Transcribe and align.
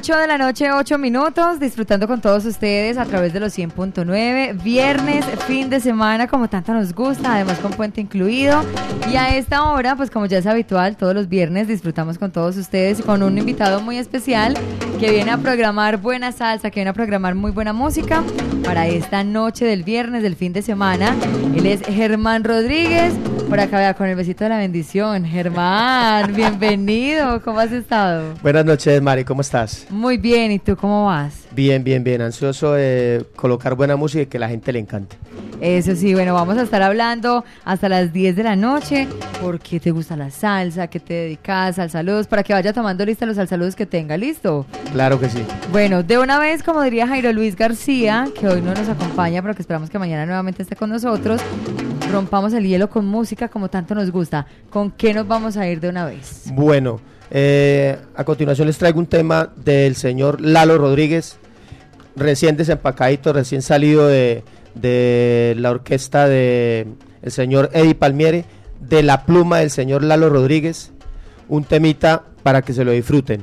8 0.00 0.16
de 0.16 0.26
la 0.28 0.38
noche, 0.38 0.72
8 0.72 0.96
minutos, 0.96 1.60
disfrutando 1.60 2.08
con 2.08 2.22
todos 2.22 2.46
ustedes 2.46 2.96
a 2.96 3.04
través 3.04 3.34
de 3.34 3.40
los 3.40 3.52
100.9. 3.58 4.62
Viernes, 4.62 5.26
fin 5.46 5.68
de 5.68 5.78
semana, 5.78 6.26
como 6.26 6.48
tanto 6.48 6.72
nos 6.72 6.94
gusta, 6.94 7.34
además 7.34 7.58
con 7.58 7.72
puente 7.72 8.00
incluido. 8.00 8.62
Y 9.12 9.16
a 9.16 9.36
esta 9.36 9.62
hora, 9.64 9.96
pues 9.96 10.10
como 10.10 10.24
ya 10.24 10.38
es 10.38 10.46
habitual, 10.46 10.96
todos 10.96 11.12
los 11.12 11.28
viernes 11.28 11.68
disfrutamos 11.68 12.16
con 12.16 12.30
todos 12.30 12.56
ustedes 12.56 13.00
y 13.00 13.02
con 13.02 13.22
un 13.22 13.36
invitado 13.36 13.82
muy 13.82 13.98
especial 13.98 14.54
que 15.00 15.10
viene 15.10 15.30
a 15.30 15.38
programar 15.38 15.96
buena 15.96 16.30
salsa, 16.30 16.70
que 16.70 16.80
viene 16.80 16.90
a 16.90 16.92
programar 16.92 17.34
muy 17.34 17.52
buena 17.52 17.72
música 17.72 18.22
para 18.62 18.86
esta 18.86 19.24
noche 19.24 19.64
del 19.64 19.82
viernes, 19.82 20.22
del 20.22 20.36
fin 20.36 20.52
de 20.52 20.60
semana. 20.60 21.16
Él 21.56 21.64
es 21.64 21.80
Germán 21.80 22.44
Rodríguez. 22.44 23.14
Por 23.48 23.58
acá, 23.58 23.78
vea, 23.78 23.94
con 23.94 24.08
el 24.08 24.14
besito 24.14 24.44
de 24.44 24.50
la 24.50 24.58
bendición. 24.58 25.24
Germán, 25.24 26.34
bienvenido. 26.34 27.40
¿Cómo 27.40 27.60
has 27.60 27.72
estado? 27.72 28.34
Buenas 28.42 28.66
noches, 28.66 29.00
Mari. 29.00 29.24
¿Cómo 29.24 29.40
estás? 29.40 29.86
Muy 29.88 30.18
bien. 30.18 30.52
¿Y 30.52 30.58
tú 30.58 30.76
cómo 30.76 31.06
vas? 31.06 31.46
Bien, 31.52 31.82
bien, 31.82 32.04
bien. 32.04 32.22
Ansioso 32.22 32.72
de 32.74 33.26
colocar 33.36 33.74
buena 33.74 33.96
música 33.96 34.22
y 34.22 34.26
que 34.26 34.38
la 34.38 34.48
gente 34.48 34.72
le 34.72 34.78
encante. 34.78 35.16
Eso 35.60 35.94
sí, 35.94 36.14
bueno, 36.14 36.32
vamos 36.32 36.56
a 36.56 36.62
estar 36.62 36.80
hablando 36.80 37.44
hasta 37.64 37.88
las 37.88 38.12
10 38.12 38.36
de 38.36 38.42
la 38.42 38.56
noche. 38.56 39.06
¿Por 39.42 39.58
qué 39.58 39.78
te 39.78 39.90
gusta 39.90 40.16
la 40.16 40.30
salsa? 40.30 40.86
¿Qué 40.86 41.00
te 41.00 41.12
dedicas 41.12 41.78
al 41.78 41.90
saludos? 41.90 42.26
Para 42.28 42.42
que 42.42 42.54
vaya 42.54 42.72
tomando 42.72 43.04
lista 43.04 43.26
los 43.26 43.36
saludos 43.36 43.76
que 43.76 43.84
tenga. 43.84 44.16
¿Listo? 44.16 44.64
Claro 44.92 45.20
que 45.20 45.28
sí. 45.28 45.44
Bueno, 45.70 46.02
de 46.02 46.18
una 46.18 46.38
vez, 46.38 46.62
como 46.62 46.82
diría 46.82 47.06
Jairo 47.06 47.32
Luis 47.32 47.56
García, 47.56 48.26
que 48.38 48.48
hoy 48.48 48.62
no 48.62 48.72
nos 48.72 48.88
acompaña, 48.88 49.42
pero 49.42 49.54
que 49.54 49.62
esperamos 49.62 49.90
que 49.90 49.98
mañana 49.98 50.24
nuevamente 50.24 50.62
esté 50.62 50.76
con 50.76 50.88
nosotros, 50.88 51.42
rompamos 52.10 52.54
el 52.54 52.66
hielo 52.66 52.88
con 52.88 53.04
música 53.06 53.48
como 53.48 53.68
tanto 53.68 53.94
nos 53.94 54.10
gusta. 54.10 54.46
¿Con 54.70 54.90
qué 54.90 55.12
nos 55.12 55.28
vamos 55.28 55.56
a 55.58 55.68
ir 55.68 55.80
de 55.80 55.90
una 55.90 56.06
vez? 56.06 56.44
Bueno, 56.54 57.00
eh, 57.30 57.98
a 58.14 58.24
continuación 58.24 58.66
les 58.66 58.78
traigo 58.78 58.98
un 58.98 59.06
tema 59.06 59.52
del 59.56 59.94
señor 59.96 60.40
Lalo 60.40 60.78
Rodríguez, 60.78 61.36
recién 62.16 62.56
desempacadito, 62.56 63.32
recién 63.32 63.62
salido 63.62 64.06
de, 64.06 64.42
de 64.74 65.54
la 65.58 65.70
orquesta 65.70 66.26
de 66.26 66.86
el 67.22 67.32
señor 67.32 67.70
Eddie 67.72 67.94
Palmieri, 67.94 68.44
de 68.80 69.02
la 69.02 69.24
pluma 69.24 69.58
del 69.58 69.70
señor 69.70 70.02
Lalo 70.02 70.30
Rodríguez, 70.30 70.92
un 71.48 71.64
temita 71.64 72.24
para 72.42 72.62
que 72.62 72.72
se 72.72 72.84
lo 72.84 72.92
disfruten, 72.92 73.42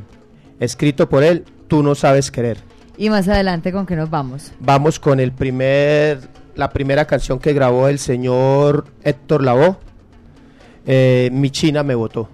escrito 0.60 1.10
por 1.10 1.24
él, 1.24 1.46
Tú 1.68 1.84
no 1.84 1.96
sabes 1.96 2.32
querer. 2.32 2.58
Y 2.98 3.10
más 3.10 3.28
adelante, 3.28 3.72
¿con 3.72 3.86
qué 3.86 3.96
nos 3.96 4.10
vamos? 4.10 4.54
Vamos 4.60 5.00
con 5.00 5.20
el 5.20 5.32
primer, 5.32 6.20
la 6.56 6.70
primera 6.70 7.06
canción 7.06 7.40
que 7.40 7.54
grabó 7.54 7.90
el 7.90 8.00
señor 8.00 8.86
Héctor 9.04 9.44
Lavoe, 9.44 9.76
eh, 10.86 11.30
Mi 11.34 11.52
China 11.52 11.84
me 11.84 11.94
votó. 11.94 12.30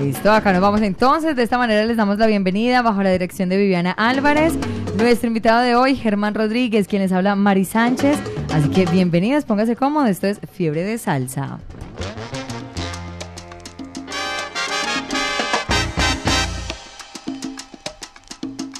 Listo, 0.00 0.32
acá 0.32 0.52
nos 0.52 0.62
vamos 0.62 0.80
entonces. 0.82 1.36
De 1.36 1.42
esta 1.42 1.58
manera 1.58 1.84
les 1.84 1.96
damos 1.96 2.18
la 2.18 2.26
bienvenida 2.26 2.82
bajo 2.82 3.02
la 3.02 3.10
dirección 3.10 3.48
de 3.48 3.56
Viviana 3.56 3.92
Álvarez. 3.92 4.54
Nuestro 4.96 5.28
invitado 5.28 5.60
de 5.62 5.74
hoy, 5.74 5.96
Germán 5.96 6.34
Rodríguez, 6.34 6.88
quien 6.88 7.02
les 7.02 7.12
habla 7.12 7.36
Mari 7.36 7.64
Sánchez. 7.64 8.18
Así 8.52 8.68
que 8.70 8.86
bienvenidos, 8.86 9.44
póngase 9.44 9.76
cómodo. 9.76 10.06
Esto 10.06 10.26
es 10.26 10.40
Fiebre 10.52 10.82
de 10.82 10.98
Salsa. 10.98 11.58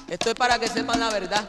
Esto 0.08 0.28
es 0.28 0.34
para 0.34 0.58
que 0.58 0.68
sepan 0.68 1.00
la 1.00 1.10
verdad. 1.10 1.48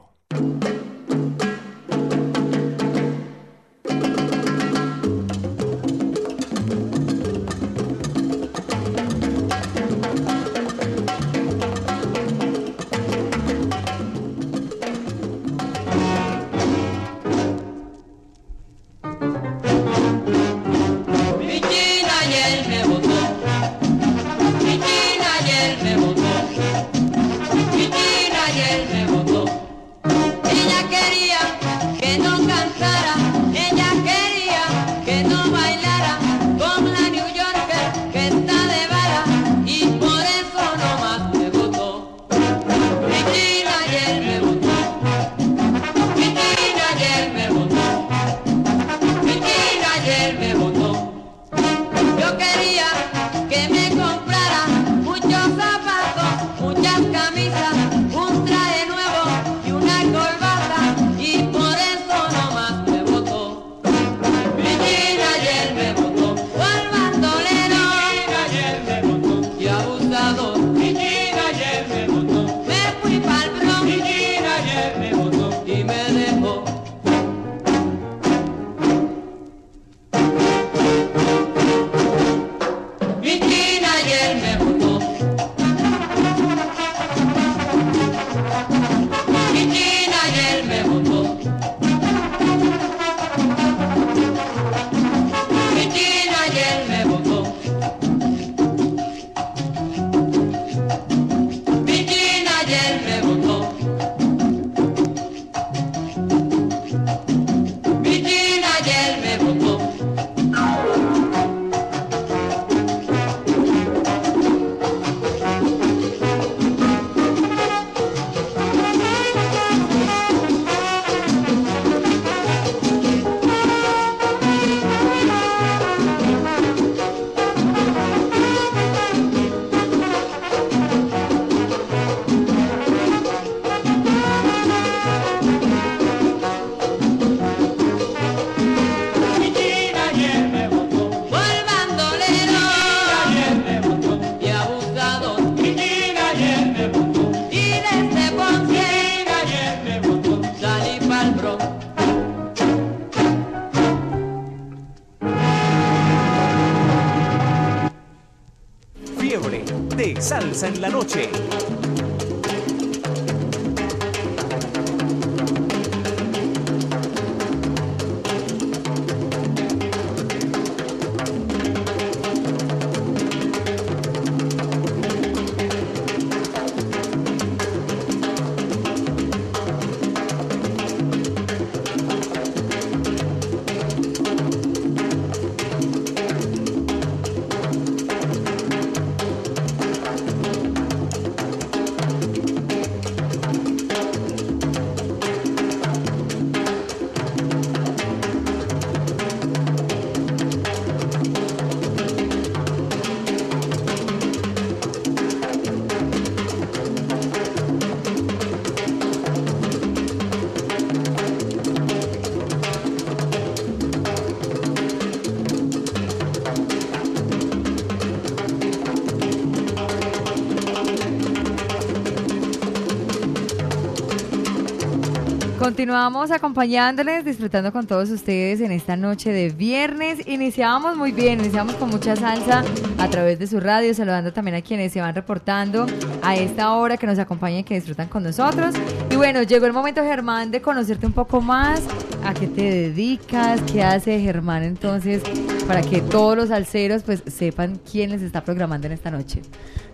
Continuamos 225.71 226.31
acompañándoles, 226.31 227.23
disfrutando 227.23 227.71
con 227.71 227.87
todos 227.87 228.09
ustedes 228.09 228.59
en 228.59 228.73
esta 228.73 228.97
noche 228.97 229.31
de 229.31 229.47
viernes. 229.51 230.19
Iniciábamos 230.27 230.97
muy 230.97 231.13
bien, 231.13 231.39
iniciamos 231.39 231.75
con 231.75 231.89
mucha 231.89 232.13
salsa 232.17 232.65
a 232.97 233.09
través 233.09 233.39
de 233.39 233.47
su 233.47 233.61
radio, 233.61 233.93
saludando 233.93 234.33
también 234.33 234.57
a 234.57 234.61
quienes 234.61 234.91
se 234.91 234.99
van 234.99 235.15
reportando 235.15 235.85
a 236.21 236.35
esta 236.35 236.73
hora 236.73 236.97
que 236.97 237.07
nos 237.07 237.17
acompañan 237.19 237.63
que 237.63 237.75
disfrutan 237.75 238.09
con 238.09 238.21
nosotros. 238.21 238.75
Y 239.09 239.15
bueno, 239.15 239.43
llegó 239.43 239.65
el 239.65 239.71
momento, 239.71 240.03
Germán, 240.03 240.51
de 240.51 240.61
conocerte 240.61 241.05
un 241.05 241.13
poco 241.13 241.39
más, 241.39 241.81
a 242.25 242.33
qué 242.33 242.47
te 242.47 242.63
dedicas, 242.63 243.61
qué 243.61 243.81
hace 243.81 244.19
Germán 244.19 244.63
entonces, 244.63 245.23
para 245.69 245.81
que 245.83 246.01
todos 246.01 246.35
los 246.35 246.49
salseros 246.49 247.03
pues 247.03 247.23
sepan 247.27 247.79
quién 247.89 248.09
les 248.09 248.21
está 248.23 248.43
programando 248.43 248.87
en 248.87 248.93
esta 248.93 249.09
noche. 249.09 249.41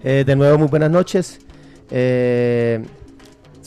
Eh, 0.03 0.23
de 0.25 0.35
nuevo, 0.35 0.57
muy 0.57 0.69
buenas 0.69 0.89
noches. 0.89 1.37
Eh, 1.91 2.83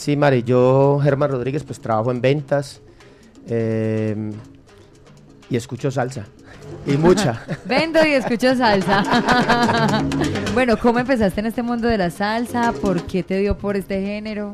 sí, 0.00 0.16
Mari, 0.16 0.42
yo, 0.42 0.98
Germán 1.02 1.30
Rodríguez, 1.30 1.62
pues 1.62 1.80
trabajo 1.80 2.10
en 2.10 2.20
ventas 2.20 2.80
eh, 3.48 4.32
y 5.50 5.56
escucho 5.56 5.90
salsa. 5.90 6.26
Y 6.86 6.96
mucha. 6.96 7.42
Vendo 7.66 8.04
y 8.04 8.12
escucho 8.12 8.54
salsa. 8.56 9.04
bueno, 10.54 10.78
¿cómo 10.78 10.98
empezaste 10.98 11.40
en 11.40 11.46
este 11.46 11.62
mundo 11.62 11.86
de 11.86 11.98
la 11.98 12.10
salsa? 12.10 12.72
¿Por 12.72 13.02
qué 13.02 13.22
te 13.22 13.38
dio 13.38 13.58
por 13.58 13.76
este 13.76 14.00
género? 14.00 14.52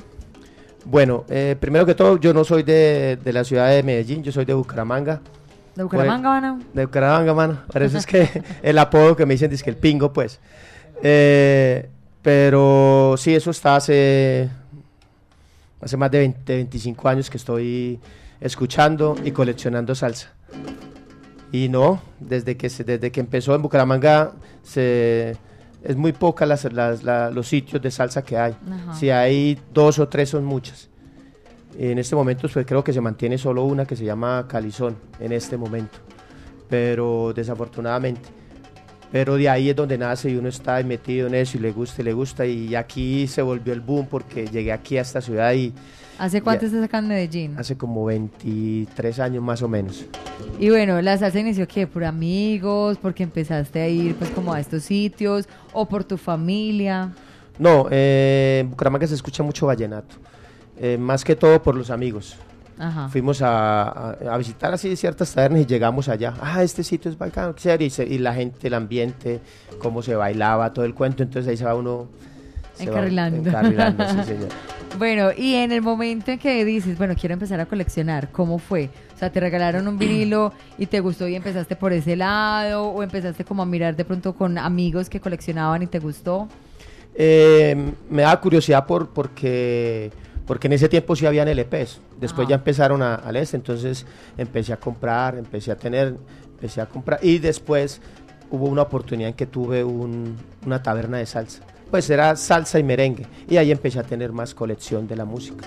Bueno, 0.84 1.24
eh, 1.28 1.56
primero 1.58 1.86
que 1.86 1.94
todo, 1.94 2.18
yo 2.18 2.34
no 2.34 2.44
soy 2.44 2.62
de, 2.62 3.18
de 3.22 3.32
la 3.32 3.44
ciudad 3.44 3.70
de 3.70 3.82
Medellín, 3.82 4.22
yo 4.22 4.32
soy 4.32 4.44
de 4.44 4.54
Bucaramanga. 4.54 5.20
¿De 5.76 5.82
Bucaramanga, 5.82 6.28
mano? 6.28 6.60
De 6.72 6.86
Bucaramanga, 6.86 7.34
mano. 7.34 7.58
Por 7.70 7.82
eso 7.82 7.98
es 7.98 8.06
que 8.06 8.42
el 8.62 8.78
apodo 8.78 9.14
que 9.14 9.26
me 9.26 9.34
dicen 9.34 9.52
es 9.52 9.62
que 9.62 9.70
el 9.70 9.76
pingo, 9.76 10.12
pues. 10.12 10.40
Eh, 11.02 11.88
pero 12.22 13.14
sí, 13.18 13.36
eso 13.36 13.52
está 13.52 13.76
hace, 13.76 14.48
hace 15.86 15.96
más 15.96 16.10
de 16.10 16.18
20, 16.18 16.54
25 16.56 17.08
años 17.08 17.30
que 17.30 17.36
estoy 17.38 17.98
escuchando 18.40 19.16
y 19.24 19.30
coleccionando 19.30 19.94
salsa. 19.94 20.32
Y 21.52 21.68
no, 21.68 22.02
desde 22.20 22.56
que, 22.56 22.68
se- 22.68 22.84
desde 22.84 23.10
que 23.10 23.20
empezó 23.20 23.54
en 23.54 23.62
Bucaramanga 23.62 24.32
se, 24.62 25.36
es 25.82 25.96
muy 25.96 26.12
poca 26.12 26.44
las, 26.44 26.70
las- 26.72 27.02
la- 27.04 27.30
los 27.30 27.46
sitios 27.48 27.80
de 27.80 27.90
salsa 27.90 28.22
que 28.22 28.36
hay. 28.36 28.54
Ajá. 28.70 28.94
Si 28.94 29.10
hay 29.10 29.58
dos 29.72 29.98
o 29.98 30.08
tres 30.08 30.28
son 30.30 30.44
muchas. 30.44 30.88
En 31.78 31.98
este 31.98 32.16
momento 32.16 32.48
pues, 32.52 32.66
creo 32.66 32.82
que 32.82 32.92
se 32.92 33.00
mantiene 33.00 33.38
solo 33.38 33.64
una 33.64 33.84
que 33.86 33.96
se 33.96 34.04
llama 34.04 34.46
Calizón 34.48 34.96
en 35.20 35.32
este 35.32 35.56
momento. 35.56 35.98
Pero 36.68 37.32
desafortunadamente. 37.34 38.28
Pero 39.12 39.36
de 39.36 39.48
ahí 39.48 39.70
es 39.70 39.76
donde 39.76 39.96
nace 39.96 40.30
y 40.30 40.36
uno 40.36 40.48
está 40.48 40.82
metido 40.82 41.28
en 41.28 41.34
eso 41.36 41.56
y 41.56 41.60
le 41.60 41.70
gusta 41.72 42.02
y 42.02 42.04
le 42.04 42.12
gusta. 42.12 42.44
Y 42.46 42.74
aquí 42.74 43.26
se 43.28 43.40
volvió 43.42 43.72
el 43.72 43.80
boom 43.80 44.06
porque 44.10 44.46
llegué 44.46 44.72
aquí 44.72 44.98
a 44.98 45.02
esta 45.02 45.20
ciudad 45.20 45.52
y 45.54 45.72
¿Hace 46.18 46.40
cuánto 46.40 46.62
Ya. 46.62 46.68
estás 46.68 46.82
acá 46.84 46.98
en 46.98 47.08
Medellín? 47.08 47.54
hace 47.58 47.76
como 47.76 48.06
23 48.06 49.20
años 49.20 49.42
más 49.42 49.60
o 49.62 49.68
menos. 49.68 50.06
Y 50.58 50.70
bueno, 50.70 51.00
la 51.02 51.16
salsa 51.18 51.38
inició 51.40 51.68
que 51.68 51.86
por 51.86 52.04
amigos, 52.04 52.96
porque 53.00 53.22
empezaste 53.22 53.80
a 53.82 53.88
ir 53.88 54.14
pues 54.16 54.30
como 54.30 54.52
a 54.54 54.58
estos 54.60 54.82
sitios 54.84 55.46
o 55.74 55.86
por 55.86 56.04
tu 56.04 56.16
familia. 56.16 57.12
No, 57.58 57.86
eh, 57.90 58.60
en 58.62 58.70
Bucaramanga 58.70 59.06
se 59.06 59.14
escucha 59.14 59.42
mucho 59.42 59.66
vallenato. 59.66 60.16
eh, 60.78 60.98
más 60.98 61.22
que 61.24 61.34
todo 61.36 61.62
por 61.62 61.74
los 61.74 61.90
amigos. 61.90 62.36
Ajá. 62.78 63.08
Fuimos 63.08 63.40
a, 63.42 63.82
a- 64.10 64.16
a 64.32 64.36
visitar 64.38 64.72
así 64.74 64.94
ciertas 64.96 65.32
tabernas 65.32 65.62
y 65.62 65.66
llegamos 65.66 66.08
allá. 66.08 66.34
Ah, 66.40 66.62
este 66.62 66.82
sitio 66.84 67.10
es 67.10 67.16
chévere", 67.56 67.84
Y, 67.86 67.90
se- 67.90 68.04
y 68.06 68.18
la 68.18 68.34
gente, 68.34 68.66
el 68.68 68.74
ambiente, 68.74 69.40
cómo 69.78 70.02
se 70.02 70.14
bailaba, 70.14 70.72
todo 70.72 70.84
el 70.84 70.94
cuento. 70.94 71.22
Entonces 71.22 71.50
ahí 71.50 71.56
se 71.56 71.64
va 71.64 71.74
uno... 71.74 72.06
se 72.74 72.84
va 72.86 72.90
Encarrilando. 72.92 73.48
encarrilando, 73.48 74.04
sí, 74.10 74.22
señor. 74.26 74.48
Bueno, 74.98 75.30
y 75.36 75.54
en 75.54 75.72
el 75.72 75.82
momento 75.82 76.30
en 76.30 76.38
que 76.38 76.64
dices, 76.64 76.96
bueno, 76.96 77.14
quiero 77.18 77.32
empezar 77.34 77.60
a 77.60 77.66
coleccionar, 77.66 78.30
¿cómo 78.30 78.58
fue? 78.58 78.88
O 79.14 79.18
sea, 79.18 79.30
te 79.30 79.40
regalaron 79.40 79.88
un 79.88 79.98
vinilo 79.98 80.52
y 80.78 80.86
te 80.86 81.00
gustó 81.00 81.26
y 81.28 81.34
empezaste 81.34 81.76
por 81.76 81.92
ese 81.92 82.16
lado, 82.16 82.84
o 82.88 83.02
empezaste 83.02 83.44
como 83.44 83.62
a 83.62 83.66
mirar 83.66 83.96
de 83.96 84.04
pronto 84.04 84.34
con 84.34 84.56
amigos 84.58 85.08
que 85.10 85.20
coleccionaban 85.20 85.82
y 85.82 85.86
te 85.86 85.98
gustó. 85.98 86.48
Eh, 87.14 87.92
me 88.10 88.22
da 88.22 88.38
curiosidad 88.40 88.86
por, 88.86 89.08
porque, 89.08 90.10
porque 90.46 90.66
en 90.68 90.74
ese 90.74 90.88
tiempo 90.88 91.16
sí 91.16 91.26
habían 91.26 91.48
LPs. 91.48 92.00
Después 92.20 92.44
Ajá. 92.44 92.50
ya 92.50 92.54
empezaron 92.56 93.02
a- 93.02 93.16
al 93.16 93.36
este, 93.36 93.56
entonces 93.56 94.06
empecé 94.38 94.72
a 94.72 94.76
comprar, 94.78 95.36
empecé 95.36 95.72
a 95.72 95.76
tener, 95.76 96.16
empecé 96.52 96.80
a 96.80 96.86
comprar. 96.86 97.18
Y 97.22 97.38
después 97.38 98.00
hubo 98.50 98.66
una 98.66 98.82
oportunidad 98.82 99.30
en 99.30 99.34
que 99.36 99.46
tuve 99.46 99.82
un- 99.84 100.36
una 100.64 100.82
taberna 100.82 101.18
de 101.18 101.26
salsa. 101.26 101.62
Pues 101.90 102.08
era 102.10 102.34
salsa 102.36 102.78
y 102.78 102.82
merengue. 102.84 103.26
Y 103.48 103.56
ahí 103.56 103.70
empecé 103.70 103.98
a 103.98 104.02
tener 104.02 104.32
más 104.32 104.54
colección 104.54 105.06
de 105.06 105.16
la 105.16 105.24
música. 105.24 105.66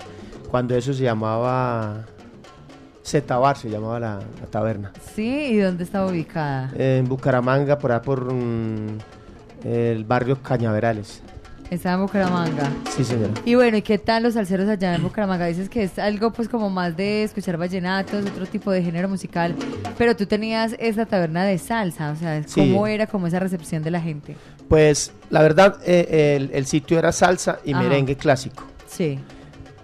Cuando 0.49 0.75
eso 0.75 0.93
se 0.93 1.03
llamaba 1.03 2.05
Z-Bar, 3.03 3.57
se 3.57 3.69
llamaba 3.69 3.99
la, 3.99 4.19
la 4.39 4.47
taberna. 4.49 4.91
¿Sí? 5.15 5.23
¿Y 5.51 5.57
dónde 5.57 5.83
estaba 5.83 6.07
ubicada? 6.07 6.71
En 6.77 7.07
Bucaramanga, 7.07 7.77
por 7.79 7.91
ahí 7.91 7.99
por 8.03 8.33
mm, 8.33 8.97
el 9.65 10.03
barrio 10.05 10.41
Cañaverales. 10.41 11.21
Estaba 11.69 11.95
en 11.95 12.01
Bucaramanga. 12.01 12.67
Sí, 12.95 13.03
señora. 13.03 13.31
Y 13.45 13.53
bueno, 13.53 13.77
¿y 13.77 13.83
qué 13.83 13.99
tal 13.99 14.23
los 14.23 14.33
salseros 14.33 14.67
allá 14.67 14.95
en 14.95 15.03
Bucaramanga? 15.03 15.45
Dices 15.45 15.69
que 15.69 15.83
es 15.83 15.99
algo 15.99 16.31
pues 16.31 16.49
como 16.49 16.69
más 16.71 16.97
de 16.97 17.23
escuchar 17.23 17.57
vallenatos, 17.57 18.25
otro 18.25 18.47
tipo 18.47 18.71
de 18.71 18.81
género 18.81 19.07
musical, 19.07 19.55
pero 19.97 20.15
tú 20.15 20.25
tenías 20.25 20.75
esa 20.79 21.05
taberna 21.05 21.43
de 21.43 21.59
salsa, 21.59 22.11
o 22.11 22.15
sea, 22.15 22.41
Sí. 22.43 22.59
¿cómo 22.61 22.87
era 22.87 23.05
como 23.05 23.27
esa 23.27 23.37
recepción 23.39 23.83
de 23.83 23.91
la 23.91 24.01
gente? 24.01 24.35
Pues 24.67 25.11
la 25.29 25.43
verdad, 25.43 25.77
eh, 25.85 26.35
el, 26.37 26.49
el 26.53 26.65
sitio 26.65 26.97
era 26.97 27.11
salsa 27.11 27.59
y 27.63 27.73
Ajá. 27.73 27.83
merengue 27.83 28.15
clásico. 28.15 28.63
Sí. 28.87 29.19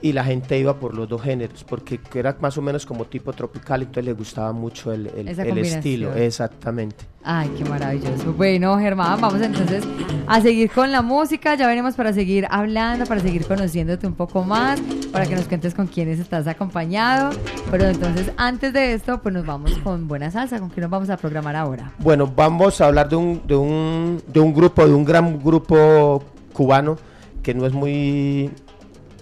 Y 0.06 0.14
la 0.14 0.24
gente 0.24 0.60
iba 0.60 0.76
por 0.80 0.94
los 0.94 1.10
dos 1.10 1.24
géneros, 1.24 1.64
porque 1.64 2.00
era 2.14 2.38
más 2.40 2.56
o 2.60 2.62
menos 2.62 2.86
como 2.86 3.06
tipo 3.06 3.34
tropical, 3.34 3.82
entonces 3.82 4.06
le 4.06 4.14
gustaba 4.14 4.54
mucho 4.54 4.92
el, 4.92 5.08
el- 5.08 5.28
estilo. 5.58 6.14
Exactamente. 6.14 7.06
Ay, 7.24 7.50
qué 7.58 7.66
maravilloso. 7.66 8.32
Bueno, 8.34 8.78
Germán, 8.78 9.20
vamos 9.20 9.42
entonces 9.42 9.84
a 10.28 10.42
seguir 10.42 10.70
con 10.70 10.92
la 10.92 11.02
música. 11.02 11.56
Ya 11.56 11.66
venimos 11.66 11.96
para 11.96 12.14
seguir 12.14 12.46
hablando, 12.52 13.08
para 13.08 13.20
seguir 13.20 13.48
conociéndote 13.48 14.06
un 14.06 14.14
poco 14.14 14.44
más, 14.44 14.80
para 15.12 15.26
que 15.26 15.36
nos 15.36 15.46
cuentes 15.46 15.74
con 15.74 15.88
quiénes 15.88 16.20
estás 16.20 16.46
acompañado. 16.46 17.32
Pero 17.72 17.86
entonces, 17.86 18.32
antes 18.38 18.74
de 18.74 18.94
esto, 18.94 19.20
pues 19.24 19.34
nos 19.34 19.44
vamos 19.44 19.72
con 19.80 20.08
buena 20.08 20.30
salsa. 20.30 20.60
¿Con 20.60 20.70
quién 20.70 20.84
nos 20.84 20.92
vamos 20.92 21.10
a 21.10 21.18
programar 21.18 21.56
ahora? 21.56 21.92
Bueno, 21.98 22.28
vamos 22.36 22.80
a 22.80 22.86
hablar 22.86 23.10
de 23.10 23.16
un, 23.16 23.42
de 23.48 23.56
un, 23.56 24.22
de 24.28 24.40
un 24.40 24.54
grupo, 24.54 24.86
de 24.86 24.94
un 24.94 25.04
gran 25.04 25.40
grupo 25.44 26.24
cubano 26.54 26.96
que 27.42 27.56
no 27.56 27.66
es 27.66 27.74
muy, 27.74 28.52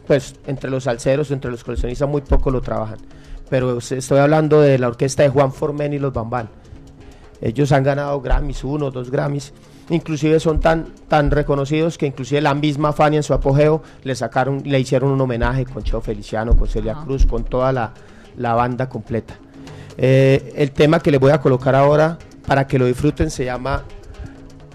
pues 0.07 0.35
entre 0.47 0.69
los 0.69 0.83
salseros, 0.83 1.31
entre 1.31 1.51
los 1.51 1.63
coleccionistas 1.63 2.07
muy 2.07 2.21
poco 2.21 2.51
lo 2.51 2.61
trabajan. 2.61 2.97
Pero 3.49 3.77
estoy 3.77 4.19
hablando 4.19 4.61
de 4.61 4.77
la 4.79 4.87
orquesta 4.87 5.23
de 5.23 5.29
Juan 5.29 5.53
Formen 5.53 5.93
y 5.93 5.99
los 5.99 6.13
Bambán. 6.13 6.49
Ellos 7.41 7.71
han 7.71 7.83
ganado 7.83 8.21
Grammys, 8.21 8.63
uno, 8.63 8.89
dos 8.89 9.11
Grammys. 9.11 9.53
Inclusive 9.89 10.39
son 10.39 10.61
tan, 10.61 10.87
tan 11.09 11.29
reconocidos 11.29 11.97
que 11.97 12.05
inclusive 12.05 12.41
la 12.41 12.53
misma 12.53 12.93
Fania 12.93 13.17
en 13.17 13.23
su 13.23 13.33
apogeo 13.33 13.83
le 14.03 14.15
sacaron, 14.15 14.63
le 14.65 14.79
hicieron 14.79 15.11
un 15.11 15.19
homenaje 15.19 15.65
con 15.65 15.83
Cheo 15.83 15.99
Feliciano, 15.99 16.55
con 16.55 16.67
Celia. 16.67 16.95
Cruz, 17.03 17.25
con 17.25 17.43
toda 17.43 17.73
la, 17.73 17.93
la 18.37 18.53
banda 18.53 18.87
completa. 18.87 19.35
Eh, 19.97 20.53
el 20.55 20.71
tema 20.71 20.99
que 20.99 21.11
les 21.11 21.19
voy 21.19 21.31
a 21.31 21.41
colocar 21.41 21.75
ahora 21.75 22.17
para 22.47 22.65
que 22.65 22.79
lo 22.79 22.85
disfruten 22.85 23.29
se 23.29 23.45
llama 23.45 23.83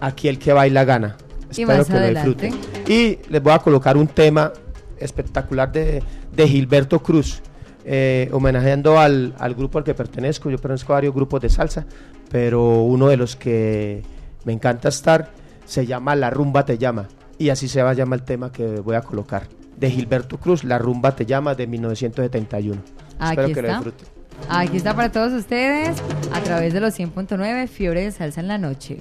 Aquí 0.01 0.29
el 0.29 0.39
que 0.39 0.53
baila 0.53 0.85
gana. 0.85 1.17
Y 1.57 1.65
más 1.65 1.91
adelante. 1.91 2.53
Y 2.87 3.19
les 3.31 3.43
voy 3.43 3.53
a 3.53 3.59
colocar 3.59 3.97
un 3.97 4.07
tema 4.07 4.53
espectacular 5.01 5.73
de, 5.73 6.03
de 6.35 6.49
Gilberto 6.49 7.01
Cruz, 7.03 7.43
eh, 7.85 8.29
homenajeando 8.33 8.99
al, 8.99 9.35
al 9.39 9.55
grupo 9.55 9.79
al 9.79 9.85
que 9.85 9.95
pertenezco. 9.95 10.51
Yo 10.51 10.59
pertenezco 10.59 10.93
a 10.93 10.97
varios 10.97 11.15
grupos 11.15 11.41
de 11.41 11.49
salsa, 11.49 11.87
pero 12.31 12.83
uno 12.83 13.09
de 13.09 13.17
los 13.17 13.37
que 13.37 14.03
me 14.45 14.53
encanta 14.53 14.89
estar 14.89 15.31
se 15.65 15.87
llama 15.87 16.15
La 16.17 16.31
Rumba 16.31 16.65
Te 16.65 16.79
Llama. 16.79 17.09
Y 17.39 17.51
así 17.51 17.69
se 17.69 17.83
va 17.83 17.91
a 17.91 17.95
llamar 17.95 18.21
el 18.21 18.25
tema 18.25 18.51
que 18.51 18.81
voy 18.81 18.97
a 18.97 19.03
colocar. 19.03 19.45
De 19.77 19.91
Gilberto 19.91 20.39
Cruz, 20.39 20.65
La 20.65 20.79
Rumba 20.79 21.15
Te 21.15 21.25
Llama 21.25 21.55
de 21.55 21.67
1971. 21.67 22.81
Aquí 23.21 23.31
Espero 23.31 23.49
que 23.49 23.63
lo 23.63 23.69
está. 23.69 23.73
disfruten. 23.75 24.09
Aquí 24.49 24.77
está 24.77 24.95
para 24.95 25.11
todos 25.11 25.33
ustedes 25.33 25.97
a 26.33 26.41
través 26.43 26.73
de 26.73 26.81
los 26.81 26.99
100.9 26.99 27.67
Fiebre 27.69 28.03
de 28.03 28.11
Salsa 28.13 28.41
en 28.41 28.49
la 28.49 28.59
Noche. 28.59 29.01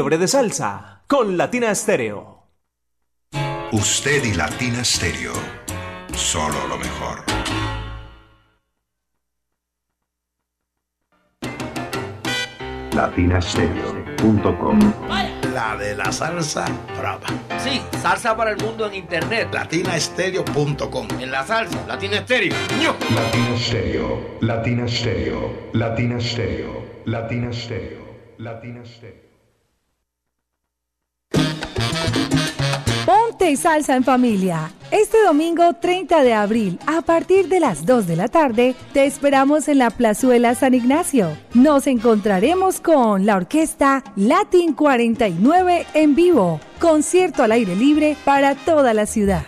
Fiebre 0.00 0.16
de 0.16 0.28
salsa 0.28 1.02
con 1.06 1.36
Latina 1.36 1.74
Stereo. 1.74 2.48
Usted 3.70 4.24
y 4.24 4.32
Latina 4.32 4.82
Stereo. 4.82 5.34
Solo 6.14 6.66
lo 6.68 6.78
mejor. 6.78 7.22
latinastereo.com 12.94 14.78
La 15.52 15.76
de 15.76 15.94
la 15.94 16.10
salsa 16.10 16.64
brava. 16.98 17.26
Sí, 17.58 17.82
salsa 18.00 18.34
para 18.34 18.52
el 18.52 18.56
mundo 18.56 18.86
en 18.86 18.94
internet. 18.94 19.52
Latinastereo.com. 19.52 21.08
En 21.20 21.30
la 21.30 21.44
salsa, 21.44 21.86
Latina 21.86 22.20
Estéreo. 22.20 22.56
Latina 23.14 23.58
Stereo, 23.58 24.38
Latina 24.40 24.88
Stereo, 24.88 25.68
Latina 25.74 26.18
Stereo, 26.18 26.86
Latina 27.04 27.52
Stereo, 27.52 28.16
Latina 28.38 28.82
Stereo. 28.86 29.29
Ponte 33.30 33.56
salsa 33.56 33.94
en 33.94 34.02
familia. 34.02 34.72
Este 34.90 35.22
domingo 35.22 35.74
30 35.74 36.24
de 36.24 36.34
abril, 36.34 36.80
a 36.84 37.00
partir 37.00 37.46
de 37.48 37.60
las 37.60 37.86
2 37.86 38.08
de 38.08 38.16
la 38.16 38.26
tarde, 38.26 38.74
te 38.92 39.04
esperamos 39.04 39.68
en 39.68 39.78
la 39.78 39.90
Plazuela 39.90 40.56
San 40.56 40.74
Ignacio. 40.74 41.38
Nos 41.54 41.86
encontraremos 41.86 42.80
con 42.80 43.26
la 43.26 43.36
orquesta 43.36 44.02
Latin 44.16 44.74
49 44.74 45.86
en 45.94 46.16
vivo, 46.16 46.58
concierto 46.80 47.44
al 47.44 47.52
aire 47.52 47.76
libre 47.76 48.16
para 48.24 48.56
toda 48.56 48.94
la 48.94 49.06
ciudad. 49.06 49.44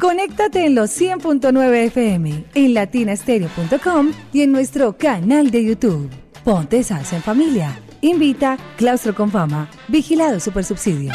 Conéctate 0.00 0.66
en 0.66 0.74
los 0.74 0.90
100.9 1.00 1.72
FM, 1.86 2.46
en 2.52 2.74
latinastereo.com 2.74 4.10
y 4.32 4.42
en 4.42 4.50
nuestro 4.50 4.98
canal 4.98 5.52
de 5.52 5.66
YouTube. 5.66 6.10
Ponte 6.42 6.82
salsa 6.82 7.14
en 7.14 7.22
familia. 7.22 7.78
Invita 8.04 8.58
Claustro 8.76 9.14
con 9.14 9.30
Fama. 9.30 9.66
Vigilado 9.88 10.38
Supersubsidio. 10.38 11.10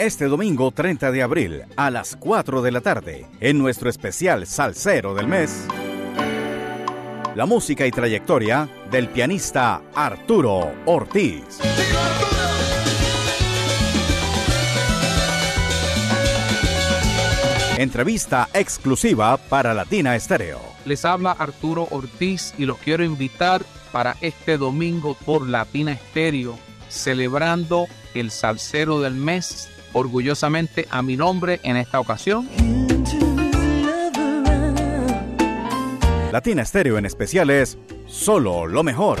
Este 0.00 0.24
domingo 0.24 0.72
30 0.72 1.12
de 1.12 1.22
abril 1.22 1.62
a 1.76 1.90
las 1.90 2.16
4 2.16 2.60
de 2.60 2.72
la 2.72 2.80
tarde, 2.80 3.24
en 3.38 3.56
nuestro 3.58 3.88
especial 3.88 4.48
Salsero 4.48 5.14
del 5.14 5.28
mes, 5.28 5.68
la 7.36 7.46
música 7.46 7.86
y 7.86 7.92
trayectoria 7.92 8.68
del 8.90 9.08
pianista 9.10 9.82
Arturo 9.94 10.72
Ortiz. 10.86 11.60
Entrevista 17.84 18.48
exclusiva 18.54 19.36
para 19.36 19.74
Latina 19.74 20.16
Estéreo. 20.16 20.58
Les 20.86 21.04
habla 21.04 21.32
Arturo 21.32 21.86
Ortiz 21.90 22.54
y 22.56 22.64
los 22.64 22.78
quiero 22.78 23.04
invitar 23.04 23.62
para 23.92 24.16
este 24.22 24.56
domingo 24.56 25.16
por 25.26 25.46
Latina 25.46 25.92
Estéreo, 25.92 26.58
celebrando 26.88 27.86
el 28.14 28.30
salsero 28.30 29.00
del 29.00 29.14
mes, 29.14 29.68
orgullosamente 29.92 30.88
a 30.90 31.02
mi 31.02 31.18
nombre 31.18 31.60
en 31.62 31.76
esta 31.76 32.00
ocasión. 32.00 32.48
Latina 36.32 36.62
Estéreo 36.62 36.96
en 36.96 37.04
especial 37.04 37.50
es 37.50 37.76
solo 38.06 38.66
lo 38.66 38.82
mejor. 38.82 39.20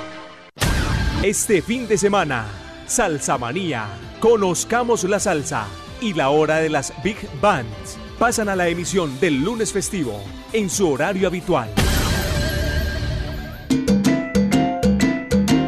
Este 1.23 1.61
fin 1.61 1.87
de 1.87 1.99
semana, 1.99 2.47
Salsa 2.87 3.37
Manía. 3.37 3.85
Conozcamos 4.19 5.03
la 5.03 5.19
salsa 5.19 5.67
y 6.01 6.15
la 6.15 6.31
hora 6.31 6.55
de 6.55 6.69
las 6.69 6.91
Big 7.03 7.15
Bands. 7.39 7.99
Pasan 8.17 8.49
a 8.49 8.55
la 8.55 8.67
emisión 8.69 9.19
del 9.19 9.43
lunes 9.43 9.71
festivo 9.71 10.19
en 10.51 10.67
su 10.67 10.89
horario 10.89 11.27
habitual. 11.27 11.69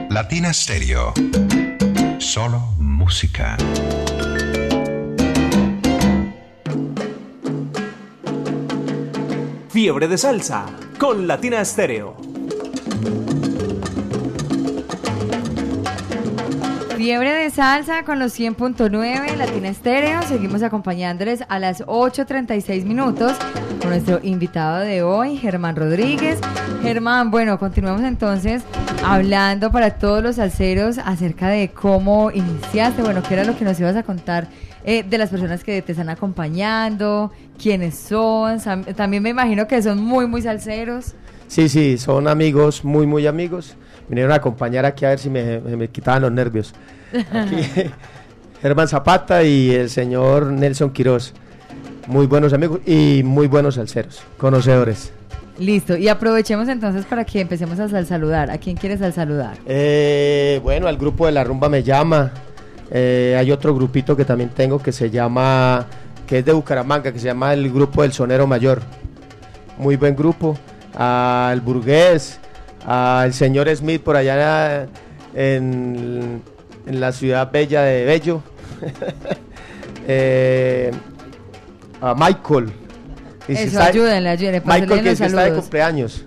Latina 0.10 0.52
Stereo. 0.52 1.14
Solo 2.18 2.60
música. 2.80 3.56
Fiebre 9.70 10.08
de 10.08 10.18
salsa 10.18 10.66
con 10.98 11.28
Latina 11.28 11.64
Stereo. 11.64 12.23
Fiebre 17.04 17.34
de 17.34 17.50
salsa 17.50 18.04
con 18.06 18.18
los 18.18 18.40
100.9 18.40 19.36
Latina 19.36 19.68
Estéreo. 19.68 20.22
Seguimos 20.22 20.64
acompañándoles 20.64 21.44
a 21.50 21.60
las 21.60 21.82
8.36 21.82 22.86
minutos 22.86 23.34
con 23.82 23.90
nuestro 23.90 24.22
invitado 24.24 24.80
de 24.80 25.04
hoy, 25.04 25.36
Germán 25.36 25.76
Rodríguez. 25.76 26.40
Germán, 26.82 27.30
bueno, 27.30 27.60
continuamos 27.60 28.04
entonces 28.04 28.64
hablando 29.04 29.70
para 29.70 29.98
todos 29.98 30.24
los 30.24 30.38
salseros 30.38 30.98
acerca 30.98 31.50
de 31.50 31.72
cómo 31.72 32.32
iniciaste, 32.32 33.02
bueno, 33.02 33.22
qué 33.22 33.34
era 33.34 33.44
lo 33.44 33.58
que 33.58 33.66
nos 33.66 33.78
ibas 33.82 33.98
a 33.98 34.04
contar 34.04 34.48
eh, 34.86 35.04
de 35.04 35.18
las 35.18 35.30
personas 35.30 35.62
que 35.62 35.82
te 35.82 35.92
están 35.92 36.08
acompañando, 36.08 37.34
quiénes 37.62 37.96
son. 37.96 38.62
También 38.96 39.22
me 39.22 39.30
imagino 39.32 39.68
que 39.68 39.84
son 39.84 40.02
muy, 40.02 40.26
muy 40.26 40.42
salseros. 40.42 41.16
Sí, 41.50 41.68
sí, 41.68 41.98
son 41.98 42.30
amigos, 42.30 42.86
muy, 42.86 43.06
muy 43.06 43.28
amigos. 43.28 43.76
Vinieron 44.14 44.32
a 44.32 44.36
acompañar 44.36 44.86
aquí 44.86 45.06
a 45.06 45.10
ver 45.10 45.18
si 45.18 45.28
me, 45.32 45.60
me- 45.60 45.76
me 45.76 45.88
quitaban 45.88 46.22
los 46.22 46.32
nervios. 46.32 46.72
Aquí, 47.32 47.90
Germán 48.62 48.88
Zapata 48.88 49.42
y 49.44 49.72
el 49.72 49.90
señor 49.90 50.46
Nelson 50.52 50.92
Quiroz. 50.92 51.34
Muy 52.06 52.28
buenos 52.28 52.54
amigos 52.54 52.80
y 52.86 53.24
muy 53.26 53.48
buenos 53.48 53.74
salseros, 53.76 54.22
conocedores. 54.38 55.12
Listo, 55.58 55.98
y 55.98 56.10
aprovechemos 56.10 56.68
entonces 56.70 57.06
para 57.06 57.26
que 57.26 57.42
empecemos 57.42 57.80
a 57.80 57.90
sal- 57.90 58.06
saludar. 58.06 58.52
¿A 58.52 58.60
quién 58.60 58.78
quieres 58.78 59.02
al 59.02 59.14
saludar? 59.14 59.58
Eh, 59.66 60.60
bueno, 60.64 60.88
al 60.88 60.98
grupo 60.98 61.26
de 61.26 61.32
la 61.32 61.44
rumba 61.44 61.70
me 61.70 61.82
llama. 61.82 62.32
Eh, 62.92 63.36
hay 63.40 63.52
otro 63.52 63.74
grupito 63.74 64.16
que 64.16 64.26
también 64.26 64.52
tengo 64.52 64.78
que 64.80 64.92
se 64.92 65.10
llama, 65.10 65.88
que 66.28 66.38
es 66.40 66.46
de 66.46 66.52
Bucaramanga, 66.54 67.12
que 67.12 67.18
se 67.18 67.26
llama 67.26 67.52
el 67.54 67.72
grupo 67.72 68.04
del 68.04 68.14
Sonero 68.14 68.46
Mayor. 68.46 68.80
Muy 69.80 69.96
buen 69.96 70.16
grupo. 70.16 70.56
Al 70.94 71.62
Burgués, 71.62 72.40
al 72.86 73.34
señor 73.34 73.74
Smith 73.76 74.02
por 74.02 74.16
allá 74.16 74.88
en, 75.34 76.42
en 76.86 77.00
la 77.00 77.12
ciudad 77.12 77.52
bella 77.52 77.82
de 77.84 78.06
Bello. 78.06 78.42
Eh, 80.06 80.92
a 82.02 82.14
Michael. 82.14 82.70
Y 83.48 83.56
si 83.56 83.64
está- 83.64 83.86
ayúdenle, 83.86 84.30
ayúdenle, 84.32 84.62
Michael 84.66 85.02
que 85.02 85.10
los 85.12 85.22
está 85.22 85.44
de 85.46 85.54
cumpleaños. 85.54 86.26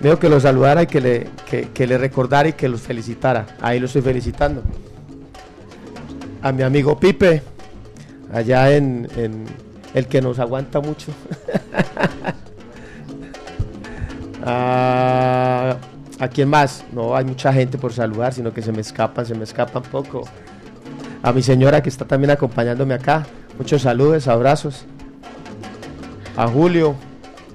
Dijo 0.00 0.18
que 0.18 0.28
lo 0.30 0.40
saludara 0.40 0.84
y 0.84 0.86
que 0.86 1.00
le, 1.02 1.26
que, 1.50 1.68
que 1.68 1.86
le 1.86 1.98
recordara 1.98 2.48
y 2.48 2.54
que 2.54 2.66
los 2.66 2.80
felicitara. 2.80 3.44
Ahí 3.60 3.78
lo 3.78 3.84
estoy 3.86 4.00
felicitando. 4.00 4.62
A 6.40 6.50
mi 6.52 6.62
amigo 6.62 6.98
Pipe, 6.98 7.42
allá 8.32 8.74
en, 8.74 9.06
en 9.18 9.44
el 9.92 10.06
que 10.06 10.22
nos 10.22 10.38
aguanta 10.38 10.80
mucho. 10.80 11.12
a, 14.44 15.76
¿A 16.20 16.28
quién 16.28 16.48
más? 16.48 16.84
No 16.92 17.16
hay 17.16 17.24
mucha 17.24 17.52
gente 17.52 17.76
por 17.76 17.92
saludar, 17.92 18.32
sino 18.32 18.52
que 18.52 18.62
se 18.62 18.70
me 18.70 18.80
escapan, 18.80 19.26
se 19.26 19.34
me 19.34 19.44
escapan 19.44 19.82
poco. 19.82 20.22
A 21.22 21.32
mi 21.32 21.42
señora 21.42 21.82
que 21.82 21.88
está 21.88 22.04
también 22.04 22.30
acompañándome 22.30 22.94
acá. 22.94 23.26
Muchos 23.58 23.82
saludos, 23.82 24.28
abrazos. 24.28 24.84
A 26.36 26.46
Julio, 26.46 26.94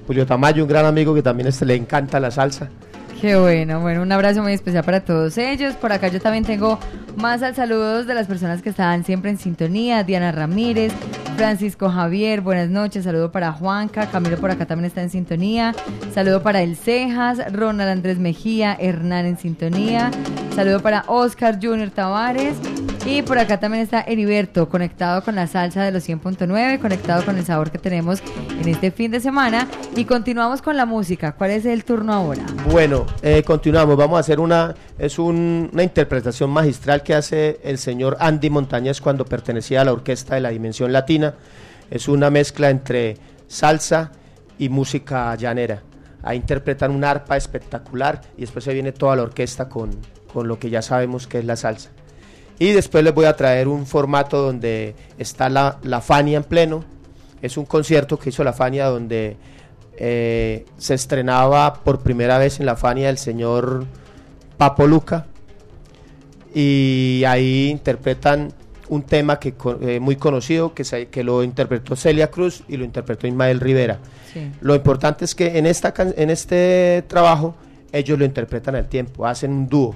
Julio 0.06 0.26
Tamayo, 0.26 0.62
un 0.62 0.68
gran 0.68 0.84
amigo 0.84 1.14
que 1.14 1.22
también 1.22 1.48
este, 1.48 1.64
le 1.64 1.74
encanta 1.74 2.20
la 2.20 2.30
salsa. 2.30 2.68
Qué 3.20 3.36
bueno, 3.36 3.80
bueno, 3.80 4.00
un 4.00 4.10
abrazo 4.12 4.42
muy 4.42 4.54
especial 4.54 4.82
para 4.82 5.04
todos 5.04 5.36
ellos. 5.36 5.74
Por 5.74 5.92
acá 5.92 6.08
yo 6.08 6.22
también 6.22 6.42
tengo 6.42 6.78
más 7.16 7.42
al 7.42 7.54
saludos 7.54 8.06
de 8.06 8.14
las 8.14 8.26
personas 8.26 8.62
que 8.62 8.70
están 8.70 9.04
siempre 9.04 9.30
en 9.30 9.36
sintonía. 9.36 10.04
Diana 10.04 10.32
Ramírez, 10.32 10.90
Francisco 11.36 11.90
Javier, 11.90 12.40
buenas 12.40 12.70
noches. 12.70 13.04
Saludo 13.04 13.30
para 13.30 13.52
Juanca, 13.52 14.06
Camilo 14.06 14.38
por 14.38 14.50
acá 14.50 14.64
también 14.64 14.86
está 14.86 15.02
en 15.02 15.10
sintonía. 15.10 15.74
Saludo 16.14 16.42
para 16.42 16.62
El 16.62 16.76
Cejas, 16.76 17.52
Ronald 17.52 17.90
Andrés 17.90 18.18
Mejía, 18.18 18.74
Hernán 18.80 19.26
en 19.26 19.36
sintonía. 19.36 20.10
Saludo 20.60 20.80
para 20.80 21.04
Oscar 21.06 21.58
Junior 21.58 21.88
Tavares. 21.88 22.54
Y 23.06 23.22
por 23.22 23.38
acá 23.38 23.58
también 23.58 23.82
está 23.82 24.02
Heriberto, 24.02 24.68
conectado 24.68 25.24
con 25.24 25.34
la 25.34 25.46
salsa 25.46 25.82
de 25.82 25.90
los 25.90 26.06
100.9, 26.06 26.78
conectado 26.80 27.24
con 27.24 27.38
el 27.38 27.46
sabor 27.46 27.70
que 27.70 27.78
tenemos 27.78 28.22
en 28.60 28.68
este 28.68 28.90
fin 28.90 29.10
de 29.10 29.20
semana. 29.20 29.66
Y 29.96 30.04
continuamos 30.04 30.60
con 30.60 30.76
la 30.76 30.84
música. 30.84 31.32
¿Cuál 31.32 31.52
es 31.52 31.64
el 31.64 31.82
turno 31.86 32.12
ahora? 32.12 32.44
Bueno, 32.70 33.06
eh, 33.22 33.42
continuamos. 33.42 33.96
Vamos 33.96 34.18
a 34.18 34.20
hacer 34.20 34.38
una, 34.38 34.74
es 34.98 35.18
un- 35.18 35.70
una 35.72 35.82
interpretación 35.82 36.50
magistral 36.50 37.02
que 37.02 37.14
hace 37.14 37.58
el 37.64 37.78
señor 37.78 38.18
Andy 38.20 38.50
Montañez 38.50 39.00
cuando 39.00 39.24
pertenecía 39.24 39.80
a 39.80 39.86
la 39.86 39.94
orquesta 39.94 40.34
de 40.34 40.42
la 40.42 40.50
Dimensión 40.50 40.92
Latina. 40.92 41.36
Es 41.90 42.06
una 42.06 42.28
mezcla 42.28 42.68
entre 42.68 43.16
salsa 43.48 44.12
y 44.58 44.68
música 44.68 45.34
llanera. 45.36 45.80
Ahí 46.22 46.36
interpretan 46.36 46.90
un 46.90 47.02
arpa 47.02 47.38
espectacular 47.38 48.20
y 48.36 48.42
después 48.42 48.62
se 48.62 48.74
viene 48.74 48.92
toda 48.92 49.16
la 49.16 49.22
orquesta 49.22 49.70
con, 49.70 49.88
con 50.32 50.48
lo 50.48 50.58
que 50.58 50.70
ya 50.70 50.82
sabemos 50.82 51.26
que 51.26 51.38
es 51.38 51.44
la 51.44 51.56
salsa. 51.56 51.90
Y 52.58 52.72
después 52.72 53.02
les 53.04 53.14
voy 53.14 53.24
a 53.24 53.36
traer 53.36 53.68
un 53.68 53.86
formato 53.86 54.42
donde 54.42 54.94
está 55.18 55.48
la, 55.48 55.78
la 55.82 56.00
Fania 56.00 56.36
en 56.36 56.44
pleno. 56.44 56.84
Es 57.40 57.56
un 57.56 57.64
concierto 57.64 58.18
que 58.18 58.28
hizo 58.28 58.44
la 58.44 58.52
Fania 58.52 58.86
donde 58.86 59.36
eh, 59.96 60.66
se 60.76 60.94
estrenaba 60.94 61.72
por 61.74 62.00
primera 62.00 62.36
vez 62.38 62.60
en 62.60 62.66
la 62.66 62.76
Fania 62.76 63.08
el 63.08 63.16
señor 63.18 63.86
Papo 64.58 64.86
Luca. 64.86 65.26
Y 66.54 67.22
ahí 67.26 67.68
interpretan 67.70 68.52
un 68.88 69.02
tema 69.02 69.38
que 69.38 69.54
eh, 69.82 70.00
muy 70.00 70.16
conocido 70.16 70.74
que, 70.74 70.84
se- 70.84 71.06
que 71.06 71.22
lo 71.22 71.42
interpretó 71.44 71.94
Celia 71.96 72.28
Cruz 72.30 72.64
y 72.68 72.76
lo 72.76 72.84
interpretó 72.84 73.26
Ismael 73.26 73.60
Rivera. 73.60 73.98
Sí. 74.32 74.50
Lo 74.60 74.74
importante 74.74 75.24
es 75.24 75.34
que 75.34 75.58
en, 75.58 75.66
esta 75.66 75.94
en 75.96 76.28
este 76.28 77.04
trabajo 77.06 77.54
ellos 77.92 78.18
lo 78.18 78.24
interpretan 78.24 78.74
al 78.74 78.88
tiempo, 78.88 79.26
hacen 79.26 79.52
un 79.52 79.68
dúo. 79.68 79.94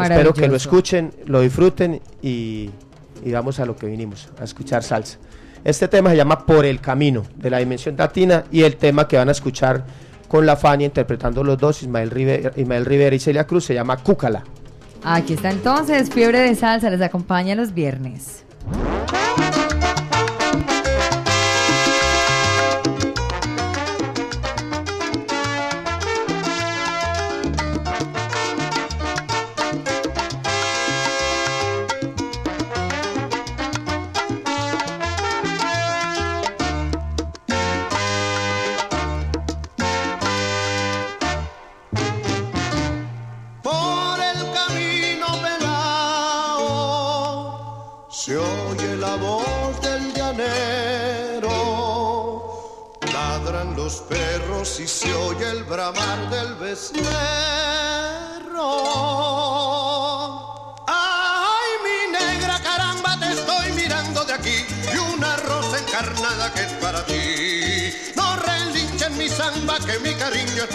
Espero 0.00 0.34
que 0.34 0.48
lo 0.48 0.56
escuchen, 0.56 1.12
lo 1.26 1.40
disfruten 1.40 2.00
y, 2.22 2.70
y 3.24 3.32
vamos 3.32 3.60
a 3.60 3.66
lo 3.66 3.76
que 3.76 3.86
vinimos, 3.86 4.28
a 4.40 4.44
escuchar 4.44 4.82
salsa. 4.82 5.18
Este 5.64 5.86
tema 5.86 6.10
se 6.10 6.16
llama 6.16 6.44
Por 6.44 6.64
el 6.64 6.80
Camino, 6.80 7.22
de 7.36 7.50
la 7.50 7.58
Dimensión 7.58 7.96
Latina, 7.96 8.44
y 8.50 8.62
el 8.62 8.76
tema 8.76 9.06
que 9.06 9.16
van 9.16 9.28
a 9.28 9.32
escuchar 9.32 9.84
con 10.26 10.44
la 10.44 10.56
Fania 10.56 10.86
interpretando 10.86 11.44
los 11.44 11.58
dos, 11.58 11.82
Ismael 11.82 12.10
Rivera, 12.10 12.52
Ismael 12.56 12.84
Rivera 12.84 13.14
y 13.14 13.20
Celia 13.20 13.46
Cruz, 13.46 13.66
se 13.66 13.74
llama 13.74 13.98
Cúcala. 13.98 14.42
Aquí 15.04 15.34
está 15.34 15.50
entonces, 15.50 16.10
Fiebre 16.10 16.40
de 16.40 16.54
Salsa, 16.54 16.90
les 16.90 17.00
acompaña 17.00 17.54
los 17.54 17.74
viernes. 17.74 18.44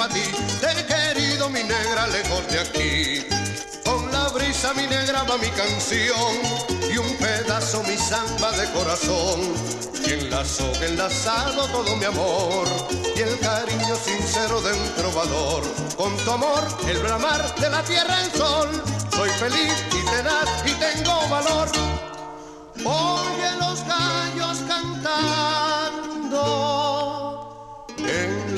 Te 0.10 0.72
he 0.72 0.86
querido, 0.86 1.50
mi 1.50 1.64
negra, 1.64 2.08
lejos 2.08 2.48
de 2.50 2.60
aquí. 2.60 3.26
Con 3.84 4.12
la 4.12 4.30
brisa, 4.30 4.74
mi 4.74 4.88
negra, 4.88 5.24
va 5.24 5.38
mi 5.38 5.50
canción. 5.50 6.34
Y 6.92 6.98
un 6.98 7.16
pedazo, 7.18 7.84
mi 7.84 7.98
samba 7.98 8.52
de 8.52 8.72
corazón. 8.72 9.42
Y 10.06 10.14
enlazo, 10.14 10.72
enlazado 10.82 11.68
todo 11.68 11.96
mi 11.98 12.06
amor. 12.06 12.68
Y 13.16 13.22
el 13.22 13.40
cariño 13.40 13.96
sincero 13.96 14.62
de 14.62 14.72
un 14.74 14.90
trovador. 14.96 15.64
Con 15.98 16.16
tu 16.18 16.32
amor, 16.32 16.64
el 16.88 16.98
bramar 17.00 17.56
de 17.56 17.70
la 17.70 17.84
tierra 17.84 18.24
el 18.24 18.32
sol. 18.32 18.70
Soy 19.12 19.30
feliz 19.32 19.74
y 19.92 20.06
tenaz 20.06 20.48
y 20.66 20.72
tengo 20.74 21.28
valor. 21.28 21.70
Oye 22.86 23.52
los 23.60 23.84
gallos 23.86 24.67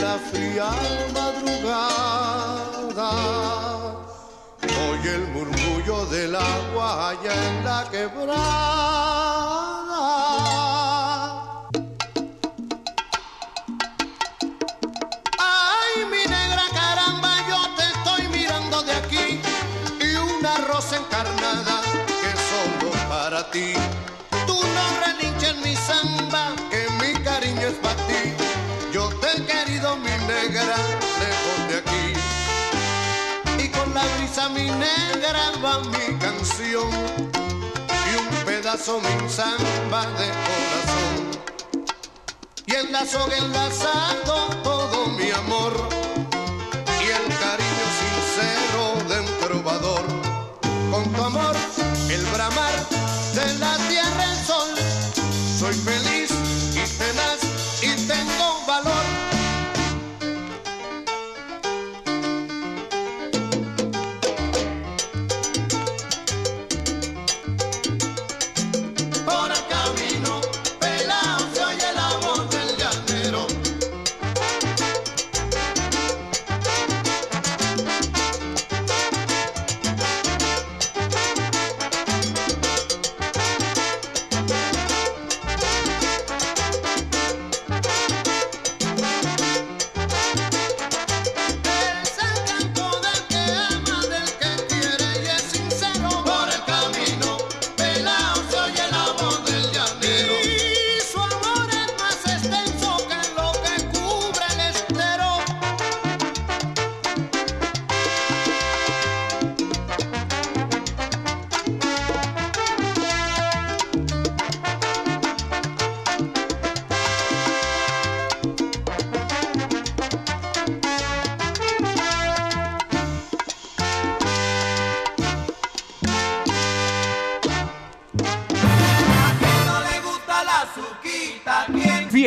la 0.09 0.17
fría 0.17 0.69
madrugada. 1.17 3.11
Oye 4.89 5.11
el 5.19 5.25
murmullo 5.35 5.97
del 6.07 6.35
agua 6.35 7.09
allá 7.09 7.33
en 7.49 7.55
la 7.63 7.79
quebrada. 7.91 9.28
Mi 34.47 34.69
negra, 34.71 35.51
va 35.63 35.79
mi 35.79 36.17
canción. 36.17 36.89
Y 38.07 38.15
un 38.15 38.45
pedazo, 38.45 39.01
mi 39.01 39.29
samba 39.29 40.05
de 40.17 40.27
corazón. 40.47 41.17
Y 42.65 42.75
en 42.75 42.91
la 42.93 43.05
soga 43.05 43.35
enlazado 43.35 44.35
todo 44.63 45.07
mi 45.07 45.29
amor. 45.31 45.73
Y 47.01 47.07
el 47.19 47.27
cariño 47.43 47.87
sincero 48.01 48.83
de 49.09 49.19
un 49.19 49.39
trovador. 49.39 50.05
Con 50.91 51.03
tu 51.11 51.23
amor, 51.23 51.55
el 52.09 52.25
bramar 52.27 52.75
de 53.33 53.53
la 53.59 53.75
tierra 53.89 54.23
el 54.23 54.37
sol. 54.45 54.69
Soy 55.59 55.73
feliz 55.73 56.31
y 56.73 56.97
tenaz 56.97 57.28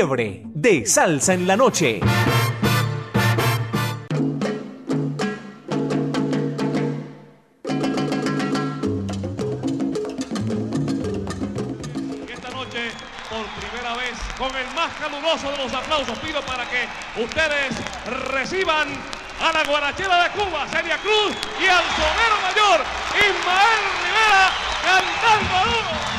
De 0.04 0.84
salsa 0.84 1.32
en 1.32 1.46
la 1.46 1.56
noche. 1.56 2.00
esta 12.28 12.50
noche 12.50 12.90
por 13.30 13.46
primera 13.60 13.94
vez 13.96 14.18
con 14.36 14.50
el 14.56 14.66
más 14.74 14.92
caluroso 14.98 15.52
de 15.52 15.58
los 15.58 15.72
aplausos 15.72 16.18
pido 16.18 16.42
para 16.42 16.64
que 16.68 16.88
ustedes 17.22 17.72
reciban 18.32 18.88
a 19.40 19.52
la 19.52 19.62
guarachera 19.62 20.24
de 20.24 20.30
Cuba, 20.30 20.66
Celia 20.68 20.98
Cruz 20.98 21.32
y 21.60 21.68
al 21.68 21.84
sonero 21.94 22.36
mayor 22.42 22.80
Ismael 23.14 23.82
Rivera 24.02 24.50
cantando 24.82 25.56
a 25.56 25.62
uno. 25.62 26.11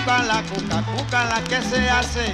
Cúcala, 0.00 0.42
cúcala, 0.48 0.82
cuca, 0.82 0.96
cúcala 0.96 1.44
que 1.44 1.60
se 1.60 1.90
hace. 1.90 2.32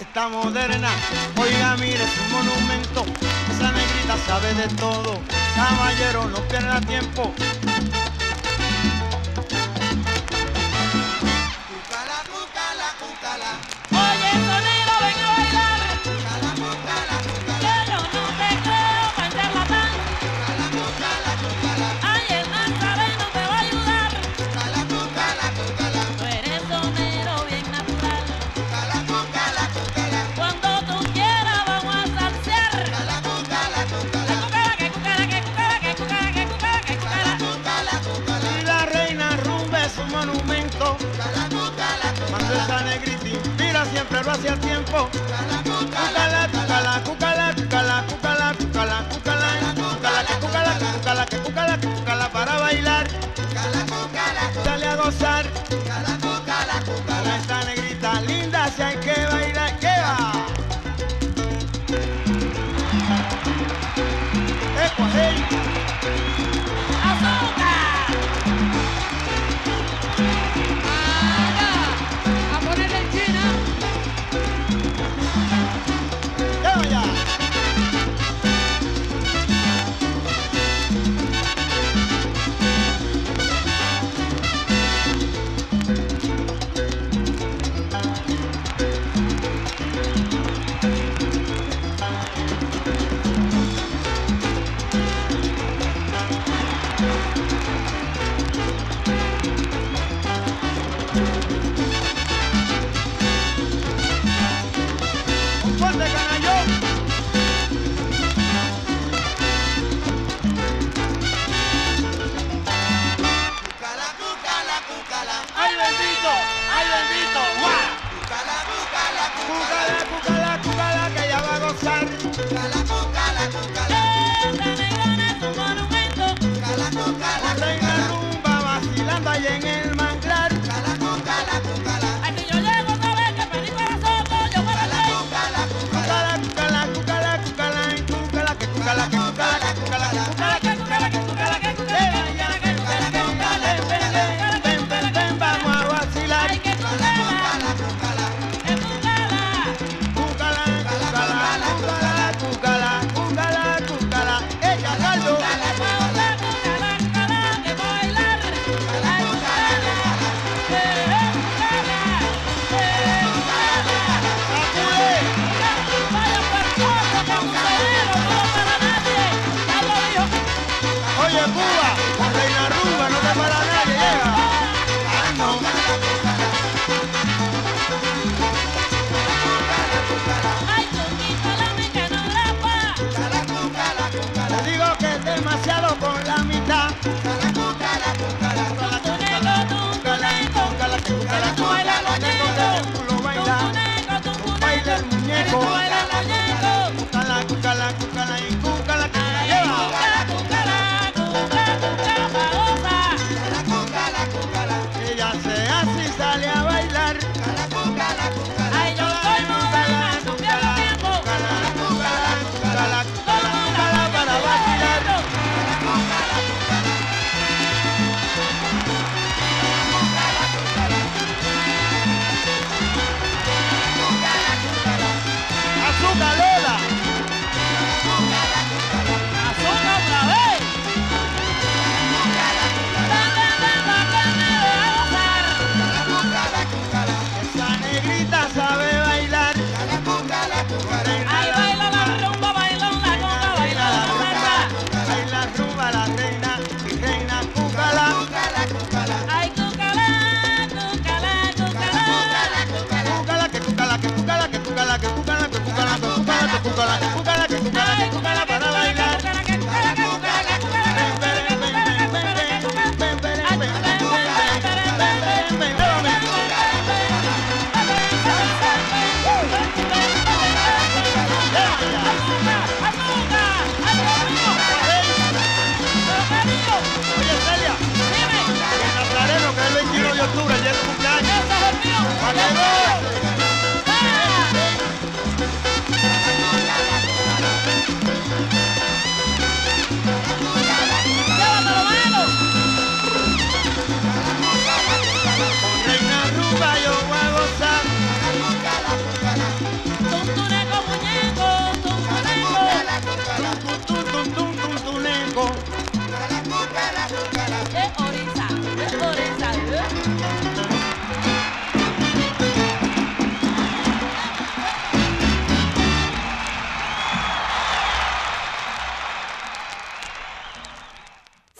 Esta 0.00 0.28
moderna, 0.28 0.90
oiga, 1.36 1.76
mire, 1.76 2.02
es 2.02 2.18
un 2.18 2.32
monumento. 2.32 3.04
Esa 3.52 3.70
negrita 3.70 4.16
sabe 4.26 4.52
de 4.54 4.66
todo. 4.74 5.20
Caballero, 5.54 6.26
no 6.28 6.40
pierda 6.48 6.80
tiempo. 6.80 7.32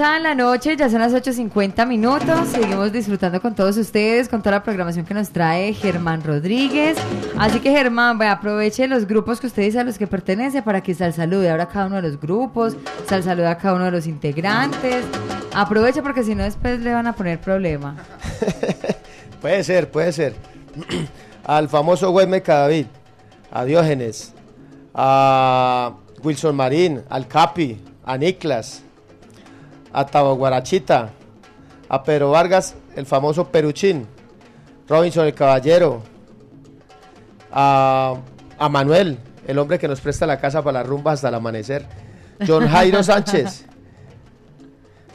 Avanza 0.00 0.20
la 0.20 0.34
noche, 0.36 0.76
ya 0.76 0.88
son 0.88 1.00
las 1.00 1.12
8.50 1.12 1.84
minutos. 1.84 2.48
Seguimos 2.52 2.92
disfrutando 2.92 3.42
con 3.42 3.56
todos 3.56 3.76
ustedes, 3.76 4.28
con 4.28 4.40
toda 4.42 4.56
la 4.56 4.62
programación 4.62 5.04
que 5.04 5.12
nos 5.12 5.30
trae 5.30 5.72
Germán 5.72 6.22
Rodríguez. 6.22 6.96
Así 7.36 7.58
que 7.58 7.72
Germán, 7.72 8.16
vaya, 8.16 8.32
aproveche 8.32 8.86
los 8.86 9.08
grupos 9.08 9.40
que 9.40 9.48
usted 9.48 9.62
dice 9.62 9.80
a 9.80 9.84
los 9.84 9.98
que 9.98 10.06
pertenece 10.06 10.62
para 10.62 10.84
que 10.84 10.94
Sal 10.94 11.14
salude 11.14 11.50
ahora 11.50 11.66
cada 11.66 11.86
uno 11.86 11.96
de 11.96 12.02
los 12.02 12.20
grupos, 12.20 12.76
Sal 13.08 13.24
salude 13.24 13.48
a 13.48 13.58
cada 13.58 13.74
uno 13.74 13.86
de 13.86 13.90
los 13.90 14.06
integrantes. 14.06 15.04
Aproveche 15.52 16.00
porque 16.00 16.22
si 16.22 16.36
no 16.36 16.44
después 16.44 16.78
le 16.78 16.92
van 16.92 17.08
a 17.08 17.14
poner 17.14 17.40
problema. 17.40 17.96
Puede 19.40 19.64
ser, 19.64 19.90
puede 19.90 20.12
ser. 20.12 20.34
Al 21.44 21.68
famoso 21.68 22.10
Güeme 22.10 22.42
Cadavid, 22.42 22.86
a 23.50 23.64
Diógenes, 23.64 24.32
a 24.94 25.94
Wilson 26.22 26.54
Marín, 26.54 27.02
al 27.08 27.26
Capi, 27.26 27.80
a 28.04 28.18
Niklas, 28.18 28.82
a 29.92 30.06
Tabo 30.06 30.34
Guarachita, 30.36 31.10
a 31.88 32.02
Pedro 32.02 32.30
Vargas, 32.30 32.74
el 32.96 33.06
famoso 33.06 33.48
Peruchín, 33.48 34.06
Robinson 34.88 35.26
el 35.26 35.34
Caballero, 35.34 36.02
a, 37.52 38.14
a 38.58 38.68
Manuel, 38.68 39.18
el 39.46 39.58
hombre 39.58 39.78
que 39.78 39.88
nos 39.88 40.00
presta 40.00 40.26
la 40.26 40.40
casa 40.40 40.62
para 40.62 40.80
la 40.80 40.84
rumba 40.84 41.12
hasta 41.12 41.28
el 41.28 41.34
amanecer, 41.34 41.86
John 42.46 42.68
Jairo 42.68 43.02
Sánchez, 43.02 43.66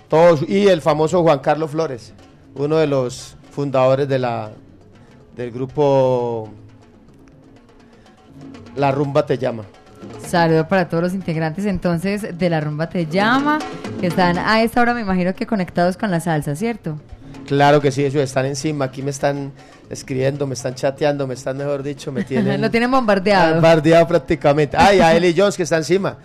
todos, 0.09 0.47
y 0.47 0.67
el 0.67 0.81
famoso 0.81 1.23
Juan 1.23 1.39
Carlos 1.39 1.71
Flores, 1.71 2.13
uno 2.55 2.77
de 2.77 2.87
los 2.87 3.35
fundadores 3.51 4.07
de 4.07 4.19
la, 4.19 4.51
del 5.35 5.51
grupo 5.51 6.49
La 8.75 8.91
Rumba 8.91 9.25
Te 9.25 9.37
Llama. 9.37 9.63
Saludo 10.25 10.67
para 10.67 10.89
todos 10.89 11.03
los 11.03 11.13
integrantes 11.13 11.65
entonces 11.65 12.37
de 12.37 12.49
la 12.49 12.59
rumba 12.59 12.89
Te 12.89 13.05
Llama, 13.05 13.59
que 13.99 14.07
están 14.07 14.37
a 14.37 14.61
esta 14.63 14.81
hora 14.81 14.93
me 14.93 15.01
imagino 15.01 15.33
que 15.35 15.45
conectados 15.45 15.97
con 15.97 16.09
la 16.11 16.19
salsa, 16.19 16.55
¿cierto? 16.55 16.99
Claro 17.45 17.81
que 17.81 17.91
sí, 17.91 18.03
ellos 18.03 18.23
están 18.23 18.45
encima, 18.45 18.85
aquí 18.85 19.01
me 19.01 19.11
están 19.11 19.51
escribiendo, 19.89 20.47
me 20.47 20.53
están 20.53 20.75
chateando, 20.75 21.27
me 21.27 21.33
están, 21.33 21.57
mejor 21.57 21.83
dicho, 21.83 22.11
me 22.11 22.23
tienen... 22.25 22.61
Lo 22.61 22.71
tienen 22.71 22.89
bombardeado. 22.89 23.53
Bombardeado 23.53 24.07
prácticamente. 24.07 24.77
Ay, 24.79 24.99
a 24.99 25.15
Eli 25.15 25.33
Jones 25.37 25.57
que 25.57 25.63
está 25.63 25.77
encima, 25.77 26.17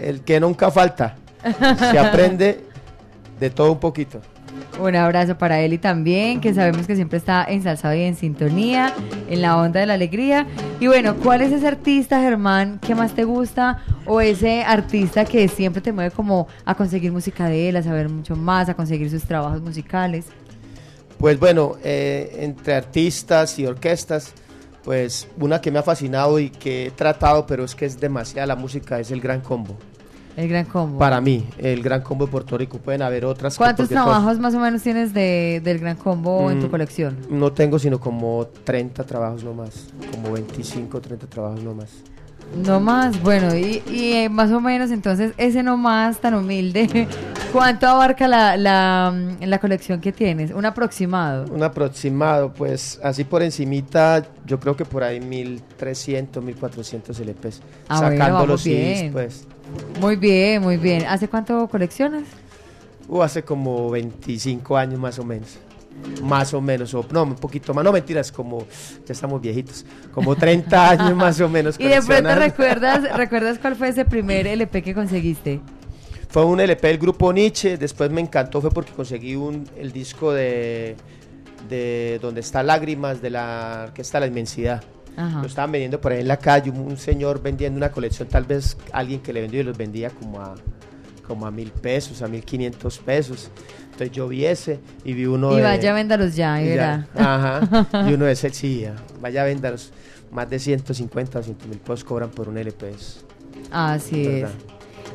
el 0.00 0.22
que 0.22 0.40
nunca 0.40 0.70
falta. 0.70 1.16
Se 1.90 1.98
aprende 1.98 2.64
de 3.38 3.50
todo 3.50 3.72
un 3.72 3.78
poquito. 3.78 4.20
Un 4.80 4.96
abrazo 4.96 5.38
para 5.38 5.60
Eli 5.60 5.78
también, 5.78 6.40
que 6.40 6.52
sabemos 6.52 6.86
que 6.86 6.96
siempre 6.96 7.18
está 7.18 7.44
ensalzado 7.44 7.94
y 7.94 8.02
en 8.02 8.16
sintonía, 8.16 8.92
en 9.30 9.40
la 9.40 9.56
onda 9.56 9.80
de 9.80 9.86
la 9.86 9.94
alegría. 9.94 10.46
Y 10.80 10.88
bueno, 10.88 11.16
¿cuál 11.16 11.42
es 11.42 11.52
ese 11.52 11.68
artista, 11.68 12.20
Germán, 12.20 12.80
que 12.80 12.94
más 12.94 13.14
te 13.14 13.24
gusta? 13.24 13.84
O 14.04 14.20
ese 14.20 14.64
artista 14.64 15.24
que 15.24 15.46
siempre 15.48 15.80
te 15.80 15.92
mueve 15.92 16.10
como 16.10 16.48
a 16.64 16.74
conseguir 16.74 17.12
música 17.12 17.48
de 17.48 17.68
él, 17.68 17.76
a 17.76 17.82
saber 17.82 18.08
mucho 18.08 18.34
más, 18.34 18.68
a 18.68 18.74
conseguir 18.74 19.10
sus 19.10 19.22
trabajos 19.22 19.62
musicales. 19.62 20.26
Pues 21.18 21.38
bueno, 21.38 21.76
eh, 21.84 22.38
entre 22.40 22.74
artistas 22.74 23.58
y 23.58 23.66
orquestas, 23.66 24.34
pues 24.82 25.28
una 25.38 25.60
que 25.60 25.70
me 25.70 25.78
ha 25.78 25.82
fascinado 25.82 26.38
y 26.38 26.50
que 26.50 26.86
he 26.86 26.90
tratado, 26.90 27.46
pero 27.46 27.64
es 27.64 27.74
que 27.74 27.86
es 27.86 27.98
demasiada 27.98 28.48
la 28.48 28.56
música, 28.56 28.98
es 28.98 29.10
el 29.10 29.20
Gran 29.20 29.40
Combo. 29.40 29.78
El 30.36 30.48
Gran 30.48 30.64
Combo. 30.64 30.98
Para 30.98 31.20
mí, 31.20 31.46
el 31.58 31.82
Gran 31.82 32.02
Combo 32.02 32.26
de 32.26 32.32
Puerto 32.32 32.58
Rico. 32.58 32.78
Pueden 32.78 33.02
haber 33.02 33.24
otras. 33.24 33.56
¿Cuántos 33.56 33.84
porque 33.86 33.94
todas- 33.94 34.08
trabajos 34.08 34.38
más 34.40 34.54
o 34.54 34.58
menos 34.58 34.82
tienes 34.82 35.14
de, 35.14 35.60
del 35.62 35.78
Gran 35.78 35.96
Combo 35.96 36.50
en 36.50 36.60
tu 36.60 36.66
Mm, 36.66 36.70
colección? 36.70 37.16
No 37.30 37.52
tengo 37.52 37.78
sino 37.78 38.00
como 38.00 38.46
30 38.64 39.04
trabajos 39.04 39.44
nomás, 39.44 39.88
como 40.10 40.32
25, 40.32 41.00
30 41.00 41.26
trabajos 41.28 41.62
nomás. 41.62 41.90
No 42.64 42.78
más, 42.78 43.20
bueno, 43.20 43.56
y, 43.56 43.82
y, 43.90 44.12
eh, 44.12 44.28
más 44.28 44.52
o 44.52 44.60
menos 44.60 44.90
entonces 44.90 45.32
ese 45.38 45.62
no 45.62 45.76
más 45.76 46.18
tan 46.20 46.34
humilde, 46.34 47.08
¿cuánto 47.52 47.88
abarca 47.88 48.28
la, 48.28 48.56
la, 48.56 49.12
mm, 49.12 49.44
la 49.44 49.58
colección 49.58 50.00
que 50.00 50.12
tienes? 50.12 50.52
Un 50.52 50.64
aproximado. 50.64 51.46
Un 51.52 51.62
aproximado, 51.62 52.52
pues 52.52 53.00
así 53.02 53.24
por 53.24 53.42
encimita, 53.42 54.24
yo 54.46 54.60
creo 54.60 54.76
que 54.76 54.84
por 54.84 55.02
ahí 55.02 55.20
1300, 55.20 56.44
1400 56.44 57.18
LPs. 57.20 57.60
Ah, 57.88 57.98
sacando 57.98 58.46
los 58.46 58.62
CDs, 58.62 59.00
bien. 59.00 59.12
pues. 59.12 59.46
Muy 60.00 60.16
bien, 60.16 60.62
muy 60.62 60.76
bien. 60.76 61.06
¿Hace 61.06 61.28
cuánto 61.28 61.66
coleccionas? 61.68 62.24
Uh, 63.08 63.22
hace 63.22 63.42
como 63.42 63.90
25 63.90 64.76
años 64.76 65.00
más 65.00 65.18
o 65.18 65.24
menos. 65.24 65.58
Más 66.22 66.52
o 66.52 66.60
menos, 66.60 66.92
o 66.94 67.04
no, 67.10 67.22
un 67.22 67.34
poquito 67.34 67.72
más, 67.72 67.84
no 67.84 67.92
mentiras, 67.92 68.30
como 68.30 68.66
ya 69.06 69.12
estamos 69.12 69.40
viejitos, 69.40 69.86
como 70.12 70.36
30 70.36 70.90
años 70.90 71.14
más 71.14 71.40
o 71.40 71.48
menos. 71.48 71.76
Y 71.78 71.88
de 71.88 72.02
pronto 72.02 72.34
recuerdas, 72.34 73.02
¿recuerdas 73.16 73.58
cuál 73.58 73.76
fue 73.76 73.88
ese 73.88 74.04
primer 74.04 74.46
LP 74.46 74.82
que 74.82 74.94
conseguiste? 74.94 75.60
Fue 76.28 76.44
un 76.44 76.60
LP 76.60 76.88
del 76.88 76.98
grupo 76.98 77.32
Nietzsche, 77.32 77.76
después 77.78 78.10
me 78.10 78.20
encantó, 78.20 78.60
fue 78.60 78.70
porque 78.70 78.92
conseguí 78.92 79.36
un, 79.36 79.68
el 79.78 79.92
disco 79.92 80.32
de, 80.32 80.96
de 81.68 82.18
Donde 82.20 82.40
está 82.40 82.62
Lágrimas, 82.62 83.22
de 83.22 83.30
la 83.30 83.84
Orquesta 83.88 84.20
La 84.20 84.26
Inmensidad. 84.26 84.82
Ajá. 85.16 85.40
Lo 85.40 85.46
estaban 85.46 85.70
vendiendo 85.70 86.00
por 86.00 86.12
ahí 86.12 86.20
en 86.20 86.28
la 86.28 86.38
calle, 86.38 86.70
un, 86.70 86.80
un 86.80 86.96
señor 86.96 87.40
vendiendo 87.40 87.76
una 87.76 87.92
colección, 87.92 88.28
tal 88.28 88.44
vez 88.44 88.76
alguien 88.92 89.20
que 89.20 89.32
le 89.32 89.42
vendió 89.42 89.60
y 89.60 89.62
los 89.62 89.78
vendía 89.78 90.10
como 90.10 90.40
a, 90.40 90.56
como 91.26 91.46
a 91.46 91.50
mil 91.50 91.70
pesos, 91.70 92.22
a 92.22 92.28
mil 92.28 92.44
quinientos 92.44 92.98
pesos. 92.98 93.50
Entonces 93.84 94.12
yo 94.12 94.28
vi 94.28 94.44
ese 94.44 94.80
y 95.04 95.12
vi 95.12 95.26
uno 95.26 95.52
Y 95.52 95.56
de... 95.56 95.62
vaya, 95.62 95.92
véndalos 95.92 96.34
ya, 96.36 96.60
y 96.62 96.68
verá. 96.68 97.06
Ajá, 97.14 97.88
y 98.08 98.12
uno 98.12 98.24
de 98.26 98.32
ese, 98.32 98.50
sí, 98.50 98.80
ya, 98.80 98.94
vaya 99.20 99.44
véndalos. 99.44 99.92
Más 100.30 100.50
de 100.50 100.58
150 100.58 101.38
o 101.38 101.40
200 101.42 101.68
mil 101.68 101.78
pesos 101.78 102.02
cobran 102.04 102.30
por 102.30 102.48
un 102.48 102.58
LP. 102.58 102.90
es 102.90 103.24
Así 103.70 104.26
es. 104.26 104.50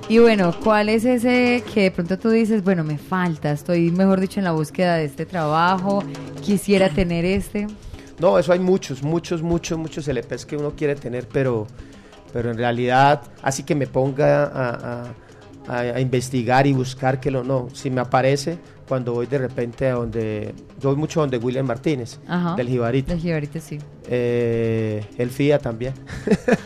Y 0.07 0.17
bueno, 0.17 0.55
¿cuál 0.63 0.89
es 0.89 1.05
ese 1.05 1.61
que 1.73 1.83
de 1.83 1.91
pronto 1.91 2.17
tú 2.17 2.29
dices, 2.29 2.63
bueno, 2.63 2.83
me 2.83 2.97
falta, 2.97 3.51
estoy, 3.51 3.91
mejor 3.91 4.19
dicho, 4.19 4.39
en 4.39 4.45
la 4.45 4.53
búsqueda 4.53 4.95
de 4.95 5.05
este 5.05 5.25
trabajo, 5.25 6.03
quisiera 6.41 6.89
tener 6.93 7.25
este? 7.25 7.67
No, 8.17 8.39
eso 8.39 8.51
hay 8.53 8.59
muchos, 8.59 9.03
muchos, 9.03 9.41
muchos, 9.41 9.77
muchos 9.77 10.07
LPs 10.07 10.45
que 10.45 10.57
uno 10.57 10.71
quiere 10.75 10.95
tener, 10.95 11.27
pero, 11.27 11.67
pero 12.33 12.49
en 12.49 12.57
realidad, 12.57 13.21
así 13.43 13.63
que 13.63 13.75
me 13.75 13.87
ponga 13.87 14.45
a, 14.45 14.69
a- 15.03 15.13
a- 15.67 15.79
a 15.81 15.99
investigar 15.99 16.65
y 16.67 16.73
buscar 16.73 17.19
que 17.19 17.31
lo 17.31 17.43
no. 17.43 17.67
Si 17.73 17.89
me 17.89 18.01
aparece 18.01 18.57
cuando 18.87 19.13
voy 19.13 19.27
de 19.27 19.37
repente 19.37 19.87
a 19.87 19.93
donde. 19.95 20.53
Yo 20.79 20.89
voy 20.89 20.97
mucho 20.97 21.19
donde 21.21 21.37
William 21.37 21.65
Martínez, 21.67 22.19
Ajá. 22.27 22.55
del 22.55 22.67
Jibarito. 22.69 23.11
Del 23.11 23.19
Jibarito, 23.21 23.59
sí. 23.59 23.77
Eh, 24.11 25.05
el 25.19 25.29
FIA 25.29 25.59
también. 25.59 25.93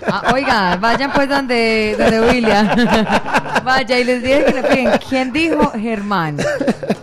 Ah, 0.08 0.32
oiga, 0.34 0.78
vayan 0.78 1.12
pues 1.12 1.28
donde, 1.28 1.94
donde 2.00 2.22
William. 2.22 2.68
Vaya, 3.66 4.00
y 4.00 4.04
les 4.06 4.24
dije 4.24 4.46
que 4.46 4.54
le 4.54 4.64
piden. 4.64 4.92
¿Quién 5.10 5.34
dijo? 5.34 5.72
Germán. 5.72 6.38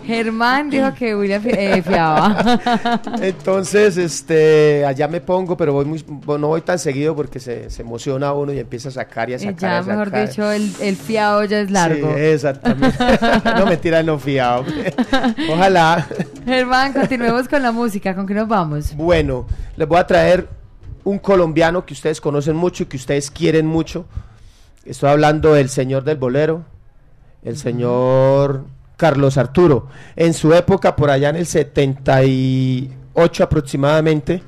Germán 0.06 0.70
dijo 0.70 0.92
que 0.94 1.14
William 1.14 1.42
eh, 1.44 1.82
fiaba. 1.82 2.58
Entonces, 3.20 3.96
este, 3.98 4.84
allá 4.86 5.08
me 5.08 5.20
pongo, 5.20 5.56
pero 5.58 5.74
voy 5.74 5.84
muy, 5.84 6.04
no 6.38 6.48
voy 6.48 6.62
tan 6.62 6.78
seguido 6.78 7.14
porque 7.14 7.38
se, 7.38 7.68
se 7.70 7.82
emociona 7.82 8.32
uno 8.32 8.52
y 8.52 8.58
empieza 8.58 8.88
a 8.88 8.92
sacar 8.92 9.28
y 9.30 9.34
a 9.34 9.36
Y 9.36 9.40
sacar. 9.40 9.60
ya, 9.60 9.78
a 9.78 9.82
mejor 9.82 10.10
dicho, 10.10 10.50
el, 10.50 10.72
el 10.80 10.96
fiado 10.96 11.44
ya 11.44 11.60
es 11.60 11.70
largo. 11.70 12.14
Sí, 12.14 12.20
exactamente. 12.20 12.96
no 13.56 13.66
mentira, 13.66 14.02
no 14.02 14.18
fiado. 14.18 14.64
Ojalá. 15.50 16.06
Germán, 16.46 16.92
continuemos 16.94 17.46
con 17.46 17.62
la 17.62 17.72
música. 17.72 18.14
¿Con 18.14 18.26
qué 18.26 18.34
nos 18.34 18.48
vamos? 18.48 18.94
Bueno, 18.96 19.46
les 19.80 19.88
voy 19.88 19.98
a 19.98 20.06
traer 20.06 20.46
un 21.04 21.18
colombiano 21.18 21.86
que 21.86 21.94
ustedes 21.94 22.20
conocen 22.20 22.54
mucho 22.54 22.82
y 22.82 22.86
que 22.86 22.98
ustedes 22.98 23.30
quieren 23.30 23.64
mucho. 23.64 24.04
Estoy 24.84 25.08
hablando 25.08 25.54
del 25.54 25.70
señor 25.70 26.04
del 26.04 26.18
bolero, 26.18 26.66
el 27.42 27.56
señor 27.56 28.66
Carlos 28.98 29.38
Arturo. 29.38 29.86
En 30.16 30.34
su 30.34 30.52
época, 30.52 30.96
por 30.96 31.08
allá 31.08 31.30
en 31.30 31.36
el 31.36 31.46
78 31.46 33.42
aproximadamente, 33.42 34.42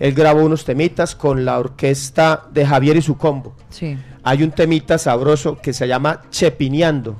él 0.00 0.12
grabó 0.12 0.44
unos 0.44 0.64
temitas 0.64 1.14
con 1.14 1.44
la 1.44 1.60
orquesta 1.60 2.48
de 2.50 2.66
Javier 2.66 2.96
y 2.96 3.02
su 3.02 3.16
combo. 3.16 3.54
Sí. 3.70 3.96
Hay 4.24 4.42
un 4.42 4.50
temita 4.50 4.98
sabroso 4.98 5.56
que 5.56 5.72
se 5.72 5.86
llama 5.86 6.22
Chepineando, 6.30 7.14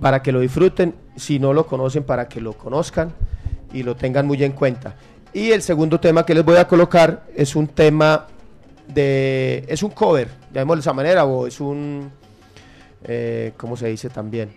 para 0.00 0.22
que 0.22 0.30
lo 0.30 0.38
disfruten, 0.38 0.94
si 1.16 1.40
no 1.40 1.54
lo 1.54 1.66
conocen, 1.66 2.04
para 2.04 2.28
que 2.28 2.40
lo 2.40 2.52
conozcan 2.52 3.12
y 3.72 3.82
lo 3.82 3.96
tengan 3.96 4.28
muy 4.28 4.44
en 4.44 4.52
cuenta. 4.52 4.94
Y 5.32 5.50
el 5.50 5.62
segundo 5.62 5.98
tema 5.98 6.26
que 6.26 6.34
les 6.34 6.44
voy 6.44 6.56
a 6.56 6.68
colocar 6.68 7.24
es 7.34 7.56
un 7.56 7.68
tema 7.68 8.26
de... 8.86 9.64
es 9.68 9.82
un 9.82 9.90
cover, 9.90 10.28
llamémoslo 10.52 10.76
de 10.76 10.80
esa 10.80 10.92
manera, 10.92 11.24
o 11.24 11.46
es 11.46 11.60
un... 11.60 12.10
Eh, 13.04 13.52
¿Cómo 13.56 13.76
se 13.76 13.88
dice 13.88 14.10
también? 14.10 14.52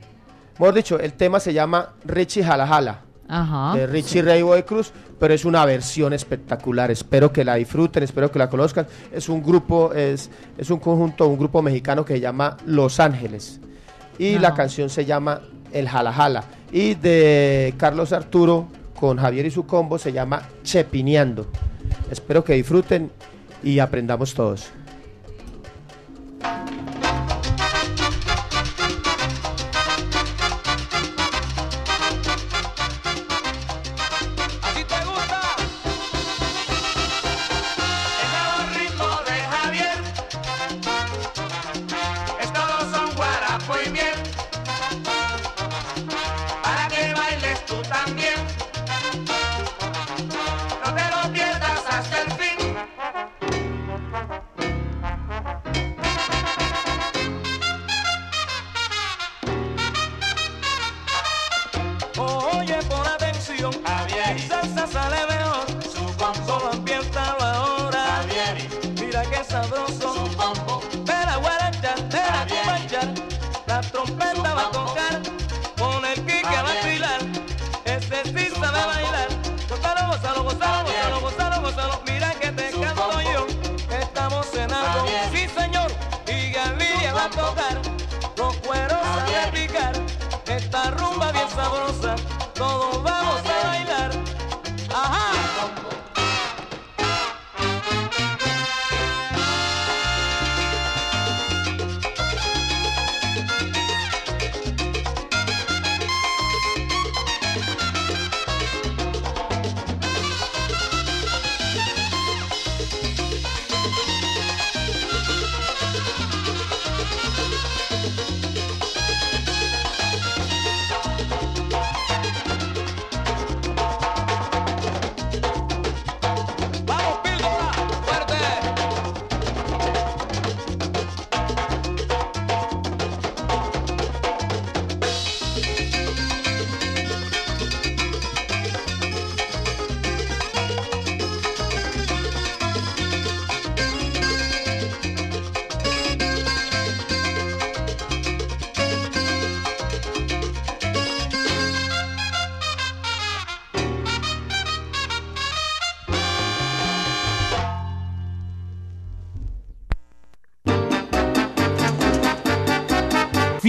Mejor 0.59 0.73
dicho, 0.73 0.99
el 0.99 1.13
tema 1.13 1.39
se 1.39 1.53
llama 1.53 1.93
Richie 2.05 2.43
Jala 2.43 2.67
Jala 2.67 3.01
Ajá. 3.27 3.75
de 3.75 3.87
Richie 3.87 4.21
Ray 4.21 4.43
de 4.43 4.65
Cruz, 4.65 4.91
pero 5.19 5.33
es 5.33 5.45
una 5.45 5.65
versión 5.65 6.13
espectacular. 6.13 6.91
Espero 6.91 7.31
que 7.31 7.43
la 7.43 7.55
disfruten, 7.55 8.03
espero 8.03 8.31
que 8.31 8.39
la 8.39 8.49
conozcan. 8.49 8.87
Es 9.11 9.29
un 9.29 9.41
grupo, 9.41 9.93
es, 9.93 10.29
es 10.57 10.69
un 10.69 10.79
conjunto, 10.79 11.27
un 11.27 11.37
grupo 11.37 11.61
mexicano 11.61 12.05
que 12.05 12.15
se 12.15 12.19
llama 12.19 12.57
Los 12.65 12.99
Ángeles. 12.99 13.59
Y 14.17 14.37
la 14.39 14.53
canción 14.53 14.89
se 14.89 15.05
llama 15.05 15.41
El 15.71 15.89
Jala 15.89 16.13
Jala. 16.13 16.43
Y 16.71 16.95
de 16.95 17.73
Carlos 17.77 18.13
Arturo 18.13 18.67
con 18.99 19.17
Javier 19.17 19.45
y 19.45 19.51
su 19.51 19.65
combo 19.65 19.97
se 19.97 20.11
llama 20.11 20.43
Chepineando. 20.63 21.47
Espero 22.09 22.43
que 22.43 22.53
disfruten 22.53 23.11
y 23.63 23.79
aprendamos 23.79 24.33
todos. 24.33 24.71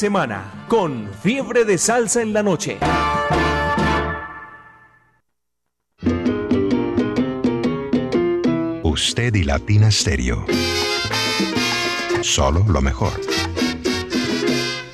Semana 0.00 0.64
con 0.66 1.10
Fiebre 1.22 1.66
de 1.66 1.76
Salsa 1.76 2.22
en 2.22 2.32
la 2.32 2.42
Noche. 2.42 2.78
Usted 8.82 9.34
y 9.34 9.44
Latina 9.44 9.90
Stereo. 9.90 10.46
Solo 12.22 12.64
lo 12.66 12.80
mejor. 12.80 13.12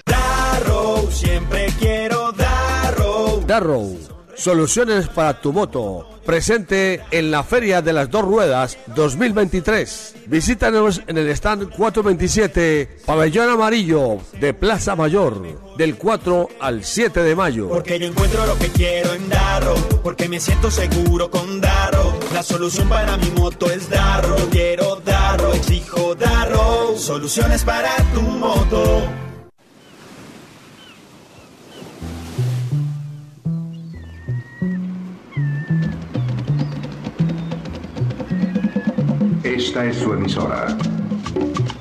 Darrow, 0.04 1.09
siempre 1.12 1.68
quiero 1.78 2.32
Darrow. 2.32 3.44
Darrow, 3.46 3.96
Soluciones 4.34 5.07
para 5.09 5.40
tu 5.40 5.52
moto. 5.52 6.15
Presente 6.27 7.03
en 7.12 7.31
la 7.31 7.45
Feria 7.45 7.83
de 7.83 7.93
las 7.93 8.11
Dos 8.11 8.24
Ruedas 8.24 8.79
2023. 8.97 10.14
Visítanos 10.27 11.01
en 11.07 11.18
el 11.18 11.29
stand 11.29 11.70
427, 11.70 12.99
Pabellón 13.07 13.49
Amarillo 13.49 14.18
de 14.41 14.53
Plaza 14.53 14.97
Mayor, 14.97 15.77
del 15.77 15.97
4 15.97 16.49
al 16.59 16.85
7 16.85 17.22
de 17.22 17.37
mayo. 17.37 17.68
Porque 17.68 18.01
yo 18.01 18.09
encuentro 18.09 18.45
lo 18.45 18.59
que 18.59 18.68
quiero 18.70 19.14
en 19.14 19.29
Darro, 19.29 19.77
porque 20.03 20.29
me 20.29 20.41
siento 20.41 20.68
seguro 20.68 21.31
con 21.31 21.61
Darro. 21.61 22.18
La 22.35 22.43
solución 22.43 22.89
para 22.89 23.16
mi 23.18 23.31
moto 23.31 23.70
es 23.70 23.89
Darro. 23.89 24.35
Quiero 24.51 24.97
Darro, 24.97 25.55
exijo 25.55 26.16
Darro. 26.16 26.97
Soluciones 26.99 27.62
para 27.62 27.95
tu 28.12 28.20
moto. 28.20 29.05
Esta 39.57 39.86
es 39.86 39.96
su 39.96 40.12
emisora. 40.12 40.76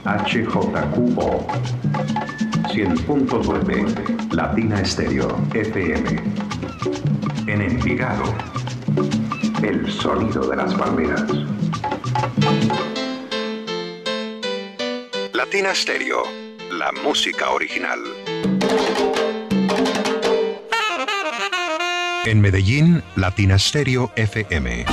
HJQO 0.05 1.45
100.9 2.69 4.33
Latina 4.33 4.79
Estéreo 4.79 5.37
FM. 5.53 6.23
En 7.47 7.61
Envigado. 7.61 8.33
El 9.61 9.91
sonido 9.91 10.47
de 10.47 10.55
las 10.55 10.73
palmeras. 10.75 11.29
Latina 15.33 15.71
Estéreo. 15.71 16.23
La 16.71 16.93
música 17.03 17.49
original. 17.49 17.99
En 22.23 22.39
Medellín, 22.39 23.03
Latina 23.17 23.59
Stereo 23.59 24.13
FM. 24.15 24.85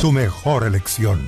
Tu 0.00 0.10
mejor 0.12 0.64
elección. 0.64 1.26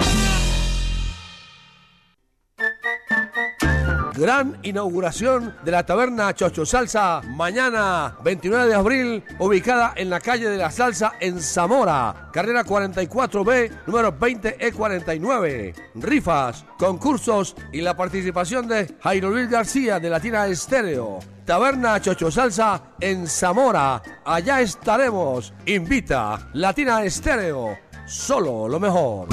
Gran 4.15 4.57
inauguración 4.63 5.55
de 5.63 5.71
la 5.73 5.85
taberna 5.85 6.35
Chocho 6.35 6.65
Salsa 6.65 7.21
mañana 7.21 8.17
29 8.25 8.69
de 8.69 8.75
abril, 8.75 9.25
ubicada 9.39 9.93
en 9.95 10.09
la 10.09 10.21
calle 10.21 10.49
de 10.49 10.57
la 10.57 10.71
Salsa 10.71 11.15
en 11.21 11.43
Zamora, 11.43 12.31
carrera 12.33 12.65
44B, 12.65 13.71
número 13.87 14.19
20E49. 14.19 15.75
Rifas, 15.97 16.65
concursos 16.79 17.55
y 17.75 17.83
la 17.83 17.95
participación 17.95 18.69
de 18.69 18.97
Jairo 19.03 19.29
Luis 19.29 19.51
García 19.51 20.01
de 20.01 20.09
Latina 20.09 20.47
Estéreo. 20.47 21.19
Taberna 21.45 22.01
Chocho 22.01 22.31
Salsa 22.31 22.95
en 23.01 23.27
Zamora. 23.27 24.01
Allá 24.25 24.63
estaremos. 24.63 25.53
Invita 25.67 26.49
Latina 26.55 27.05
Estéreo. 27.05 27.92
Solo 28.13 28.69
lo 28.69 28.79
mejor. 28.79 29.27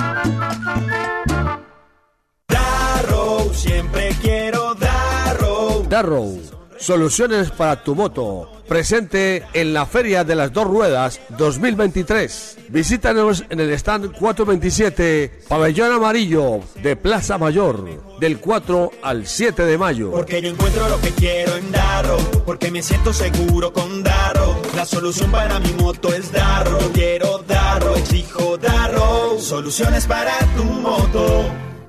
Darrow, 2.48 3.54
siempre 3.54 4.16
quiero 4.22 4.74
Darrow. 4.74 5.84
Darrow, 5.90 6.40
soluciones 6.80 7.52
para 7.52 7.84
tu 7.84 7.96
moto. 7.96 8.52
Presente 8.68 9.44
en 9.54 9.74
la 9.74 9.86
Feria 9.86 10.24
de 10.24 10.36
las 10.36 10.54
Dos 10.54 10.68
Ruedas 10.68 11.20
2023. 11.38 12.58
Visítanos 12.70 13.44
en 13.50 13.60
el 13.60 13.72
stand 13.72 14.12
427, 14.12 15.42
Pabellón 15.48 15.92
Amarillo 15.92 16.60
de 16.84 16.96
Plaza 16.96 17.38
Mayor, 17.38 18.20
del 18.20 18.40
4 18.40 18.92
al 19.02 19.26
7 19.26 19.64
de 19.64 19.78
mayo. 19.78 20.12
Porque 20.12 20.42
yo 20.42 20.50
encuentro 20.50 20.88
lo 20.88 21.02
que 21.02 21.10
quiero 21.12 21.56
en 21.56 21.72
Darrow, 21.72 22.20
porque 22.46 22.70
me 22.70 22.84
siento 22.84 23.12
seguro 23.12 23.74
con 23.74 24.04
Darrow. 24.04 24.56
La 24.76 24.86
solución 24.86 25.32
para 25.32 25.60
mi 25.60 25.74
moto 25.74 26.14
es 26.14 26.32
Darrow. 26.32 26.92
Quiero 26.94 27.40
Darrow, 27.48 27.96
exijo 27.96 28.58
Darrow. 28.58 29.40
Soluciones 29.40 30.06
para 30.06 30.38
tu 30.56 30.64
moto. 30.64 31.46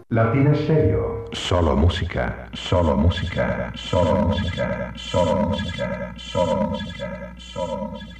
Latina 0.08 0.54
Stereo. 0.54 1.09
Solo 1.32 1.76
música, 1.76 2.48
solo 2.54 2.96
música, 2.96 3.72
solo 3.76 4.28
música, 4.28 4.92
solo 4.96 5.48
música, 5.48 6.12
solo 6.16 6.70
música, 6.70 7.34
solo 7.38 7.76
música. 7.92 8.10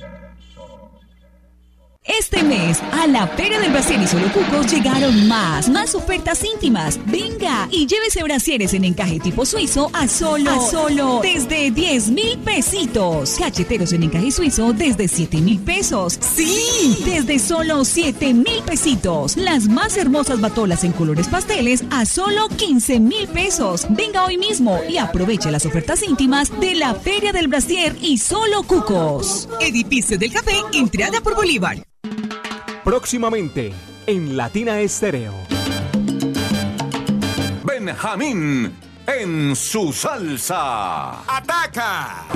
Este 2.05 2.42
mes, 2.42 2.82
a 2.92 3.07
la 3.07 3.26
Feria 3.26 3.61
del 3.61 3.72
Brasier 3.72 4.01
y 4.01 4.07
Solo 4.07 4.32
Cucos 4.32 4.72
llegaron 4.72 5.28
más, 5.28 5.68
más 5.68 5.94
ofertas 5.94 6.42
íntimas. 6.42 6.98
Venga 7.07 7.68
y 7.70 7.86
llévese 7.86 8.22
brasieres 8.22 8.72
en 8.72 8.84
encaje 8.84 9.20
tipo 9.20 9.44
suizo 9.44 9.90
a 9.92 10.09
solo, 10.09 10.51
a 10.51 10.61
solo, 10.61 11.20
desde 11.22 11.70
10 11.70 12.09
mil 12.09 12.38
pesitos. 12.38 13.36
Cacheteros 13.38 13.92
en 13.92 14.05
encaje 14.05 14.30
suizo 14.30 14.72
desde 14.72 15.09
7 15.09 15.42
mil 15.42 15.61
pesos. 15.61 16.18
¡Sí! 16.20 17.03
Desde 17.05 17.38
solo 17.38 17.84
7 17.84 18.32
mil 18.32 18.62
pesitos. 18.64 19.36
Las 19.36 19.68
más 19.68 19.98
hermosas 19.98 20.40
batolas 20.40 20.84
en 20.84 20.92
colores 20.92 21.28
pasteles 21.28 21.84
a 21.90 22.07
solo 22.07 22.48
15 22.48 22.98
mil 22.98 23.28
pesos. 23.28 23.86
Venga 23.90 24.24
hoy 24.24 24.38
mismo 24.38 24.80
y 24.88 24.96
aproveche 24.96 25.51
las 25.51 25.66
ofertas 25.66 26.03
íntimas 26.03 26.51
de 26.61 26.76
la 26.76 26.94
Feria 26.94 27.32
del 27.32 27.48
Brasier 27.48 27.94
y 28.01 28.16
Solo 28.16 28.62
Cucos. 28.62 29.51
Edificio 29.61 30.16
del 30.16 30.32
Café, 30.32 30.55
entrada 30.72 31.20
por 31.20 31.36
Bolívar. 31.36 31.76
Próximamente 32.91 33.72
en 34.05 34.36
Latina 34.36 34.80
Estéreo. 34.80 35.32
Benjamín 37.62 38.74
en 39.07 39.55
su 39.55 39.93
salsa. 39.93 41.20
¡Ataca! 41.20 42.26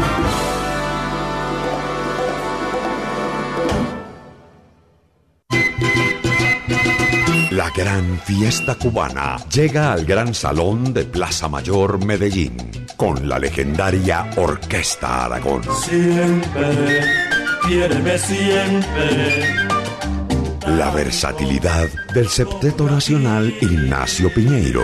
La 7.51 7.71
gran 7.77 8.21
fiesta 8.21 8.77
cubana 8.77 9.39
llega 9.53 9.93
al 9.93 10.05
Gran 10.05 10.33
Salón 10.35 10.95
de 10.95 11.05
Plaza 11.05 11.49
Mayor 11.49 12.05
Medellín 12.07 12.57
con 12.97 13.29
la 13.29 13.41
legendaria 13.41 14.31
Orquesta 14.37 15.25
Aragón. 15.25 15.65
Siempre, 15.83 17.01
quiéreme 17.67 18.17
siempre. 18.19 19.74
La 20.67 20.91
versatilidad 20.91 21.89
del 22.15 22.29
septeto 22.29 22.89
nacional 22.89 23.55
Ignacio 23.61 24.33
Piñeiro. 24.33 24.83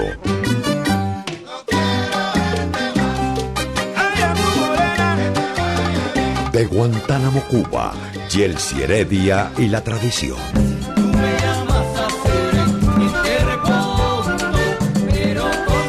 De 6.53 6.67
Guantánamo, 6.67 7.41
Cuba, 7.45 7.95
Yelsi 8.31 8.83
Heredia 8.83 9.51
y 9.57 9.69
la 9.69 9.83
tradición. 9.83 10.39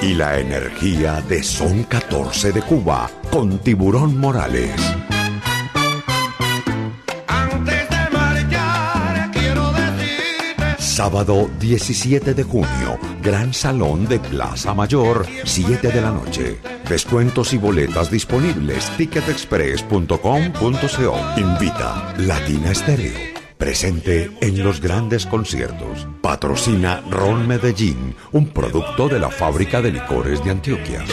Y 0.02 0.14
la 0.14 0.40
energía 0.40 1.22
de 1.28 1.44
Son 1.44 1.84
14 1.84 2.54
de 2.54 2.62
Cuba 2.62 3.10
con 3.30 3.60
Tiburón 3.60 4.18
Morales. 4.18 5.01
Sábado 10.92 11.50
17 11.58 12.34
de 12.34 12.44
junio, 12.44 13.00
Gran 13.24 13.54
Salón 13.54 14.06
de 14.10 14.20
Plaza 14.20 14.74
Mayor, 14.74 15.26
7 15.46 15.88
de 15.88 16.02
la 16.02 16.12
noche. 16.12 16.60
Descuentos 16.90 17.54
y 17.54 17.58
boletas 17.58 18.12
disponibles. 18.12 18.90
Ticketexpress.com.co. 18.98 21.16
Invita 21.38 22.14
Latina 22.18 22.72
Estéreo. 22.72 23.14
Presente 23.58 24.32
en 24.42 24.62
los 24.62 24.82
grandes 24.82 25.26
conciertos. 25.26 26.10
Patrocina 26.20 27.02
Ron 27.10 27.48
Medellín, 27.48 28.14
un 28.34 28.48
producto 28.48 29.08
de 29.08 29.20
la 29.20 29.30
fábrica 29.30 29.82
de 29.82 29.94
licores 29.94 30.44
de 30.44 30.52
Antioquia. 30.52 31.06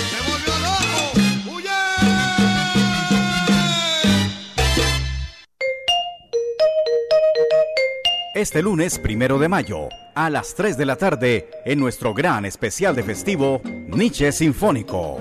Este 8.39 8.63
lunes 8.63 9.01
primero 9.01 9.41
de 9.41 9.49
mayo, 9.49 9.89
a 10.15 10.31
las 10.31 10.55
3 10.55 10.77
de 10.77 10.87
la 10.87 10.95
tarde, 10.95 11.51
en 11.65 11.81
nuestro 11.81 12.15
gran 12.15 12.45
especial 12.45 12.95
de 12.95 13.03
festivo, 13.03 13.61
Nietzsche 13.65 14.31
Sinfónico. 14.31 15.19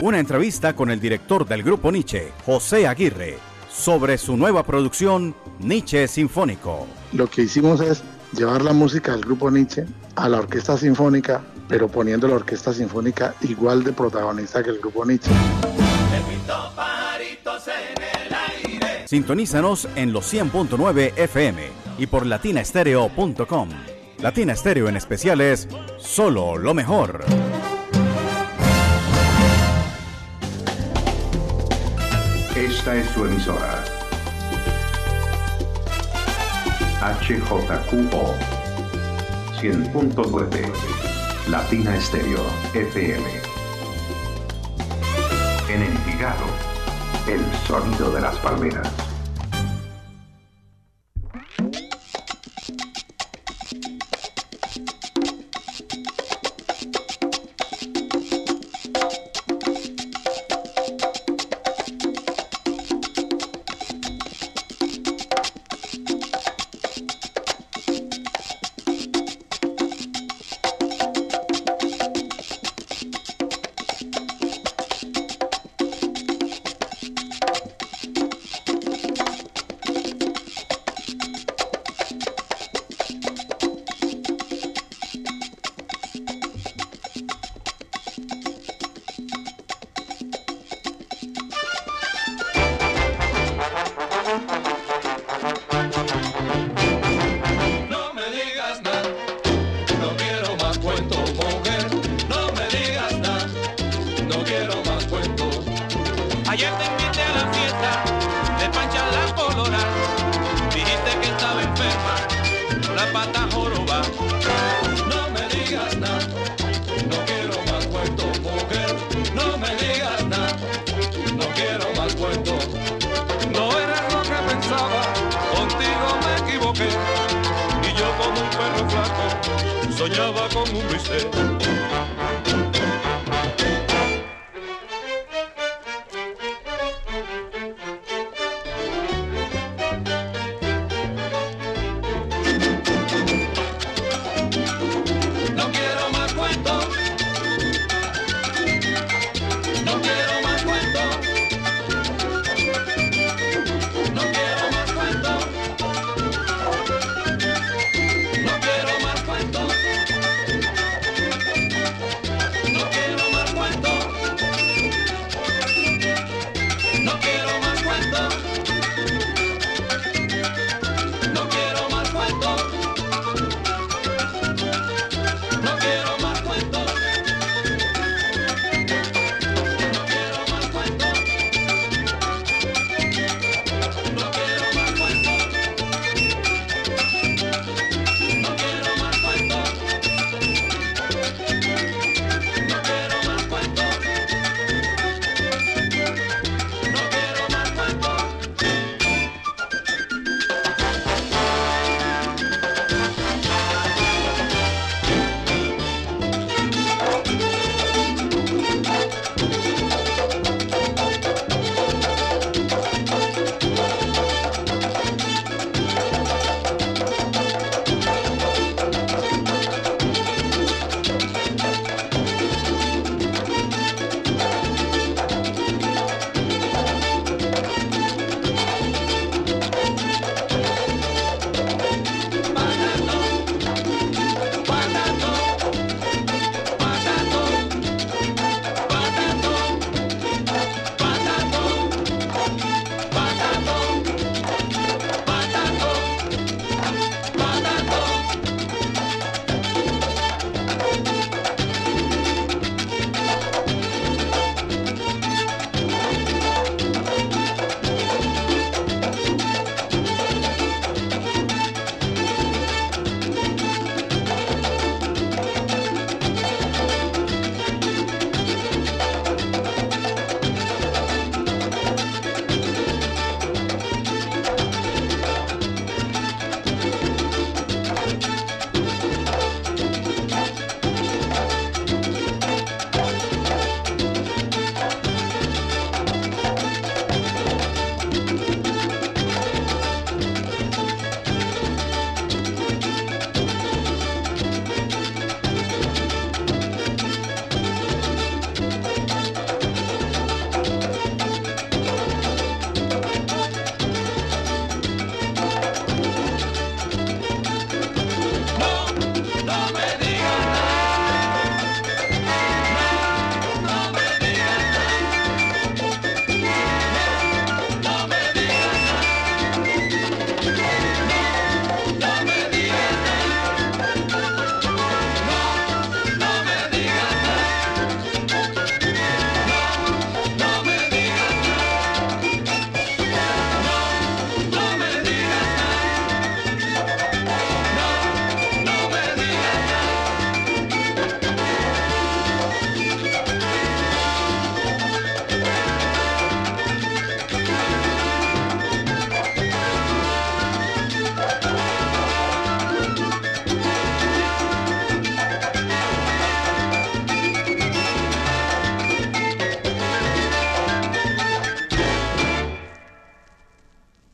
Una 0.00 0.20
entrevista 0.20 0.76
con 0.76 0.92
el 0.92 1.00
director 1.00 1.44
del 1.44 1.64
grupo 1.64 1.90
Nietzsche, 1.90 2.30
José 2.46 2.86
Aguirre, 2.86 3.36
sobre 3.68 4.16
su 4.16 4.36
nueva 4.36 4.62
producción, 4.62 5.34
Nietzsche 5.58 6.06
Sinfónico. 6.06 6.86
Lo 7.12 7.28
que 7.28 7.42
hicimos 7.42 7.80
es 7.80 8.04
llevar 8.32 8.62
la 8.62 8.74
música 8.74 9.10
del 9.10 9.22
grupo 9.22 9.50
Nietzsche 9.50 9.86
a 10.14 10.28
la 10.28 10.38
orquesta 10.38 10.78
sinfónica, 10.78 11.42
pero 11.66 11.88
poniendo 11.88 12.28
la 12.28 12.36
orquesta 12.36 12.72
sinfónica 12.72 13.34
igual 13.40 13.82
de 13.82 13.92
protagonista 13.92 14.62
que 14.62 14.70
el 14.70 14.78
grupo 14.78 15.04
Nietzsche. 15.04 15.32
Sintonízanos 19.14 19.88
en 19.94 20.12
los 20.12 20.34
100.9 20.34 21.12
FM 21.16 21.62
y 21.98 22.06
por 22.08 22.26
latinastereo.com. 22.26 23.68
Latina 24.18 24.54
Estéreo 24.54 24.88
en 24.88 24.96
especial 24.96 25.40
es 25.40 25.68
solo 25.98 26.58
lo 26.58 26.74
mejor. 26.74 27.24
Esta 32.56 32.96
es 32.96 33.06
su 33.10 33.24
emisora. 33.24 33.84
HJQO 37.00 38.34
100.9 39.60 40.72
Latina 41.50 41.94
Estéreo 41.94 42.44
FM. 42.74 43.22
En 45.68 45.82
Envigado 45.82 46.73
el 47.28 47.40
sonido 47.66 48.10
de 48.12 48.20
las 48.20 48.36
palmeras. 48.36 49.13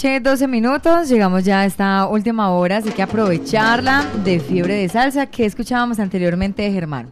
noche, 0.00 0.20
12 0.20 0.48
minutos. 0.48 1.08
Llegamos 1.10 1.44
ya 1.44 1.60
a 1.60 1.66
esta 1.66 2.06
última 2.06 2.50
hora, 2.52 2.78
así 2.78 2.90
que 2.90 3.02
aprovecharla 3.02 4.06
de 4.24 4.40
fiebre 4.40 4.72
de 4.74 4.88
salsa 4.88 5.26
que 5.26 5.44
escuchábamos 5.44 5.98
anteriormente 5.98 6.62
de 6.62 6.72
Germán. 6.72 7.10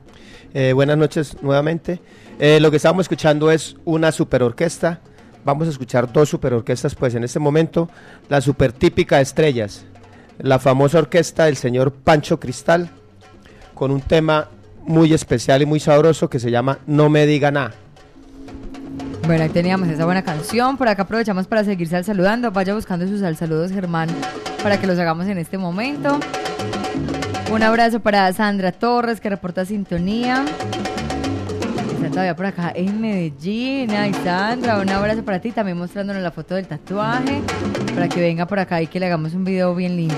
Eh, 0.55 0.72
buenas 0.72 0.97
noches 0.97 1.36
nuevamente. 1.43 2.01
Eh, 2.39 2.61
lo 2.61 2.70
que 2.70 2.78
estamos 2.78 3.05
escuchando 3.05 3.51
es 3.51 3.76
una 3.84 4.11
super 4.11 4.43
orquesta. 4.43 5.01
Vamos 5.45 5.68
a 5.68 5.70
escuchar 5.70 6.11
dos 6.11 6.30
super 6.30 6.55
orquestas, 6.55 6.95
pues 6.95 7.14
en 7.14 7.24
este 7.24 7.39
momento 7.39 7.91
la 8.30 8.41
super 8.41 8.72
típica 8.72 9.20
Estrellas, 9.20 9.84
la 10.39 10.59
famosa 10.59 10.99
orquesta 10.99 11.45
del 11.45 11.57
señor 11.57 11.93
Pancho 11.93 12.41
Cristal, 12.41 12.89
con 13.74 13.91
un 13.91 14.01
tema 14.01 14.49
muy 14.86 15.12
especial 15.12 15.61
y 15.61 15.66
muy 15.66 15.80
sabroso 15.80 16.30
que 16.30 16.41
se 16.41 16.51
llama 16.51 16.78
No 16.86 17.11
me 17.11 17.26
diga 17.26 17.51
nada. 17.51 17.74
Bueno, 19.29 19.45
ahí 19.45 19.51
teníamos 19.51 19.89
esa 19.89 20.07
buena 20.07 20.22
canción. 20.22 20.79
Por 20.79 20.89
acá 20.89 21.03
aprovechamos 21.03 21.47
para 21.47 21.62
seguirse 21.62 21.95
al 21.95 22.03
saludando. 22.03 22.51
Vaya 22.51 22.72
buscando 22.72 23.07
sus 23.07 23.22
al 23.22 23.37
saludos, 23.37 23.70
Germán, 23.70 24.09
para 24.62 24.81
que 24.81 24.87
los 24.87 24.99
hagamos 24.99 25.26
en 25.26 25.37
este 25.37 25.59
momento. 25.59 26.18
Un 27.53 27.62
abrazo 27.62 28.01
para 28.01 28.33
Sandra 28.33 28.72
Torres, 28.72 29.20
que 29.20 29.29
reporta 29.29 29.66
sintonía. 29.66 30.47
Está 31.99 32.11
todavía 32.11 32.36
por 32.36 32.46
acá 32.46 32.72
en 32.76 33.01
Medellín. 33.01 33.90
Ay, 33.90 34.14
Sandra, 34.22 34.78
un 34.78 34.88
abrazo 34.88 35.24
para 35.24 35.40
ti. 35.40 35.51
También 35.51 35.76
mostrándonos 35.76 36.22
la 36.22 36.30
foto 36.30 36.55
del 36.55 36.68
tatuaje. 36.68 37.42
Para 37.92 38.09
que 38.09 38.20
venga 38.20 38.46
por 38.46 38.61
acá 38.61 38.80
y 38.80 38.86
que 38.86 39.01
le 39.01 39.07
hagamos 39.07 39.34
un 39.34 39.42
video 39.42 39.74
bien 39.74 39.96
lindo. 39.96 40.14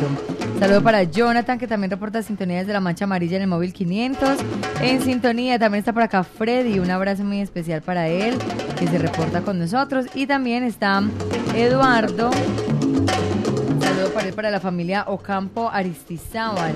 Saludo 0.59 0.83
para 0.83 1.05
Jonathan, 1.05 1.59
que 1.59 1.67
también 1.67 1.91
reporta 1.91 2.23
sintonía 2.23 2.59
desde 2.59 2.75
la 2.75 2.81
Mancha 2.81 3.07
Amarilla 3.07 3.37
en 3.37 3.43
el 3.45 3.49
móvil 3.49 3.73
500. 3.73 4.41
En 4.83 5.01
sintonía 5.01 5.59
también 5.59 5.79
está 5.79 5.95
por 5.95 6.03
acá 6.03 6.23
Freddy. 6.23 6.79
Un 6.81 6.91
abrazo 6.91 7.25
muy 7.25 7.41
especial 7.41 7.81
para 7.81 8.09
él, 8.09 8.37
que 8.79 8.87
se 8.87 8.99
reporta 8.99 9.41
con 9.41 9.59
nosotros. 9.59 10.05
Y 10.15 10.27
también 10.27 10.65
está 10.65 11.03
Eduardo. 11.57 12.31
Saludo 13.81 14.13
para 14.13 14.29
él, 14.29 14.35
para 14.35 14.51
la 14.51 14.61
familia 14.61 15.05
Ocampo 15.09 15.71
Aristizábal. 15.73 16.75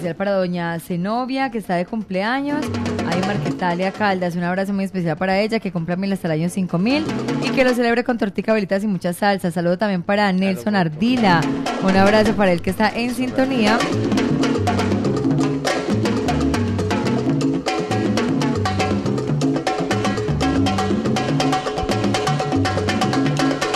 Especial 0.00 0.16
para 0.16 0.32
doña 0.32 0.80
Zenobia, 0.80 1.50
que 1.50 1.58
está 1.58 1.74
de 1.74 1.84
cumpleaños. 1.84 2.64
Hay 3.06 3.20
Marquetalia 3.20 3.92
Caldas, 3.92 4.34
un 4.34 4.42
abrazo 4.42 4.72
muy 4.72 4.84
especial 4.84 5.14
para 5.18 5.38
ella, 5.38 5.60
que 5.60 5.70
cumple 5.70 5.94
mil 5.98 6.10
hasta 6.10 6.26
el 6.26 6.40
año 6.40 6.48
5000 6.48 7.04
y 7.44 7.50
que 7.50 7.64
lo 7.64 7.74
celebre 7.74 8.02
con 8.02 8.16
tortica, 8.16 8.54
velitas 8.54 8.82
y 8.82 8.86
mucha 8.86 9.12
salsa. 9.12 9.50
Saludo 9.50 9.76
también 9.76 10.02
para 10.02 10.32
Nelson 10.32 10.74
Ardila. 10.74 11.42
Un 11.82 11.94
abrazo 11.98 12.32
para 12.32 12.50
él 12.50 12.62
que 12.62 12.70
está 12.70 12.88
en 12.88 13.14
sintonía. 13.14 13.78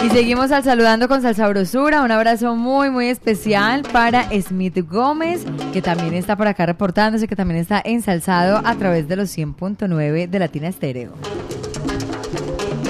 Y 0.04 0.10
seguimos 0.10 0.52
al 0.52 0.62
saludando 0.62 1.08
con 1.08 1.22
Salsa 1.22 1.48
Brosura. 1.48 2.02
Un 2.02 2.10
abrazo 2.10 2.54
muy, 2.56 2.90
muy 2.90 3.08
especial 3.08 3.82
para 3.90 4.28
Smith 4.42 4.78
Gómez, 4.88 5.44
que 5.72 5.80
también 5.80 6.12
está 6.14 6.36
por 6.36 6.46
acá 6.46 6.66
reportándose, 6.66 7.26
que 7.26 7.34
también 7.36 7.58
está 7.60 7.80
ensalzado 7.84 8.60
a 8.64 8.74
través 8.74 9.08
de 9.08 9.16
los 9.16 9.36
100.9 9.36 10.28
de 10.28 10.38
Latina 10.38 10.68
Estéreo. 10.68 11.12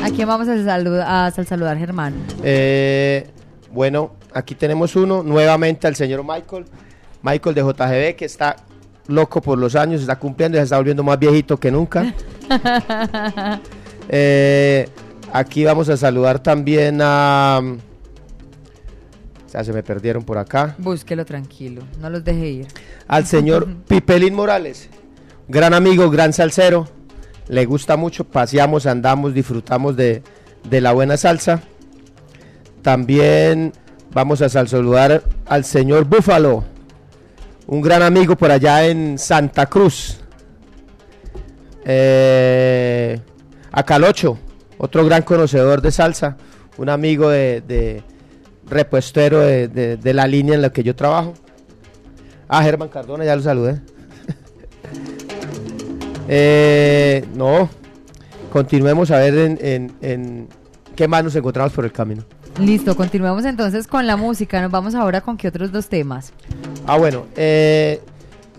¿A 0.03 0.11
quién 0.11 0.27
vamos 0.27 0.49
a, 0.49 0.63
salud 0.65 0.99
a 0.99 1.31
sal- 1.31 1.47
saludar, 1.47 1.79
Germán? 1.79 2.15
Eh, 2.43 3.29
bueno, 3.71 4.13
aquí 4.33 4.55
tenemos 4.57 4.97
uno, 4.97 5.23
nuevamente 5.23 5.87
al 5.87 5.95
señor 5.95 6.25
Michael, 6.25 6.65
Michael 7.23 7.55
de 7.55 7.63
JGB, 7.63 8.17
que 8.17 8.25
está 8.25 8.57
loco 9.07 9.41
por 9.41 9.57
los 9.59 9.77
años, 9.77 10.01
está 10.01 10.19
cumpliendo 10.19 10.59
y 10.59 10.61
se 10.61 10.65
está 10.65 10.77
volviendo 10.79 11.05
más 11.05 11.19
viejito 11.19 11.57
que 11.59 11.71
nunca. 11.71 12.13
Eh, 14.07 14.87
aquí 15.35 15.65
vamos 15.65 15.89
a 15.89 15.97
saludar 15.97 16.39
también 16.43 17.01
a... 17.03 17.61
O 19.47 19.49
sea, 19.49 19.65
se 19.65 19.73
me 19.73 19.83
perdieron 19.83 20.23
por 20.25 20.39
acá. 20.39 20.75
Búsquelo 20.79 21.25
tranquilo, 21.25 21.83
no 22.01 22.09
los 22.11 22.25
deje 22.25 22.49
ir. 22.49 22.67
Al 23.09 23.27
señor 23.27 23.69
Pipelín 23.89 24.35
Morales, 24.35 24.89
gran 25.49 25.75
amigo, 25.75 26.09
gran 26.11 26.33
salsero. 26.33 26.89
Le 27.49 27.67
gusta 27.67 27.97
mucho, 27.97 28.25
paseamos, 28.25 28.87
andamos, 28.87 29.35
disfrutamos 29.35 29.97
de, 29.97 30.23
de 30.69 30.81
la 30.81 30.93
buena 30.93 31.17
salsa. 31.17 31.61
También 32.83 33.73
vamos 34.13 34.41
a 34.43 34.49
sal- 34.49 34.69
saludar 34.69 35.23
al 35.47 35.65
señor 35.65 36.05
Búfalo, 36.05 36.65
un 37.67 37.81
gran 37.83 38.03
amigo 38.03 38.37
por 38.37 38.51
allá 38.51 38.87
en 38.87 39.19
Santa 39.19 39.67
Cruz. 39.67 40.19
Eh, 41.85 43.21
a 43.73 43.83
Calocho, 43.85 44.39
otro 44.79 45.05
gran 45.05 45.23
conocedor 45.23 45.81
de 45.83 45.91
salsa, 45.91 46.37
un 46.77 46.89
amigo 46.89 47.29
de, 47.31 47.61
de 47.67 48.03
repuestero 48.69 49.41
de, 49.41 49.69
de- 49.69 49.97
de 49.97 50.15
la 50.15 50.27
línea 50.27 50.55
en 50.55 50.63
la 50.63 50.71
que 50.73 50.83
yo 50.83 50.95
trabajo. 50.97 51.35
Ah, 52.49 52.63
Germán 52.63 52.89
Cardona, 52.89 53.25
ya 53.25 53.37
lo 53.37 53.43
saludé. 53.43 53.81
Eh, 56.29 57.23
no, 57.35 57.69
continuemos 58.51 59.11
a 59.11 59.19
ver 59.19 59.35
en, 59.35 59.59
en- 59.61 59.93
en 60.01 60.49
qué 60.97 61.07
más 61.07 61.23
nos 61.23 61.37
encontramos 61.37 61.73
por 61.75 61.85
el 61.85 61.93
camino. 61.93 62.23
Listo, 62.59 62.97
continuamos 62.97 63.45
entonces 63.45 63.87
con 63.87 64.07
la 64.07 64.17
música. 64.17 64.63
Nos 64.63 64.71
vamos 64.71 64.95
ahora 64.95 65.21
con 65.21 65.37
qué 65.37 65.49
otros 65.49 65.71
dos 65.73 65.89
temas. 65.89 66.33
Ah, 66.87 66.97
bueno, 66.97 67.27
eh, 67.37 68.01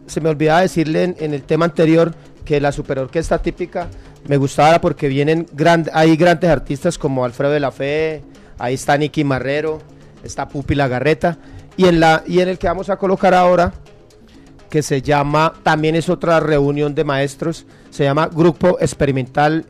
se 0.05 0.21
me 0.21 0.29
olvidaba 0.29 0.61
decirle 0.61 1.03
en, 1.05 1.15
en 1.19 1.33
el 1.33 1.41
tema 1.43 1.65
anterior 1.65 2.13
que 2.43 2.61
la 2.61 2.71
superorquesta 2.71 3.39
típica 3.41 3.87
me 4.27 4.37
gustaba 4.37 4.79
porque 4.81 5.07
vienen 5.07 5.45
grand, 5.53 5.89
hay 5.93 6.15
grandes 6.17 6.49
artistas 6.49 6.97
como 6.97 7.25
Alfredo 7.25 7.51
de 7.51 7.59
la 7.59 7.71
Fe, 7.71 8.23
ahí 8.57 8.73
está 8.73 8.97
Nicky 8.97 9.23
Marrero, 9.23 9.79
está 10.23 10.47
Pupi 10.47 10.75
La 10.75 10.87
Garreta, 10.87 11.37
y 11.77 11.85
en, 11.85 11.99
la, 11.99 12.23
y 12.25 12.39
en 12.39 12.49
el 12.49 12.57
que 12.57 12.67
vamos 12.67 12.89
a 12.89 12.97
colocar 12.97 13.33
ahora, 13.33 13.73
que 14.69 14.81
se 14.81 15.01
llama, 15.01 15.53
también 15.63 15.95
es 15.95 16.09
otra 16.09 16.39
reunión 16.39 16.95
de 16.95 17.03
maestros, 17.03 17.65
se 17.91 18.03
llama 18.03 18.27
Grupo 18.27 18.77
Experimental 18.79 19.65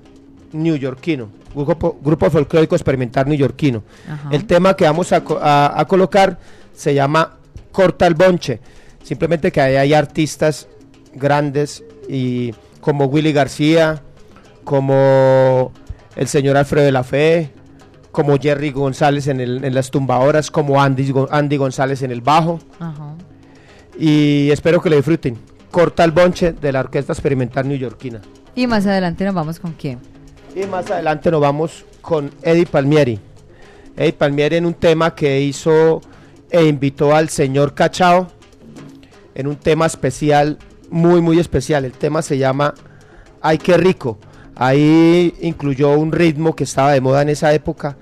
Newyorkino, 0.53 1.29
Grupo, 1.53 1.99
Grupo 2.01 2.29
Folclórico 2.29 2.75
Experimental 2.75 3.27
Newyorkino. 3.27 3.83
Ajá. 4.09 4.29
El 4.31 4.45
tema 4.45 4.75
que 4.75 4.85
vamos 4.85 5.11
a- 5.11 5.79
a 5.79 5.85
colocar 5.85 6.37
se 6.73 6.93
llama 6.93 7.37
Corta 7.71 8.07
el 8.07 8.13
Bonche. 8.15 8.59
Simplemente 9.03 9.51
que 9.51 9.61
ahí 9.61 9.75
hay 9.75 9.93
artistas 9.93 10.67
grandes 11.13 11.83
y 12.09 12.53
como 12.81 13.05
Willy 13.05 13.31
García, 13.33 14.01
como 14.65 15.71
el 16.17 16.27
señor 16.27 16.57
Alfredo 16.57 16.85
de 16.85 16.91
la 16.91 17.03
Fe, 17.03 17.51
como 18.11 18.37
Jerry 18.37 18.71
González 18.71 19.27
en, 19.27 19.39
el- 19.39 19.63
en 19.63 19.73
las 19.73 19.89
tumbadoras, 19.91 20.51
como 20.51 20.81
Andy, 20.81 21.11
Go- 21.11 21.27
Andy 21.31 21.55
González 21.57 22.01
en 22.01 22.11
el 22.11 22.21
bajo. 22.21 22.59
Ajá. 22.79 23.15
Y 23.97 24.49
espero 24.51 24.81
que 24.81 24.89
lo 24.89 24.95
disfruten. 24.97 25.37
Corta 25.71 26.03
el 26.03 26.11
bonche 26.11 26.51
de 26.53 26.71
la 26.71 26.81
Orquesta 26.81 27.13
Experimental 27.13 27.67
Neoyorquina. 27.67 28.21
Y 28.55 28.67
más 28.67 28.85
adelante 28.85 29.23
nos 29.25 29.33
vamos 29.33 29.59
con 29.59 29.73
quién. 29.73 29.99
Y 30.55 30.65
más 30.67 30.89
adelante 30.89 31.29
nos 31.31 31.41
vamos 31.41 31.85
con 32.01 32.31
Eddie 32.41 32.65
Palmieri. 32.65 33.19
Eddie 33.97 34.13
Palmieri 34.13 34.55
en 34.57 34.65
un 34.65 34.73
tema 34.73 35.13
que 35.13 35.41
hizo 35.41 36.01
e 36.49 36.65
invitó 36.65 37.13
al 37.15 37.27
señor 37.29 37.73
Cachao 37.73 38.27
en 39.33 39.47
un 39.47 39.57
tema 39.57 39.85
especial, 39.85 40.57
muy 40.89 41.19
muy 41.19 41.39
especial. 41.39 41.83
El 41.83 41.91
tema 41.91 42.21
se 42.21 42.37
llama 42.37 42.73
Ay 43.41 43.57
qué 43.57 43.75
rico. 43.75 44.17
Ahí 44.55 45.33
incluyó 45.41 45.91
un 45.97 46.11
ritmo 46.11 46.55
que 46.55 46.63
estaba 46.63 46.91
de 46.91 47.01
moda 47.01 47.21
en 47.21 47.29
esa 47.29 47.53
época, 47.53 47.97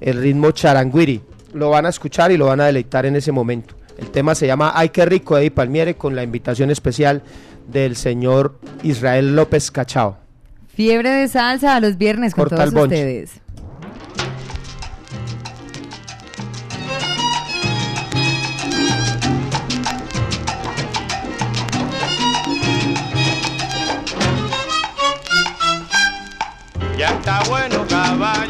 el 0.00 0.20
ritmo 0.20 0.52
charanguiri. 0.52 1.20
Lo 1.52 1.70
van 1.70 1.86
a 1.86 1.88
escuchar 1.88 2.30
y 2.30 2.36
lo 2.36 2.46
van 2.46 2.60
a 2.60 2.66
deleitar 2.66 3.06
en 3.06 3.16
ese 3.16 3.32
momento. 3.32 3.74
El 3.98 4.10
tema 4.10 4.34
se 4.34 4.46
llama 4.46 4.72
Ay 4.74 4.90
qué 4.90 5.04
rico, 5.04 5.36
Eddie 5.36 5.50
Palmieri, 5.50 5.94
con 5.94 6.14
la 6.14 6.22
invitación 6.22 6.70
especial 6.70 7.22
del 7.66 7.96
señor 7.96 8.58
Israel 8.82 9.34
López 9.34 9.70
Cachao. 9.70 10.16
Fiebre 10.68 11.10
de 11.10 11.28
salsa 11.28 11.76
a 11.76 11.80
los 11.80 11.98
viernes 11.98 12.34
con 12.34 12.48
Corta 12.48 12.70
todos 12.70 12.84
ustedes. 12.84 13.32
Ya 27.00 27.08
está 27.08 27.42
bueno, 27.48 27.86
caballero, 27.88 28.49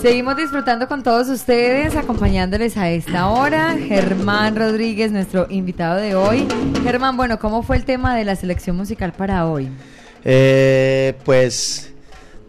Seguimos 0.00 0.34
disfrutando 0.34 0.88
con 0.88 1.02
todos 1.02 1.28
ustedes, 1.28 1.94
acompañándoles 1.94 2.78
a 2.78 2.88
esta 2.88 3.28
hora. 3.28 3.76
Germán 3.76 4.56
Rodríguez, 4.56 5.12
nuestro 5.12 5.46
invitado 5.50 6.00
de 6.00 6.14
hoy. 6.14 6.48
Germán, 6.82 7.18
bueno, 7.18 7.38
¿cómo 7.38 7.62
fue 7.62 7.76
el 7.76 7.84
tema 7.84 8.16
de 8.16 8.24
la 8.24 8.34
selección 8.34 8.76
musical 8.76 9.12
para 9.12 9.46
hoy? 9.46 9.68
Eh, 10.24 11.12
pues 11.22 11.92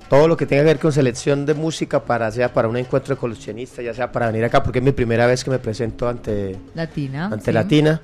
todo 0.10 0.30
lo 0.30 0.38
que 0.38 0.46
tenga 0.46 0.62
que 0.62 0.68
ver 0.68 0.80
con 0.80 0.94
selección 0.94 1.46
de 1.46 1.54
música, 1.54 2.06
para 2.06 2.32
sea 2.32 2.54
para 2.54 2.70
un 2.70 2.78
encuentro 2.78 3.16
de 3.16 3.20
coleccionistas, 3.20 3.84
ya 3.84 3.94
sea 3.94 4.14
para 4.14 4.28
venir 4.28 4.46
acá, 4.46 4.64
porque 4.64 4.80
es 4.80 4.86
mi 4.86 4.94
primera 4.94 5.26
vez 5.26 5.44
que 5.44 5.52
me 5.52 5.60
presento 5.60 6.08
ante, 6.08 6.56
Latina. 6.74 7.26
ante 7.26 7.48
sí. 7.48 7.52
Latina. 7.52 8.02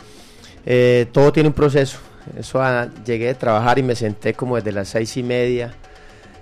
Eh, 0.65 1.07
todo 1.13 1.31
tiene 1.31 1.47
un 1.47 1.55
proceso. 1.55 1.99
Eso 2.37 2.61
ah, 2.61 2.89
llegué 3.05 3.27
de 3.27 3.35
trabajar 3.35 3.79
y 3.79 3.83
me 3.83 3.95
senté 3.95 4.33
como 4.33 4.57
desde 4.57 4.73
las 4.73 4.89
seis 4.89 5.15
y 5.15 5.23
media 5.23 5.73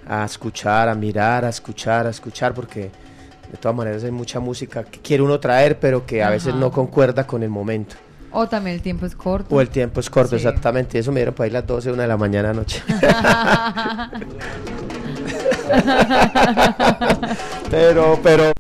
a 0.07 0.26
escuchar, 0.26 0.90
a 0.90 0.95
mirar, 0.95 1.45
a 1.45 1.49
escuchar, 1.49 2.07
a 2.07 2.10
escuchar, 2.10 2.53
porque 2.53 2.91
de 3.52 3.57
todas 3.60 3.76
maneras 3.76 4.03
hay 4.03 4.11
mucha 4.11 4.40
música 4.40 4.84
que 4.84 4.99
quiere 4.99 5.23
uno 5.23 5.40
traer, 5.40 5.80
pero 5.80 6.06
que 6.06 6.23
a 6.23 6.30
veces 6.30 6.53
no 6.56 6.72
concuerda 6.72 7.26
con 7.26 7.44
el 7.44 7.49
momento. 7.49 7.95
O 8.32 8.48
también 8.48 8.76
el 8.76 8.82
tiempo 8.82 9.06
es 9.06 9.15
corto. 9.15 9.56
O 9.56 9.61
el 9.61 9.69
tiempo 9.69 10.02
es 10.02 10.10
corto, 10.10 10.32
Sí. 10.32 10.36
exactamente. 10.45 10.99
Eso 10.99 11.11
me 11.11 11.22
dieron 11.22 11.34
para 11.34 11.48
ir 11.48 11.53
las 11.53 11.65
12, 11.65 11.91
una 11.91 12.02
de 12.02 12.07
la 12.10 12.18
mañana 12.18 12.49
anoche. 12.49 12.84
pero, 17.72 18.19
pero. 18.22 18.52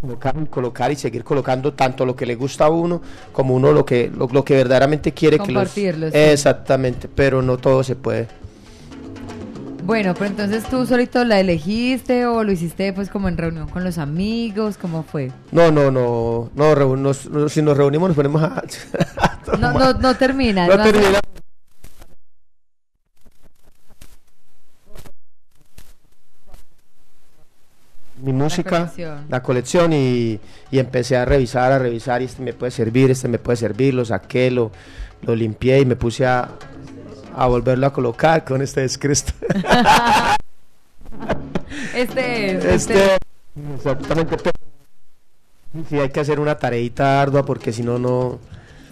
Colocar, 0.00 0.48
colocar 0.48 0.92
y 0.92 0.96
seguir 0.96 1.24
colocando 1.24 1.72
tanto 1.72 2.06
lo 2.06 2.14
que 2.14 2.26
le 2.26 2.34
gusta 2.36 2.66
a 2.66 2.70
uno 2.70 3.02
como 3.32 3.54
uno 3.54 3.72
lo 3.72 3.84
que 3.84 4.10
lo, 4.14 4.28
lo 4.32 4.44
que 4.44 4.54
verdaderamente 4.54 5.12
quiere 5.12 5.38
que 5.38 5.52
los 5.52 5.76
exactamente 6.14 7.08
pero 7.08 7.42
no 7.42 7.56
todo 7.56 7.82
se 7.82 7.96
puede 7.96 8.28
Bueno, 9.84 10.14
pero 10.14 10.26
entonces 10.26 10.64
tú 10.64 10.84
solito 10.86 11.24
la 11.24 11.40
elegiste 11.40 12.26
o 12.26 12.44
lo 12.44 12.52
hiciste 12.52 12.92
pues 12.92 13.08
como 13.08 13.28
en 13.28 13.36
reunión 13.38 13.68
con 13.68 13.84
los 13.84 13.98
amigos, 13.98 14.76
¿cómo 14.76 15.02
fue? 15.02 15.32
no 15.50 15.70
no 15.72 15.90
no 15.90 16.50
no 16.54 16.96
nos- 16.96 17.28
si 17.48 17.62
nos 17.62 17.76
reunimos 17.76 18.08
nos 18.10 18.16
ponemos 18.16 18.42
a 18.42 18.62
No, 19.58 19.72
no, 19.72 19.94
no 19.94 20.14
termina. 20.14 20.66
No 20.66 20.76
no 20.76 20.82
termina. 20.84 21.20
Mi 28.22 28.32
música, 28.32 28.70
colección. 28.80 29.26
la 29.28 29.42
colección 29.42 29.92
y, 29.92 30.40
y 30.70 30.78
empecé 30.78 31.16
a 31.16 31.24
revisar, 31.24 31.72
a 31.72 31.78
revisar 31.78 32.20
y 32.22 32.26
este 32.26 32.42
me 32.42 32.52
puede 32.52 32.70
servir, 32.72 33.10
este 33.10 33.28
me 33.28 33.38
puede 33.38 33.56
servir, 33.56 33.94
lo 33.94 34.04
saqué, 34.04 34.50
lo, 34.50 34.70
lo 35.22 35.34
limpié 35.34 35.80
y 35.80 35.84
me 35.86 35.96
puse 35.96 36.26
a, 36.26 36.48
a 37.36 37.46
volverlo 37.46 37.86
a 37.86 37.92
colocar 37.92 38.44
con 38.44 38.62
este 38.62 38.80
descristo. 38.82 39.32
Este 41.94 42.56
es. 42.56 42.64
este, 42.64 43.16
exactamente, 43.74 44.36
pero 44.36 45.84
sí 45.88 45.98
hay 45.98 46.08
que 46.10 46.20
hacer 46.20 46.38
una 46.40 46.56
tareita 46.56 47.20
ardua 47.20 47.44
porque 47.44 47.72
si 47.72 47.82
no, 47.82 47.98
no... 47.98 48.38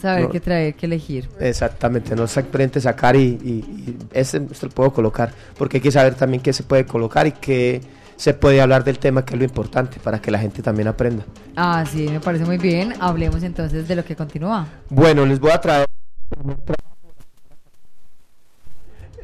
Saber 0.00 0.24
no- 0.24 0.30
qué 0.30 0.40
traer, 0.40 0.74
qué 0.74 0.86
elegir. 0.86 1.28
Exactamente, 1.40 2.14
no 2.14 2.26
simplemente 2.26 2.80
sacar 2.80 3.16
y, 3.16 3.20
y, 3.42 3.50
y 3.88 3.96
este, 4.12 4.42
este 4.50 4.66
lo 4.66 4.72
puedo 4.72 4.92
colocar, 4.92 5.32
porque 5.56 5.78
hay 5.78 5.80
que 5.82 5.90
saber 5.92 6.14
también 6.14 6.42
qué 6.42 6.52
se 6.52 6.62
puede 6.64 6.84
colocar 6.84 7.26
y 7.26 7.32
qué 7.32 7.80
se 8.16 8.34
puede 8.34 8.60
hablar 8.60 8.82
del 8.84 8.98
tema, 8.98 9.24
que 9.24 9.34
es 9.34 9.38
lo 9.38 9.44
importante, 9.44 9.98
para 10.00 10.20
que 10.20 10.30
la 10.30 10.38
gente 10.38 10.62
también 10.62 10.88
aprenda. 10.88 11.24
Ah, 11.54 11.84
sí, 11.90 12.08
me 12.08 12.20
parece 12.20 12.44
muy 12.44 12.58
bien. 12.58 12.94
Hablemos 13.00 13.42
entonces 13.42 13.86
de 13.86 13.96
lo 13.96 14.04
que 14.04 14.16
continúa. 14.16 14.66
Bueno, 14.90 15.24
les 15.26 15.38
voy 15.38 15.50
a 15.50 15.60
traer 15.60 15.86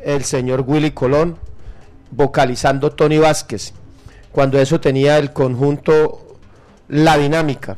el 0.05 0.25
señor 0.25 0.65
Willy 0.67 0.91
Colón 0.91 1.37
vocalizando 2.11 2.91
Tony 2.91 3.19
Vázquez, 3.19 3.73
cuando 4.33 4.59
eso 4.59 4.81
tenía 4.81 5.19
el 5.19 5.33
conjunto 5.33 6.37
La 6.89 7.17
Dinámica. 7.17 7.77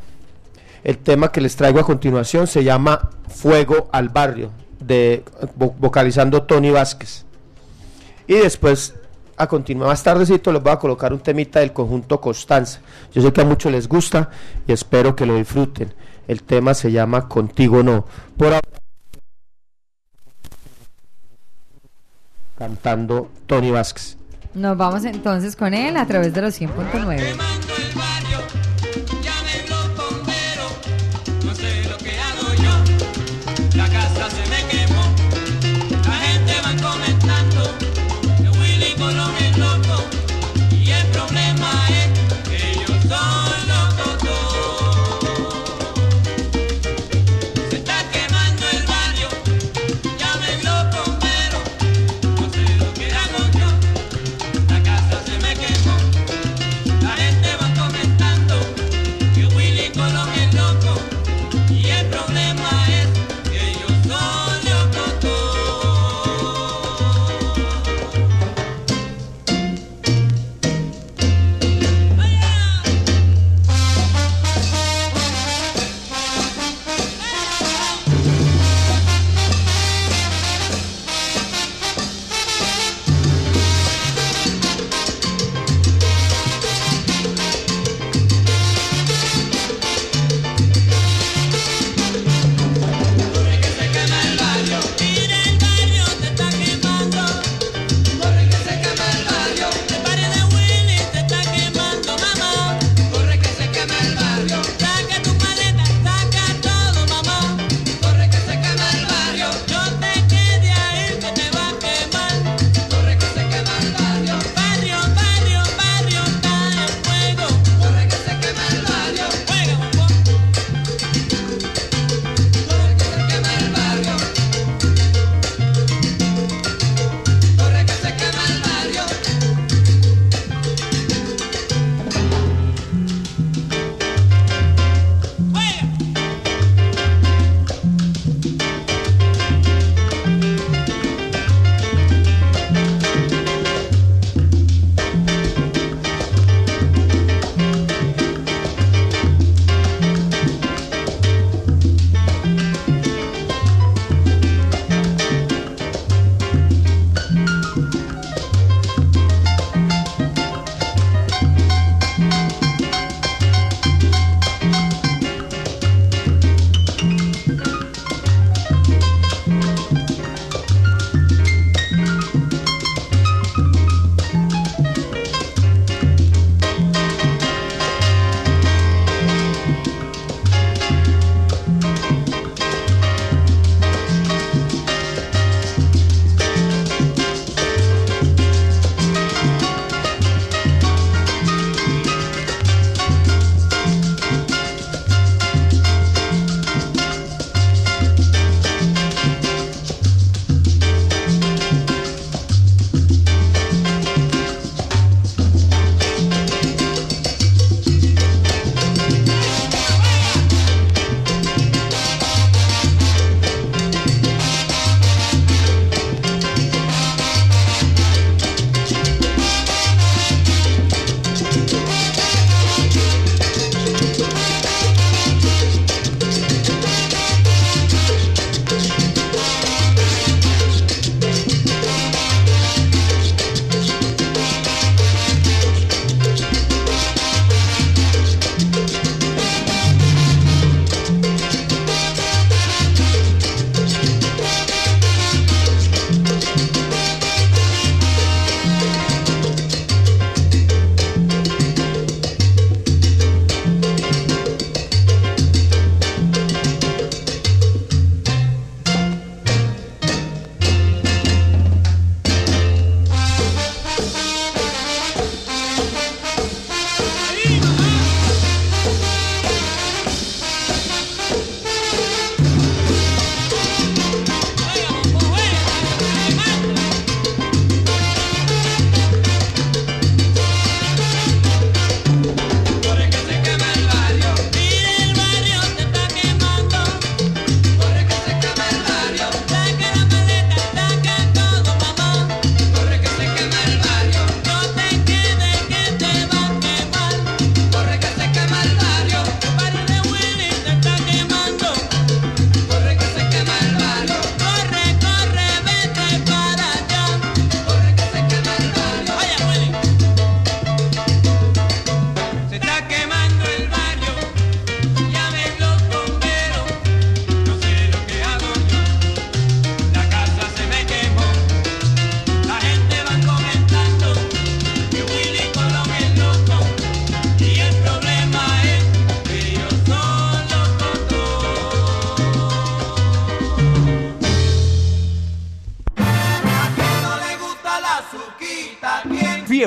El 0.83 0.97
tema 0.99 1.31
que 1.31 1.41
les 1.41 1.55
traigo 1.55 1.79
a 1.79 1.85
continuación 1.85 2.45
se 2.47 2.63
llama 2.63 3.09
Fuego 3.27 3.89
al 3.91 4.09
Barrio, 4.09 4.51
de, 4.79 5.23
vo- 5.57 5.73
vocalizando 5.77 6.43
Tony 6.43 6.69
Vázquez. 6.71 7.25
Y 8.27 8.35
después, 8.35 8.95
a 9.37 9.47
continuar 9.47 9.89
más 9.89 10.03
tardecito, 10.03 10.51
les 10.51 10.61
voy 10.61 10.71
a 10.71 10.79
colocar 10.79 11.11
un 11.13 11.19
temita 11.19 11.59
del 11.59 11.73
conjunto 11.73 12.21
Constanza. 12.21 12.79
Yo 13.13 13.21
sé 13.21 13.33
que 13.33 13.41
a 13.41 13.45
muchos 13.45 13.71
les 13.71 13.87
gusta 13.87 14.29
y 14.67 14.71
espero 14.71 15.15
que 15.15 15.25
lo 15.25 15.35
disfruten. 15.35 15.93
El 16.27 16.43
tema 16.43 16.73
se 16.73 16.91
llama 16.91 17.27
Contigo 17.27 17.83
No. 17.83 18.05
Por 18.37 18.47
ahora, 18.47 18.61
cantando 22.57 23.29
Tony 23.45 23.71
Vázquez. 23.71 24.17
Nos 24.53 24.77
vamos 24.77 25.03
entonces 25.03 25.55
con 25.55 25.73
él 25.73 25.97
a 25.97 26.05
través 26.07 26.33
de 26.33 26.41
los 26.41 26.59
100.9. 26.59 27.74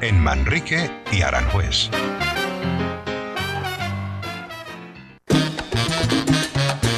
En 0.00 0.18
Manrique 0.18 0.90
y 1.12 1.20
Aranjuez. 1.20 1.90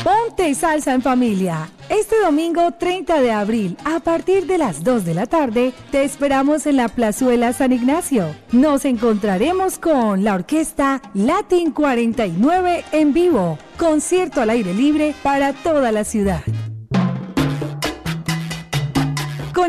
Ponte 0.04 0.54
salsa 0.54 0.94
en 0.94 1.02
familia. 1.02 1.68
Este 1.88 2.14
domingo 2.20 2.70
30 2.78 3.20
de 3.20 3.32
abril, 3.32 3.76
a 3.84 3.98
partir 3.98 4.46
de 4.46 4.56
las 4.56 4.84
2 4.84 5.04
de 5.04 5.14
la 5.14 5.26
tarde, 5.26 5.72
te 5.90 6.04
esperamos 6.04 6.66
en 6.66 6.76
la 6.76 6.88
Plazuela 6.88 7.52
San 7.52 7.72
Ignacio. 7.72 8.36
Nos 8.52 8.84
encontraremos 8.84 9.80
con 9.80 10.22
la 10.22 10.36
orquesta 10.36 11.02
Latin 11.12 11.72
49 11.72 12.84
en 12.92 13.12
vivo, 13.14 13.58
concierto 13.76 14.40
al 14.40 14.50
aire 14.50 14.74
libre 14.74 15.12
para 15.24 15.52
toda 15.54 15.90
la 15.90 16.04
ciudad. 16.04 16.42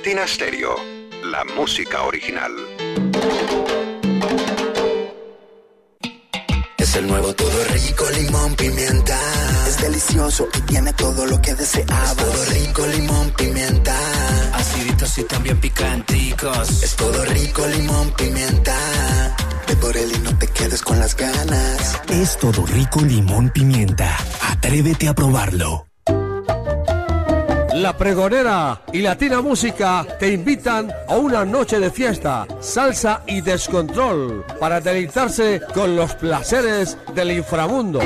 Latina 0.00 0.26
Stereo, 0.26 0.76
la 1.24 1.44
música 1.44 2.04
original. 2.04 2.52
Es 6.78 6.96
el 6.96 7.06
nuevo 7.06 7.34
todo 7.34 7.64
rico, 7.64 8.06
limón, 8.18 8.54
pimienta. 8.56 9.20
Es 9.68 9.78
delicioso 9.82 10.48
y 10.54 10.60
tiene 10.62 10.94
todo 10.94 11.26
lo 11.26 11.38
que 11.42 11.54
deseaba. 11.54 12.14
todo 12.14 12.44
rico, 12.46 12.86
limón, 12.86 13.30
pimienta. 13.36 13.94
Aciditos 14.54 15.18
y 15.18 15.24
también 15.24 15.60
picanticos. 15.60 16.82
Es 16.82 16.96
todo 16.96 17.22
rico, 17.26 17.66
limón, 17.66 18.10
pimienta. 18.12 18.74
Ve 19.68 19.76
por 19.76 19.94
él 19.98 20.12
y 20.14 20.18
no 20.20 20.38
te 20.38 20.46
quedes 20.46 20.80
con 20.80 20.98
las 20.98 21.14
ganas. 21.14 22.00
Es 22.08 22.38
todo 22.38 22.64
rico 22.64 23.02
limón 23.02 23.50
pimienta. 23.50 24.16
Atrévete 24.48 25.08
a 25.08 25.14
probarlo. 25.14 25.89
La 27.80 27.96
Pregonera 27.96 28.82
y 28.92 29.00
Latina 29.00 29.40
Música 29.40 30.06
te 30.18 30.30
invitan 30.30 30.92
a 31.08 31.16
una 31.16 31.46
noche 31.46 31.80
de 31.80 31.90
fiesta, 31.90 32.46
salsa 32.60 33.22
y 33.26 33.40
descontrol 33.40 34.44
para 34.60 34.82
deleitarse 34.82 35.62
con 35.72 35.96
los 35.96 36.14
placeres 36.14 36.98
del 37.14 37.32
inframundo. 37.32 38.00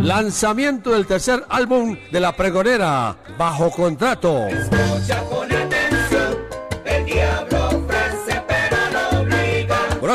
Lanzamiento 0.00 0.92
del 0.92 1.08
tercer 1.08 1.44
álbum 1.48 1.98
de 2.12 2.20
La 2.20 2.36
Pregonera, 2.36 3.16
bajo 3.36 3.68
contrato. 3.72 4.46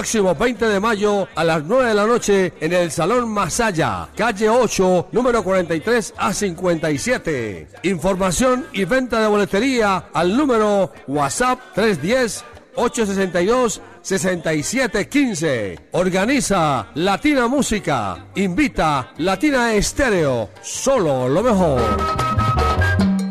Próximo 0.02 0.34
20 0.34 0.68
de 0.68 0.80
mayo 0.80 1.28
a 1.36 1.44
las 1.44 1.64
9 1.64 1.90
de 1.90 1.94
la 1.94 2.08
noche 2.08 2.54
en 2.60 2.74
el 2.74 2.90
Salón 2.90 3.30
Masaya, 3.30 4.10
calle 4.18 4.50
8, 4.50 5.10
número 5.12 5.44
43 5.44 6.16
a 6.18 6.34
57. 6.34 7.68
Información 7.84 8.66
y 8.74 8.86
venta 8.86 9.22
de 9.22 9.28
boletería 9.28 10.06
al 10.12 10.36
número 10.36 10.92
WhatsApp 11.06 11.60
310 11.76 12.44
862 12.78 13.82
6715. 14.02 15.80
Organiza 15.92 16.88
Latina 16.96 17.48
Música. 17.48 18.26
Invita 18.34 19.14
Latina 19.20 19.76
Estéreo. 19.76 20.50
Solo 20.64 21.30
lo 21.30 21.44
mejor. 21.44 21.80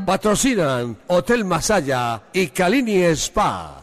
Patrocinan 0.06 0.96
Hotel 1.08 1.44
Masaya 1.44 2.22
y 2.32 2.46
Calini 2.46 3.02
Spa. 3.06 3.79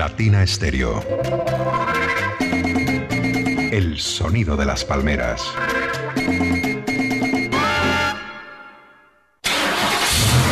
Latina 0.00 0.46
Stereo. 0.46 1.04
El 3.70 3.98
sonido 3.98 4.56
de 4.56 4.64
las 4.64 4.82
palmeras. 4.82 5.42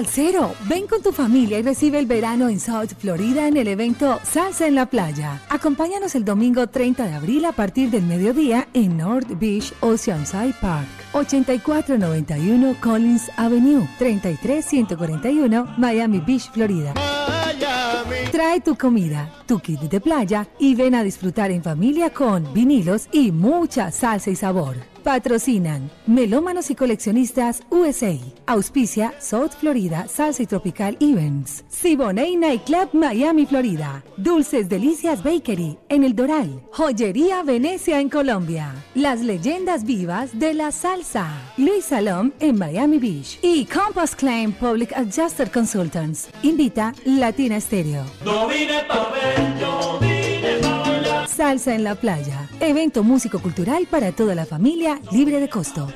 Salsero, 0.00 0.54
ven 0.66 0.86
con 0.86 1.02
tu 1.02 1.12
familia 1.12 1.58
y 1.58 1.62
recibe 1.62 1.98
el 1.98 2.06
verano 2.06 2.48
en 2.48 2.58
South 2.58 2.94
Florida 2.98 3.46
en 3.46 3.58
el 3.58 3.68
evento 3.68 4.18
Salsa 4.22 4.66
en 4.66 4.74
la 4.74 4.86
Playa. 4.86 5.42
Acompáñanos 5.50 6.14
el 6.14 6.24
domingo 6.24 6.66
30 6.68 7.06
de 7.06 7.12
abril 7.12 7.44
a 7.44 7.52
partir 7.52 7.90
del 7.90 8.04
mediodía 8.04 8.66
en 8.72 8.96
North 8.96 9.28
Beach 9.38 9.74
Oceanside 9.80 10.54
Park. 10.58 10.88
8491 11.12 12.76
Collins 12.80 13.30
Avenue, 13.36 13.86
33141 13.98 15.74
Miami 15.76 16.20
Beach, 16.20 16.50
Florida. 16.50 16.94
Trae 18.32 18.60
tu 18.60 18.78
comida, 18.78 19.30
tu 19.44 19.58
kit 19.58 19.80
de 19.80 20.00
playa 20.00 20.48
y 20.58 20.74
ven 20.76 20.94
a 20.94 21.02
disfrutar 21.02 21.50
en 21.50 21.62
familia 21.62 22.08
con 22.08 22.54
vinilos 22.54 23.06
y 23.12 23.32
mucha 23.32 23.90
salsa 23.90 24.30
y 24.30 24.36
sabor. 24.36 24.76
Patrocinan 25.02 25.90
Melómanos 26.06 26.70
y 26.70 26.74
Coleccionistas 26.74 27.62
USA. 27.70 28.16
Auspicia 28.46 29.14
South 29.20 29.52
Florida 29.58 30.06
Salsa 30.08 30.42
y 30.42 30.46
Tropical 30.46 30.96
Events. 31.00 31.64
Siboney 31.68 32.36
Nightclub 32.36 32.90
Miami, 32.92 33.46
Florida. 33.46 34.02
Dulces 34.16 34.68
Delicias 34.68 35.22
Bakery 35.22 35.78
en 35.88 36.04
El 36.04 36.14
Doral. 36.14 36.60
Joyería 36.72 37.42
Venecia 37.42 38.00
en 38.00 38.08
Colombia. 38.08 38.74
Las 38.94 39.20
leyendas 39.20 39.84
vivas 39.84 40.38
de 40.38 40.54
la 40.54 40.72
salsa. 40.72 41.28
Luis 41.56 41.86
Salom 41.86 42.32
en 42.40 42.58
Miami 42.58 42.98
Beach. 42.98 43.38
Y 43.42 43.66
Compass 43.66 44.14
Claim 44.14 44.52
Public 44.52 44.92
Adjuster 44.92 45.50
Consultants. 45.50 46.28
Invita 46.42 46.94
Latina 47.04 47.60
Stereo. 47.60 48.04
No 48.24 48.48
vine 48.48 48.84
pa' 48.88 49.10
ver. 49.12 49.30
Salsa 51.28 51.74
en 51.74 51.84
la 51.84 51.94
playa. 51.94 52.48
Evento 52.60 53.02
músico 53.02 53.40
cultural 53.40 53.86
para 53.90 54.12
toda 54.12 54.34
la 54.34 54.46
familia, 54.46 55.00
libre 55.10 55.40
de 55.40 55.48
costo. 55.48 55.88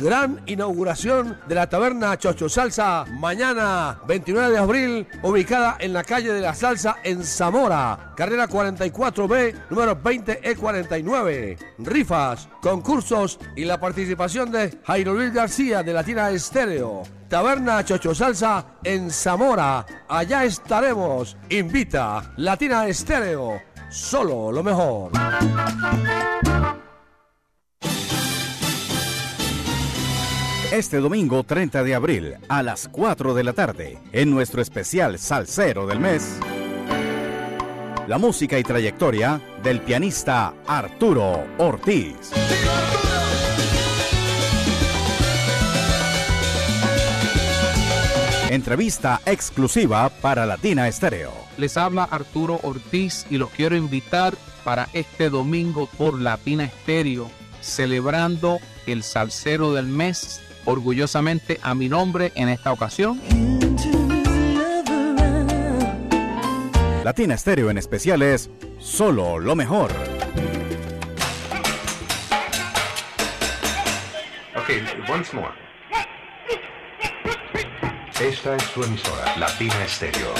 Gran 0.00 0.40
inauguración 0.46 1.38
de 1.46 1.54
la 1.54 1.68
taberna 1.68 2.16
Chocho 2.16 2.48
Salsa 2.48 3.04
mañana 3.18 4.00
29 4.06 4.50
de 4.50 4.58
abril, 4.58 5.06
ubicada 5.22 5.76
en 5.78 5.92
la 5.92 6.04
calle 6.04 6.32
de 6.32 6.40
la 6.40 6.54
Salsa 6.54 6.96
en 7.04 7.22
Zamora, 7.22 8.14
carrera 8.16 8.48
44B, 8.48 9.54
número 9.68 10.02
20E49. 10.02 11.58
Rifas, 11.80 12.48
concursos 12.62 13.38
y 13.54 13.66
la 13.66 13.78
participación 13.78 14.50
de 14.50 14.78
Jairo 14.84 15.12
Luis 15.12 15.34
García 15.34 15.82
de 15.82 15.92
Latina 15.92 16.30
Estéreo. 16.30 17.02
Taberna 17.28 17.84
Chocho 17.84 18.14
Salsa 18.14 18.78
en 18.82 19.10
Zamora. 19.10 19.84
Allá 20.08 20.44
estaremos. 20.44 21.36
Invita 21.50 22.32
Latina 22.38 22.86
Estéreo. 22.86 23.60
Solo 23.90 24.50
lo 24.50 24.62
mejor. 24.62 25.12
Este 30.72 30.98
domingo 30.98 31.42
30 31.42 31.82
de 31.82 31.96
abril 31.96 32.36
a 32.48 32.62
las 32.62 32.86
4 32.86 33.34
de 33.34 33.42
la 33.42 33.52
tarde, 33.52 33.98
en 34.12 34.30
nuestro 34.30 34.62
especial 34.62 35.18
Salsero 35.18 35.84
del 35.84 35.98
Mes, 35.98 36.38
la 38.06 38.18
música 38.18 38.56
y 38.56 38.62
trayectoria 38.62 39.40
del 39.64 39.80
pianista 39.80 40.54
Arturo 40.68 41.44
Ortiz. 41.58 42.30
Entrevista 48.48 49.20
exclusiva 49.26 50.08
para 50.08 50.46
Latina 50.46 50.86
Estéreo. 50.86 51.32
Les 51.58 51.76
habla 51.76 52.04
Arturo 52.04 52.60
Ortiz 52.62 53.26
y 53.28 53.38
los 53.38 53.50
quiero 53.50 53.74
invitar 53.74 54.34
para 54.62 54.88
este 54.92 55.30
domingo 55.30 55.88
por 55.98 56.20
Latina 56.20 56.62
Estéreo, 56.62 57.28
celebrando 57.60 58.60
el 58.86 59.02
Salsero 59.02 59.72
del 59.72 59.86
Mes, 59.86 60.40
orgullosamente 60.64 61.58
a 61.62 61.74
mi 61.74 61.88
nombre 61.88 62.32
en 62.34 62.48
esta 62.48 62.72
ocasión. 62.72 63.20
Latina 67.04 67.34
Estéreo 67.34 67.70
en 67.70 67.78
especial 67.78 68.22
es 68.22 68.50
solo 68.78 69.38
lo 69.38 69.56
mejor. 69.56 69.90
Okay, 74.62 74.82
once 75.10 75.34
more. 75.34 75.54
Esta 78.20 78.56
es 78.56 78.62
su 78.64 78.84
emisora, 78.84 79.34
Latina 79.38 79.74
Stereo. 79.88 80.34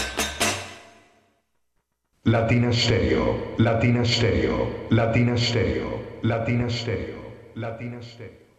Latina 2.25 2.71
Stereo, 2.71 3.55
Latina 3.57 4.05
Stereo, 4.05 4.87
Latina 4.91 5.39
Stereo, 5.39 6.19
Latina 6.23 6.69
Stereo, 6.69 7.23
Latina 7.55 8.03
Stereo. 8.03 8.50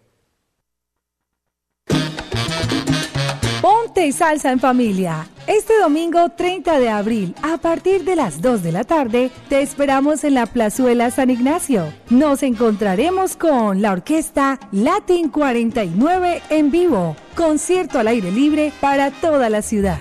Ponte 3.62 4.12
salsa 4.12 4.52
en 4.52 4.60
familia. 4.60 5.28
Este 5.46 5.78
domingo 5.80 6.30
30 6.30 6.80
de 6.80 6.90
abril, 6.90 7.36
a 7.44 7.58
partir 7.58 8.04
de 8.04 8.16
las 8.16 8.42
2 8.42 8.64
de 8.64 8.72
la 8.72 8.84
tarde, 8.86 9.30
te 9.50 9.62
esperamos 9.62 10.24
en 10.24 10.34
la 10.34 10.48
Plazuela 10.48 11.12
San 11.12 11.30
Ignacio. 11.30 11.94
Nos 12.10 12.42
encontraremos 12.42 13.36
con 13.36 13.84
la 13.84 13.92
orquesta 13.92 14.60
Latin 14.72 15.30
49 15.30 16.42
en 16.50 16.72
vivo. 16.72 17.16
Concierto 17.36 18.00
al 18.00 18.08
aire 18.08 18.32
libre 18.32 18.74
para 18.82 19.12
toda 19.12 19.48
la 19.48 19.62
ciudad. 19.62 20.00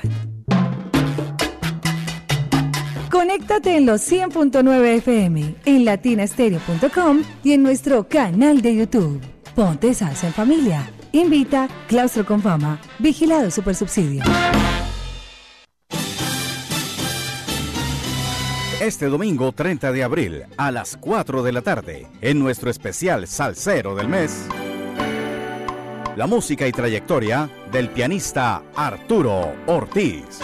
Conéctate 3.11 3.77
en 3.77 3.85
los 3.85 4.11
100.9 4.11 4.85
FM, 4.97 5.57
en 5.67 5.85
latinastereo.com 5.85 7.23
y 7.45 7.53
en 7.53 7.63
nuestro 7.63 8.09
canal 8.09 8.63
de 8.63 8.77
YouTube. 8.77 9.21
Ponte 9.55 9.93
salsa 9.93 10.29
en 10.29 10.33
familia. 10.33 10.91
Invita 11.13 11.69
Claustro 11.89 12.25
con 12.25 12.41
Fama. 12.41 12.81
Vigilado 12.99 13.51
Supersubsidio. 13.51 14.23
Este 18.81 19.07
domingo 19.07 19.53
30 19.53 19.93
de 19.93 20.05
abril 20.05 20.45
a 20.57 20.71
las 20.71 20.97
4 20.97 21.43
de 21.43 21.53
la 21.53 21.63
tarde, 21.63 22.07
en 22.21 22.39
nuestro 22.39 22.71
especial 22.71 23.27
Salsero 23.27 23.95
del 23.95 24.09
mes, 24.09 24.47
la 26.17 26.27
música 26.27 26.67
y 26.67 26.73
trayectoria 26.73 27.51
del 27.71 27.91
pianista 27.91 28.63
Arturo 28.75 29.53
Ortiz. 29.67 30.41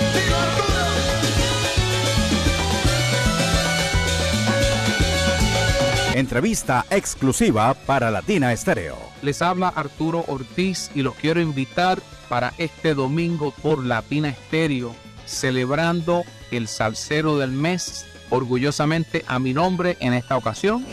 Entrevista 6.16 6.86
exclusiva 6.88 7.74
para 7.74 8.10
Latina 8.10 8.50
Estéreo. 8.50 8.96
Les 9.20 9.42
habla 9.42 9.68
Arturo 9.68 10.24
Ortiz 10.28 10.90
y 10.94 11.02
los 11.02 11.14
quiero 11.14 11.42
invitar 11.42 12.00
para 12.30 12.54
este 12.56 12.94
domingo 12.94 13.52
por 13.62 13.84
Latina 13.84 14.30
Estéreo, 14.30 14.94
celebrando 15.26 16.22
el 16.50 16.68
salsero 16.68 17.36
del 17.36 17.50
mes, 17.50 18.06
orgullosamente 18.30 19.26
a 19.28 19.38
mi 19.38 19.52
nombre 19.52 19.98
en 20.00 20.14
esta 20.14 20.38
ocasión. 20.38 20.86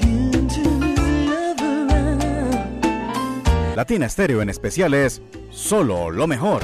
Latina 3.77 4.07
Estéreo 4.07 4.41
en 4.41 4.49
especial 4.49 4.93
es 4.93 5.21
solo 5.51 6.11
lo 6.11 6.27
mejor. 6.27 6.63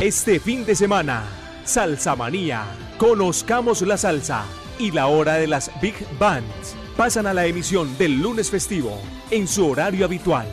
Este 0.00 0.40
fin 0.40 0.66
de 0.66 0.74
semana, 0.74 1.22
Salsa 1.64 2.16
Manía. 2.16 2.64
Conozcamos 2.98 3.80
la 3.82 3.96
salsa 3.96 4.44
y 4.78 4.90
la 4.90 5.06
hora 5.06 5.34
de 5.34 5.46
las 5.46 5.70
Big 5.80 5.94
Bands. 6.18 6.74
Pasan 6.96 7.28
a 7.28 7.32
la 7.32 7.46
emisión 7.46 7.96
del 7.96 8.20
lunes 8.20 8.50
festivo 8.50 9.00
en 9.30 9.46
su 9.46 9.68
horario 9.68 10.04
habitual. 10.04 10.48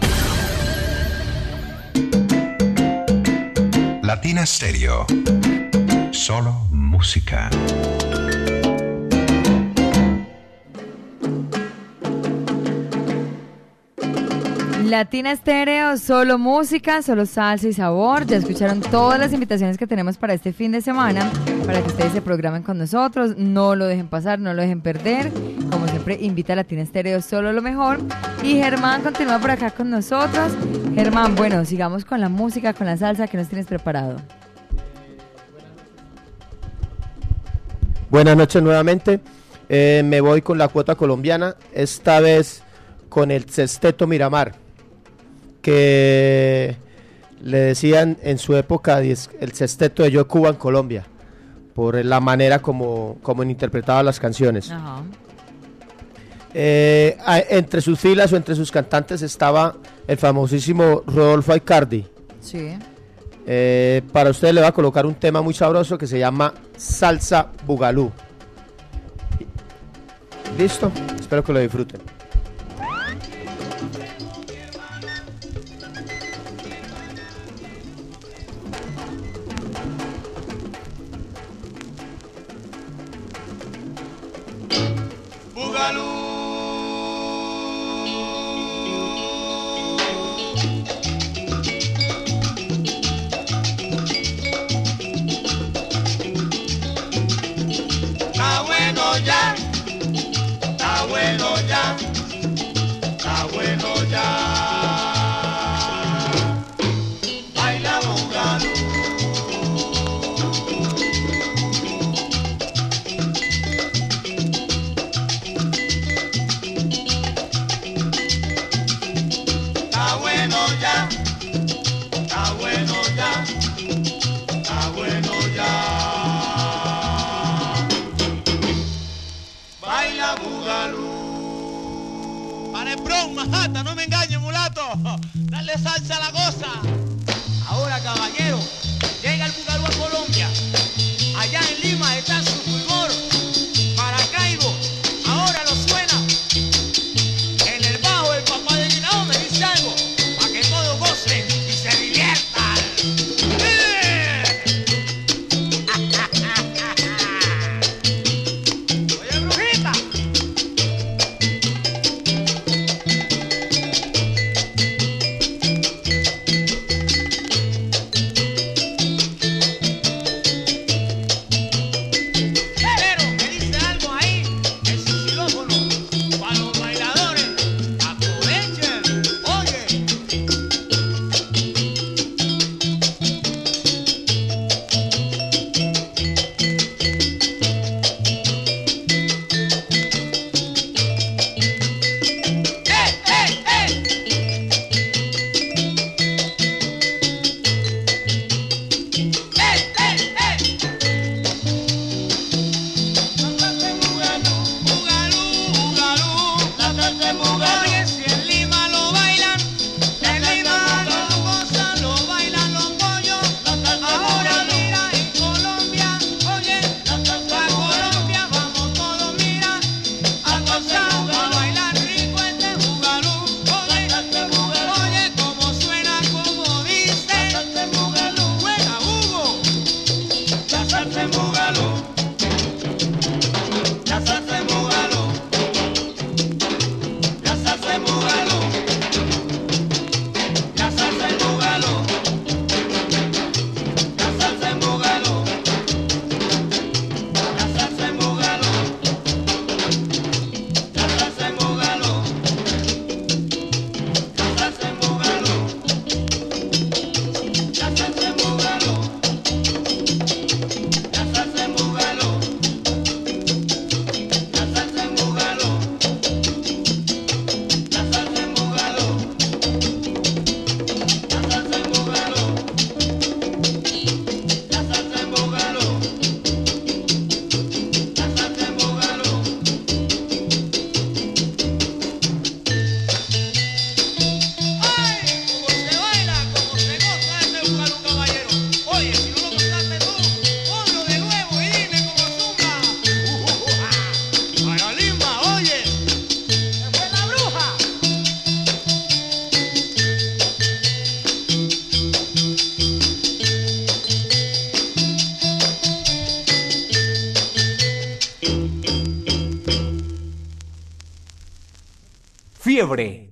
Latina 4.04 4.46
Stereo. 4.46 5.08
Solo 6.12 6.68
música. 6.72 7.50
Latina 14.92 15.32
Estéreo, 15.32 15.96
solo 15.96 16.38
música, 16.38 17.02
solo 17.02 17.26
salsa 17.26 17.70
y 17.70 17.72
sabor. 17.72 18.26
Ya 18.26 18.36
escucharon 18.36 18.82
todas 18.82 19.18
las 19.18 19.32
invitaciones 19.32 19.78
que 19.78 19.88
tenemos 19.88 20.18
para 20.18 20.34
este 20.34 20.52
fin 20.52 20.74
de 20.74 20.82
semana, 20.82 21.32
para 21.66 21.82
que 21.82 21.88
ustedes 21.88 22.12
se 22.12 22.22
programen 22.22 22.62
con 22.62 22.78
nosotros. 22.78 23.38
No 23.38 23.74
lo 23.78 23.86
dejen 23.86 24.10
pasar, 24.10 24.40
no 24.40 24.54
lo 24.54 24.62
dejen 24.62 24.82
perder. 24.82 25.32
Como 25.72 25.88
siempre, 25.88 26.18
invita 26.20 26.52
a 26.52 26.58
Latina 26.58 26.82
Estéreo, 26.82 27.22
solo 27.22 27.54
lo 27.54 27.62
mejor. 27.62 28.00
Y 28.44 28.56
Germán 28.56 29.02
continúa 29.02 29.40
por 29.40 29.52
acá 29.52 29.72
con 29.72 29.90
nosotros. 29.90 30.52
Germán, 30.94 31.36
bueno, 31.36 31.64
sigamos 31.64 32.04
con 32.04 32.20
la 32.20 32.28
música, 32.28 32.74
con 32.74 32.86
la 32.86 32.98
salsa 32.98 33.28
que 33.28 33.38
nos 33.38 33.48
tienes 33.48 33.68
preparado. 33.68 34.18
Buenas 38.10 38.36
noches 38.36 38.62
nuevamente. 38.62 39.22
Eh, 39.70 40.02
me 40.04 40.20
voy 40.20 40.42
con 40.42 40.58
la 40.58 40.68
cuota 40.68 40.96
colombiana, 40.96 41.56
esta 41.72 42.20
vez 42.20 42.62
con 43.08 43.32
el 43.32 43.50
Sesteto 43.50 44.06
Miramar, 44.08 44.61
que 45.62 46.76
le 47.42 47.58
decían 47.58 48.18
en 48.22 48.38
su 48.38 48.56
época 48.56 49.00
el 49.00 49.52
Sesteto 49.54 50.04
de 50.04 50.12
Yo 50.12 50.28
Cuba 50.28 50.50
en 50.50 50.56
Colombia, 50.56 51.06
por 51.74 52.04
la 52.04 52.20
manera 52.20 52.60
como, 52.60 53.18
como 53.22 53.44
interpretaba 53.44 54.04
las 54.04 54.20
canciones. 54.20 54.72
Ajá. 54.72 55.04
Eh, 56.54 57.18
entre 57.50 57.80
sus 57.82 57.98
filas 58.00 58.32
o 58.34 58.36
entre 58.36 58.56
sus 58.56 58.72
cantantes 58.72 59.22
estaba 59.22 59.76
el 60.08 60.18
famosísimo 60.18 61.04
Rodolfo 61.08 61.54
Aicardi. 61.54 62.06
Sí. 62.42 62.78
Eh, 63.48 64.02
para 64.12 64.30
ustedes 64.30 64.54
le 64.54 64.62
va 64.62 64.68
a 64.68 64.72
colocar 64.74 65.06
un 65.06 65.16
tema 65.16 65.42
muy 65.42 65.54
sabroso 65.54 65.98
que 65.98 66.08
se 66.08 66.20
llama 66.20 66.54
Salsa 66.78 67.48
Bugalú. 67.66 68.12
¿Listo? 70.58 70.92
Espero 71.20 71.44
que 71.44 71.54
lo 71.54 71.60
disfruten. 71.60 72.02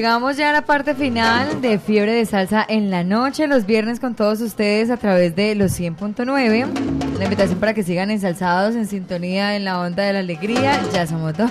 Llegamos 0.00 0.38
ya 0.38 0.48
a 0.48 0.52
la 0.54 0.64
parte 0.64 0.94
final 0.94 1.60
de 1.60 1.78
Fiebre 1.78 2.14
de 2.14 2.24
Salsa 2.24 2.64
en 2.66 2.88
la 2.88 3.04
noche, 3.04 3.46
los 3.46 3.66
viernes 3.66 4.00
con 4.00 4.14
todos 4.14 4.40
ustedes 4.40 4.88
a 4.88 4.96
través 4.96 5.36
de 5.36 5.54
los 5.54 5.78
100.9. 5.78 7.18
La 7.18 7.24
invitación 7.24 7.60
para 7.60 7.74
que 7.74 7.82
sigan 7.82 8.10
ensalzados 8.10 8.76
en 8.76 8.86
sintonía 8.86 9.56
en 9.56 9.66
la 9.66 9.78
onda 9.78 10.04
de 10.04 10.14
la 10.14 10.20
alegría. 10.20 10.80
Ya 10.94 11.06
somos 11.06 11.36
dos. 11.36 11.50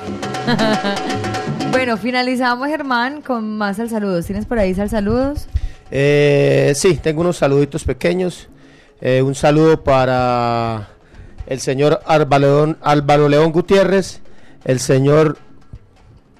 bueno, 1.72 1.96
finalizamos, 1.98 2.68
Germán, 2.70 3.22
con 3.22 3.56
más 3.56 3.80
al 3.80 3.88
saludos. 3.88 4.26
¿Tienes 4.26 4.48
por 4.48 4.58
ahí 4.58 4.74
sal 4.74 4.90
saludos? 4.90 5.46
Eh, 5.92 6.74
sí, 6.76 6.96
tengo 6.96 7.22
unos 7.22 7.38
saluditos 7.38 7.84
pequeños. 7.84 8.50
Eh, 9.00 9.22
un 9.22 9.36
saludo 9.36 9.84
para 9.84 10.88
el 11.46 11.60
señor 11.60 12.00
Álvaro 12.08 13.30
León 13.30 13.52
Gutiérrez, 13.52 14.22
el 14.66 14.80
señor 14.80 15.38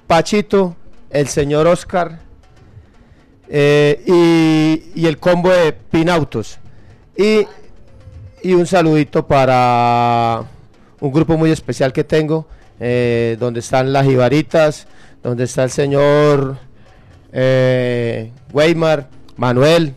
Pachito, 0.08 0.74
el 1.10 1.28
señor 1.28 1.66
Oscar 1.66 2.20
eh, 3.48 4.02
y, 4.06 5.00
y 5.00 5.06
el 5.06 5.18
combo 5.18 5.50
de 5.50 5.72
Pinautos. 5.72 6.58
Y, 7.16 7.46
y 8.42 8.54
un 8.54 8.66
saludito 8.66 9.26
para 9.26 10.44
un 11.00 11.12
grupo 11.12 11.36
muy 11.36 11.50
especial 11.50 11.92
que 11.92 12.04
tengo, 12.04 12.46
eh, 12.78 13.36
donde 13.40 13.60
están 13.60 13.92
las 13.92 14.06
Ibaritas, 14.06 14.86
donde 15.22 15.44
está 15.44 15.64
el 15.64 15.70
señor 15.70 16.58
eh, 17.32 18.30
Weimar, 18.52 19.08
Manuel, 19.36 19.94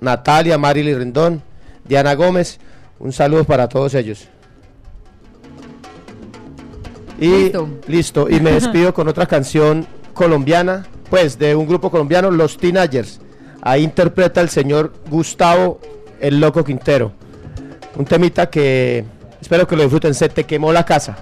Natalia, 0.00 0.58
Marily 0.58 0.94
Rendón, 0.94 1.42
Diana 1.84 2.14
Gómez. 2.14 2.58
Un 2.98 3.12
saludo 3.12 3.44
para 3.44 3.68
todos 3.68 3.94
ellos. 3.94 4.26
Y 7.18 7.44
Listo. 7.44 7.68
listo. 7.86 8.30
Y 8.30 8.40
me 8.40 8.50
despido 8.60 8.92
con 8.92 9.08
otra 9.08 9.26
canción 9.26 9.86
colombiana, 10.16 10.86
pues 11.08 11.38
de 11.38 11.54
un 11.54 11.68
grupo 11.68 11.90
colombiano, 11.92 12.32
Los 12.32 12.58
Teenagers. 12.58 13.20
Ahí 13.62 13.84
interpreta 13.84 14.40
el 14.40 14.48
señor 14.48 14.92
Gustavo 15.08 15.78
el 16.20 16.40
Loco 16.40 16.64
Quintero. 16.64 17.12
Un 17.96 18.04
temita 18.04 18.48
que 18.50 19.04
espero 19.40 19.66
que 19.66 19.76
lo 19.76 19.82
disfruten. 19.82 20.14
Se 20.14 20.28
te 20.28 20.44
quemó 20.44 20.72
la 20.72 20.84
casa. 20.84 21.16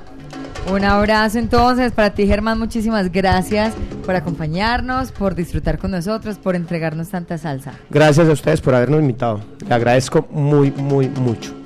Un 0.72 0.82
abrazo 0.84 1.38
entonces 1.38 1.92
para 1.92 2.10
ti, 2.10 2.26
Germán. 2.26 2.58
Muchísimas 2.58 3.12
gracias 3.12 3.74
por 4.06 4.16
acompañarnos, 4.16 5.12
por 5.12 5.34
disfrutar 5.34 5.78
con 5.78 5.90
nosotros, 5.90 6.38
por 6.38 6.56
entregarnos 6.56 7.10
tanta 7.10 7.36
salsa. 7.36 7.72
Gracias 7.90 8.28
a 8.28 8.32
ustedes 8.32 8.60
por 8.60 8.74
habernos 8.74 9.00
invitado. 9.00 9.40
Le 9.68 9.74
agradezco 9.74 10.26
muy, 10.30 10.70
muy 10.70 11.08
mucho. 11.08 11.63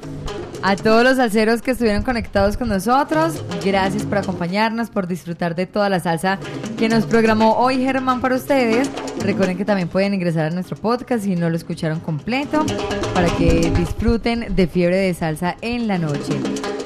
A 0.62 0.74
todos 0.76 1.05
los 1.05 1.16
salseros 1.16 1.62
que 1.62 1.70
estuvieron 1.70 2.02
conectados 2.02 2.56
con 2.56 2.68
nosotros, 2.68 3.43
gracias 3.64 4.02
por 4.02 4.18
acompañarnos, 4.18 4.90
por 4.90 5.06
disfrutar 5.06 5.55
de 5.55 5.66
toda 5.66 5.89
la 5.89 6.01
salsa 6.01 6.39
que 6.76 6.89
nos 6.89 7.06
programó 7.06 7.59
hoy 7.59 7.78
Germán 7.82 8.20
para 8.20 8.35
ustedes. 8.35 8.90
Recuerden 9.22 9.56
que 9.56 9.64
también 9.64 9.89
pueden 9.89 10.14
ingresar 10.14 10.47
a 10.47 10.51
nuestro 10.51 10.76
podcast 10.76 11.24
si 11.24 11.36
no 11.36 11.48
lo 11.48 11.56
escucharon 11.56 12.01
completo 12.01 12.66
para 13.14 13.28
que 13.36 13.70
disfruten 13.76 14.55
de 14.55 14.66
fiebre 14.66 14.97
de 14.97 15.14
salsa 15.14 15.56
en 15.60 15.86
la 15.86 15.98
noche. 15.98 16.35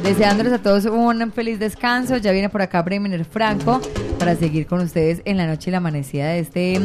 Deseándoles 0.02 0.52
a 0.52 0.58
todos 0.58 0.84
un 0.86 1.32
feliz 1.32 1.60
descanso. 1.60 2.16
Ya 2.16 2.32
viene 2.32 2.48
por 2.48 2.60
acá 2.60 2.82
Bremer 2.82 3.24
Franco 3.24 3.80
para 4.18 4.34
seguir 4.34 4.66
con 4.66 4.80
ustedes 4.80 5.22
en 5.24 5.36
la 5.36 5.46
noche 5.46 5.70
y 5.70 5.72
la 5.72 5.78
amanecida 5.78 6.28
de 6.28 6.40
este 6.40 6.80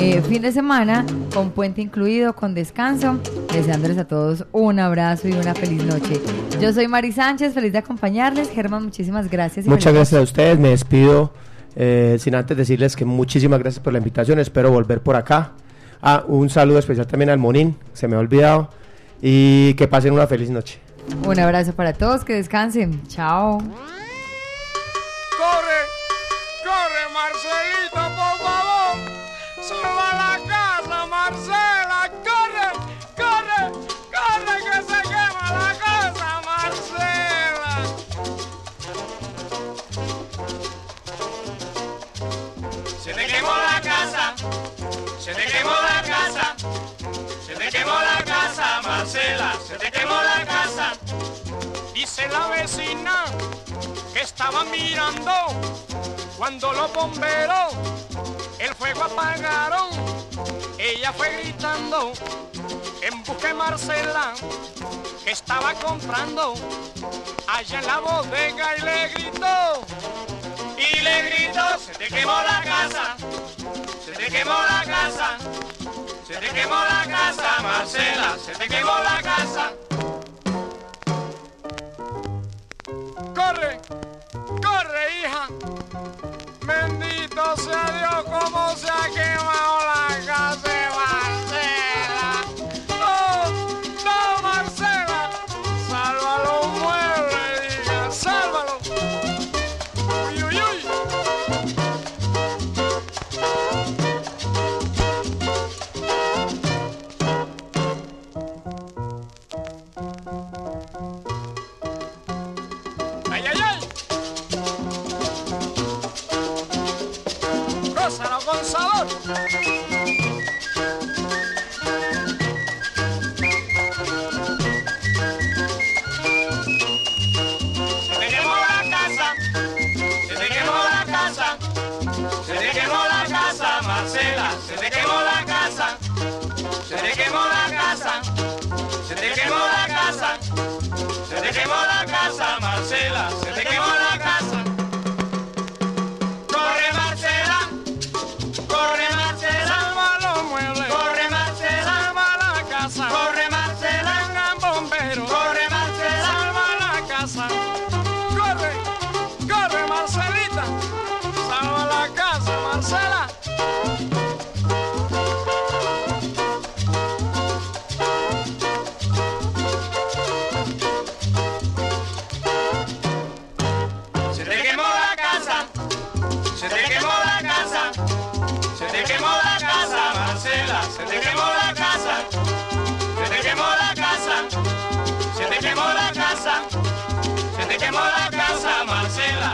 eh, 0.00 0.20
fin 0.22 0.42
de 0.42 0.50
semana, 0.50 1.06
con 1.32 1.50
puente 1.52 1.80
incluido, 1.80 2.34
con 2.34 2.54
descanso. 2.54 3.20
Deseándoles 3.52 3.98
a 3.98 4.06
todos 4.08 4.46
un 4.50 4.80
abrazo 4.80 5.28
y 5.28 5.32
una 5.32 5.54
feliz 5.54 5.84
noche. 5.84 6.20
Yo 6.60 6.72
soy 6.72 6.88
Mari 6.88 7.12
Sánchez, 7.12 7.54
feliz 7.54 7.72
de 7.72 7.78
acompañarles. 7.78 8.50
Germán, 8.50 8.82
muchísimas 8.82 9.30
gracias. 9.30 9.66
y 9.66 9.68
Muchas 9.68 9.94
gracias 9.94 10.18
a 10.20 10.22
ustedes. 10.24 10.58
Me 10.58 10.70
despido 10.70 11.32
eh, 11.76 12.16
sin 12.18 12.34
antes 12.34 12.56
decirles 12.56 12.96
que 12.96 13.04
muchísimas 13.04 13.60
gracias 13.60 13.82
por 13.82 13.92
la 13.92 14.00
invitación. 14.00 14.40
Espero 14.40 14.72
volver 14.72 15.00
por 15.00 15.14
acá. 15.14 15.52
Ah, 16.02 16.24
un 16.26 16.50
saludo 16.50 16.80
especial 16.80 17.06
también 17.06 17.30
al 17.30 17.38
Monín, 17.38 17.76
se 17.92 18.08
me 18.08 18.16
ha 18.16 18.18
olvidado. 18.18 18.70
Y 19.22 19.74
que 19.74 19.86
pasen 19.86 20.12
una 20.12 20.26
feliz 20.26 20.50
noche. 20.50 20.85
Un 21.24 21.38
abrazo 21.40 21.72
para 21.74 21.92
todos, 21.92 22.24
que 22.24 22.34
descansen. 22.34 23.06
Chao. 23.08 23.58
Corre, 25.38 25.80
corre, 26.64 27.08
Marcelito, 27.12 28.02
por 28.16 28.36
favor. 28.44 28.96
Suba 29.62 30.10
a 30.10 30.14
la 30.16 30.38
casa, 30.46 31.06
Marcela. 31.06 32.10
Corre, 32.24 32.68
corre, 33.16 33.60
corre, 34.12 34.54
que 34.64 34.76
se 34.82 34.98
quema 35.02 35.46
la 35.52 35.70
casa, 35.78 36.28
Marcela. 36.44 37.74
Se 43.02 43.10
te 43.12 43.24
quemó 43.26 43.54
la 43.56 43.80
casa, 43.80 44.24
se 45.18 45.32
te 45.34 45.44
quemó 45.46 45.70
la 45.70 46.02
casa, 46.02 46.44
se 47.46 47.52
te 47.54 47.66
quemó 47.70 47.92
la 47.92 48.16
casa, 48.18 48.25
Marcela, 49.16 49.56
se 49.66 49.78
te 49.78 49.90
quemó 49.90 50.14
la 50.14 50.44
casa. 50.44 50.92
Dice 51.94 52.28
la 52.28 52.48
vecina 52.48 53.24
que 54.12 54.20
estaba 54.20 54.62
mirando 54.64 55.32
cuando 56.36 56.70
los 56.74 56.92
bomberos 56.92 57.72
el 58.58 58.74
fuego 58.74 59.04
apagaron. 59.04 59.88
Ella 60.78 61.14
fue 61.14 61.30
gritando 61.30 62.12
en 63.00 63.24
busca 63.24 63.48
de 63.48 63.54
Marcela 63.54 64.34
que 65.24 65.30
estaba 65.30 65.72
comprando 65.74 66.52
allá 67.48 67.78
en 67.78 67.86
la 67.86 68.00
bodega 68.00 68.76
y 68.76 68.80
le 68.82 69.08
gritó. 69.08 69.86
Y 70.76 71.00
le 71.00 71.22
gritó, 71.22 71.78
se 71.78 71.92
te 71.92 72.08
quemó 72.08 72.32
la 72.32 72.62
casa, 72.62 73.16
se 74.04 74.12
te 74.12 74.26
quemó 74.26 74.52
la 74.52 74.84
casa, 74.84 75.38
se 76.36 76.42
te 76.42 76.52
quemó 76.52 76.74
la 76.74 77.06
casa, 77.08 77.62
Marcela, 77.62 78.36
se 78.44 78.52
te 78.52 78.68
quemó 78.68 78.92
la 78.98 79.22
casa. 79.22 79.72
Corre, 83.34 83.80
corre, 84.62 85.20
hija. 85.20 85.48
Bendito 86.60 87.56
sea 87.56 87.86
Dios, 87.98 88.24
cómo 88.24 88.76
se 88.76 88.86
ha 88.86 89.08
quemado 89.14 89.78
la 89.86 90.26
casa 90.26 90.85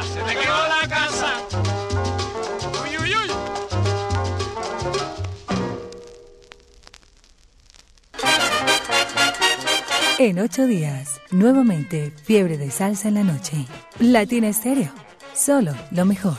se 0.03 0.21
te 0.21 0.35
quemó 0.41 0.63
la 0.69 0.89
casa. 0.89 1.31
Uy, 2.83 2.99
uy, 2.99 3.11
uy. 3.17 3.31
En 10.19 10.39
ocho 10.39 10.67
días, 10.67 11.21
nuevamente, 11.31 12.13
fiebre 12.25 12.59
de 12.59 12.71
salsa 12.71 13.09
en 13.09 13.15
la 13.15 13.25
noche. 13.25 13.67
Latina 13.99 14.49
Estéreo, 14.49 14.93
solo 15.35 15.75
lo 15.91 16.05
mejor. 16.05 16.37